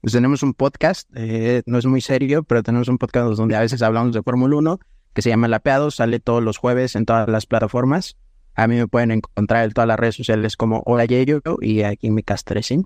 Pues 0.00 0.12
tenemos 0.12 0.42
un 0.42 0.52
podcast, 0.52 1.08
eh, 1.14 1.62
no 1.66 1.78
es 1.78 1.86
muy 1.86 2.00
serio, 2.00 2.42
pero 2.42 2.64
tenemos 2.64 2.88
un 2.88 2.98
podcast 2.98 3.36
donde 3.36 3.54
a 3.54 3.60
veces 3.60 3.82
hablamos 3.82 4.12
de 4.14 4.22
Fórmula 4.24 4.56
1, 4.56 4.80
que 5.14 5.22
se 5.22 5.28
llama 5.28 5.46
Lapeados, 5.46 5.94
sale 5.94 6.18
todos 6.18 6.42
los 6.42 6.56
jueves 6.56 6.96
en 6.96 7.06
todas 7.06 7.28
las 7.28 7.46
plataformas. 7.46 8.16
A 8.56 8.66
mí 8.66 8.74
me 8.74 8.88
pueden 8.88 9.12
encontrar 9.12 9.62
en 9.62 9.70
todas 9.70 9.86
las 9.86 10.00
redes 10.00 10.16
sociales 10.16 10.56
como 10.56 10.82
Hola 10.86 11.04
Yeyo 11.04 11.40
y 11.60 11.82
aquí 11.82 12.10
mi 12.10 12.24
Castrecin. 12.24 12.84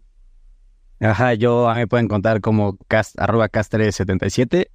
Ajá, 1.00 1.34
yo 1.34 1.68
a 1.68 1.74
mí 1.74 1.80
me 1.80 1.86
pueden 1.86 2.08
contar 2.08 2.40
como 2.40 2.78
cast, 2.88 3.18
arroba 3.20 3.48
castre77 3.48 4.68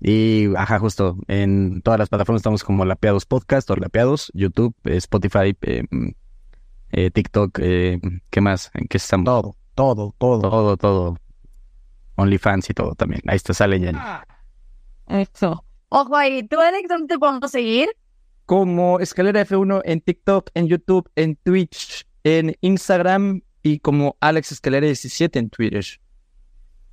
y 0.00 0.54
ajá, 0.56 0.78
justo 0.78 1.18
en 1.26 1.82
todas 1.82 1.98
las 1.98 2.08
plataformas 2.08 2.40
estamos 2.40 2.64
como 2.64 2.84
Lapeados 2.84 3.26
Podcast 3.26 3.68
o 3.70 3.76
Lapeados, 3.76 4.30
YouTube, 4.34 4.74
eh, 4.84 4.96
Spotify, 4.96 5.56
eh, 5.62 5.82
mm, 5.90 6.08
eh, 6.92 7.10
TikTok, 7.10 7.58
eh, 7.60 8.00
¿qué 8.30 8.40
más? 8.40 8.70
¿En 8.74 8.86
qué 8.86 8.96
estamos? 8.96 9.24
Todo, 9.24 9.56
todo, 9.74 10.14
todo. 10.18 10.50
Todo, 10.50 10.76
todo. 10.76 11.16
OnlyFans 12.16 12.70
y 12.70 12.74
todo 12.74 12.94
también. 12.94 13.22
Ahí 13.26 13.36
está, 13.36 13.54
sale 13.54 13.78
ya. 13.78 14.26
Eso. 15.06 15.64
Ojo 15.90 16.16
ahí, 16.16 16.42
¿tú, 16.42 16.58
Alex, 16.60 16.88
dónde 16.88 17.14
te 17.14 17.18
podemos 17.18 17.50
seguir? 17.50 17.88
Como 18.46 19.00
Escalera 19.00 19.44
F1 19.44 19.82
en 19.84 20.00
TikTok, 20.00 20.50
en 20.54 20.68
YouTube, 20.68 21.10
en 21.16 21.36
Twitch, 21.36 22.06
en 22.24 22.56
Instagram 22.60 23.42
y 23.68 23.78
como 23.78 24.16
Alex 24.20 24.52
Escalera 24.52 24.86
17 24.86 25.38
en 25.38 25.50
Twitter. 25.50 25.84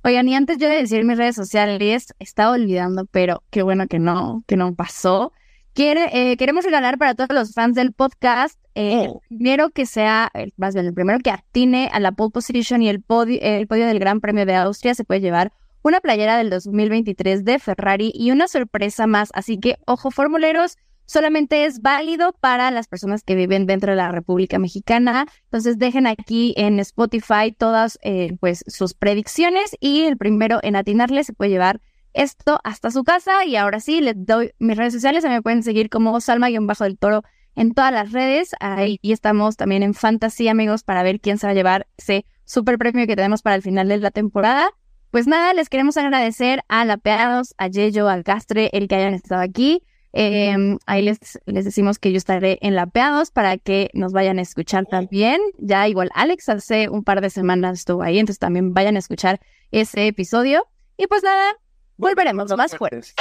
Oigan, 0.04 0.28
y 0.28 0.34
antes 0.34 0.58
yo 0.58 0.68
de 0.68 0.76
decir 0.76 1.04
mis 1.04 1.18
redes 1.18 1.34
sociales, 1.34 2.14
estaba 2.18 2.52
olvidando, 2.52 3.06
pero 3.06 3.42
qué 3.50 3.62
bueno 3.62 3.88
que 3.88 3.98
no, 3.98 4.44
que 4.46 4.56
no 4.56 4.74
pasó. 4.74 5.32
Quiere, 5.72 6.08
eh, 6.12 6.36
queremos 6.36 6.64
regalar 6.64 6.96
para 6.96 7.14
todos 7.14 7.30
los 7.34 7.52
fans 7.52 7.74
del 7.74 7.92
podcast, 7.92 8.58
eh, 8.74 9.08
Oh. 9.08 9.20
el 9.28 9.36
primero 9.36 9.70
que 9.70 9.84
sea, 9.84 10.30
más 10.56 10.74
bien, 10.74 10.86
el 10.86 10.94
primero 10.94 11.18
que 11.18 11.30
atine 11.30 11.90
a 11.92 12.00
la 12.00 12.12
pole 12.12 12.30
position 12.30 12.82
y 12.82 12.88
el 12.88 13.02
podio, 13.02 13.38
el 13.42 13.66
podio 13.66 13.86
del 13.86 13.98
Gran 13.98 14.20
Premio 14.20 14.46
de 14.46 14.54
Austria 14.54 14.94
se 14.94 15.04
puede 15.04 15.20
llevar 15.20 15.52
una 15.82 16.00
playera 16.00 16.36
del 16.38 16.50
2023 16.50 17.44
de 17.44 17.58
Ferrari 17.58 18.12
y 18.14 18.30
una 18.30 18.48
sorpresa 18.48 19.06
más. 19.06 19.30
Así 19.34 19.58
que, 19.58 19.76
ojo, 19.86 20.10
formuleros, 20.10 20.78
solamente 21.06 21.64
es 21.64 21.80
válido 21.80 22.32
para 22.32 22.70
las 22.70 22.88
personas 22.88 23.22
que 23.22 23.34
viven 23.34 23.66
dentro 23.66 23.92
de 23.92 23.96
la 23.96 24.12
República 24.12 24.58
Mexicana. 24.58 25.26
Entonces 25.44 25.78
dejen 25.78 26.06
aquí 26.06 26.54
en 26.56 26.78
Spotify 26.80 27.52
todas 27.56 27.98
eh, 28.02 28.36
pues 28.40 28.64
sus 28.66 28.94
predicciones 28.94 29.76
y 29.80 30.02
el 30.02 30.16
primero 30.16 30.60
en 30.62 30.76
atinarle 30.76 31.24
se 31.24 31.32
puede 31.32 31.50
llevar 31.50 31.80
esto 32.12 32.58
hasta 32.64 32.90
su 32.90 33.04
casa. 33.04 33.44
Y 33.44 33.56
ahora 33.56 33.80
sí, 33.80 34.00
les 34.00 34.14
doy 34.16 34.52
mis 34.58 34.76
redes 34.76 34.92
sociales. 34.92 35.22
Se 35.22 35.28
me 35.28 35.42
pueden 35.42 35.62
seguir 35.62 35.88
como 35.88 36.20
Salma-Bajo 36.20 36.84
del 36.84 36.98
Toro 36.98 37.22
en 37.54 37.72
todas 37.72 37.92
las 37.92 38.12
redes. 38.12 38.50
Ahí 38.60 38.98
estamos 39.02 39.56
también 39.56 39.82
en 39.82 39.94
Fantasy, 39.94 40.48
amigos, 40.48 40.82
para 40.82 41.02
ver 41.02 41.20
quién 41.20 41.38
se 41.38 41.46
va 41.46 41.52
a 41.52 41.54
llevar 41.54 41.86
ese 41.96 42.26
super 42.44 42.78
premio 42.78 43.06
que 43.06 43.16
tenemos 43.16 43.42
para 43.42 43.56
el 43.56 43.62
final 43.62 43.88
de 43.88 43.98
la 43.98 44.10
temporada. 44.10 44.70
Pues 45.10 45.26
nada, 45.26 45.54
les 45.54 45.68
queremos 45.68 45.96
agradecer 45.96 46.62
a 46.68 46.84
Lapeados, 46.84 47.54
a 47.58 47.68
Yeyo, 47.68 48.08
a 48.08 48.22
Castre, 48.22 48.70
el 48.72 48.88
que 48.88 48.96
hayan 48.96 49.14
estado 49.14 49.40
aquí. 49.40 49.82
Eh, 50.18 50.78
ahí 50.86 51.02
les, 51.02 51.18
les 51.44 51.66
decimos 51.66 51.98
que 51.98 52.10
yo 52.10 52.16
estaré 52.16 52.58
en 52.62 52.74
Lapeados 52.74 53.30
para 53.30 53.58
que 53.58 53.90
nos 53.92 54.12
vayan 54.12 54.38
a 54.38 54.42
escuchar 54.42 54.86
también. 54.86 55.42
Ya 55.58 55.86
igual 55.88 56.10
Alex 56.14 56.48
hace 56.48 56.88
un 56.88 57.04
par 57.04 57.20
de 57.20 57.28
semanas 57.28 57.80
estuvo 57.80 58.02
ahí, 58.02 58.18
entonces 58.18 58.38
también 58.38 58.72
vayan 58.72 58.96
a 58.96 58.98
escuchar 58.98 59.40
ese 59.72 60.06
episodio. 60.06 60.66
Y 60.96 61.06
pues 61.06 61.22
nada, 61.22 61.52
volveremos 61.98 62.50
más 62.56 62.74
fuertes. 62.74 63.14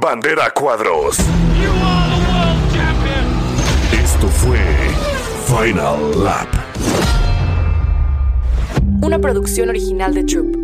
Bandera 0.00 0.50
Cuadros. 0.52 1.18
Esto 3.92 4.28
fue 4.28 4.58
Final 5.46 6.24
Lap. 6.24 6.48
Una 9.02 9.18
producción 9.18 9.68
original 9.68 10.14
de 10.14 10.24
Troop. 10.24 10.61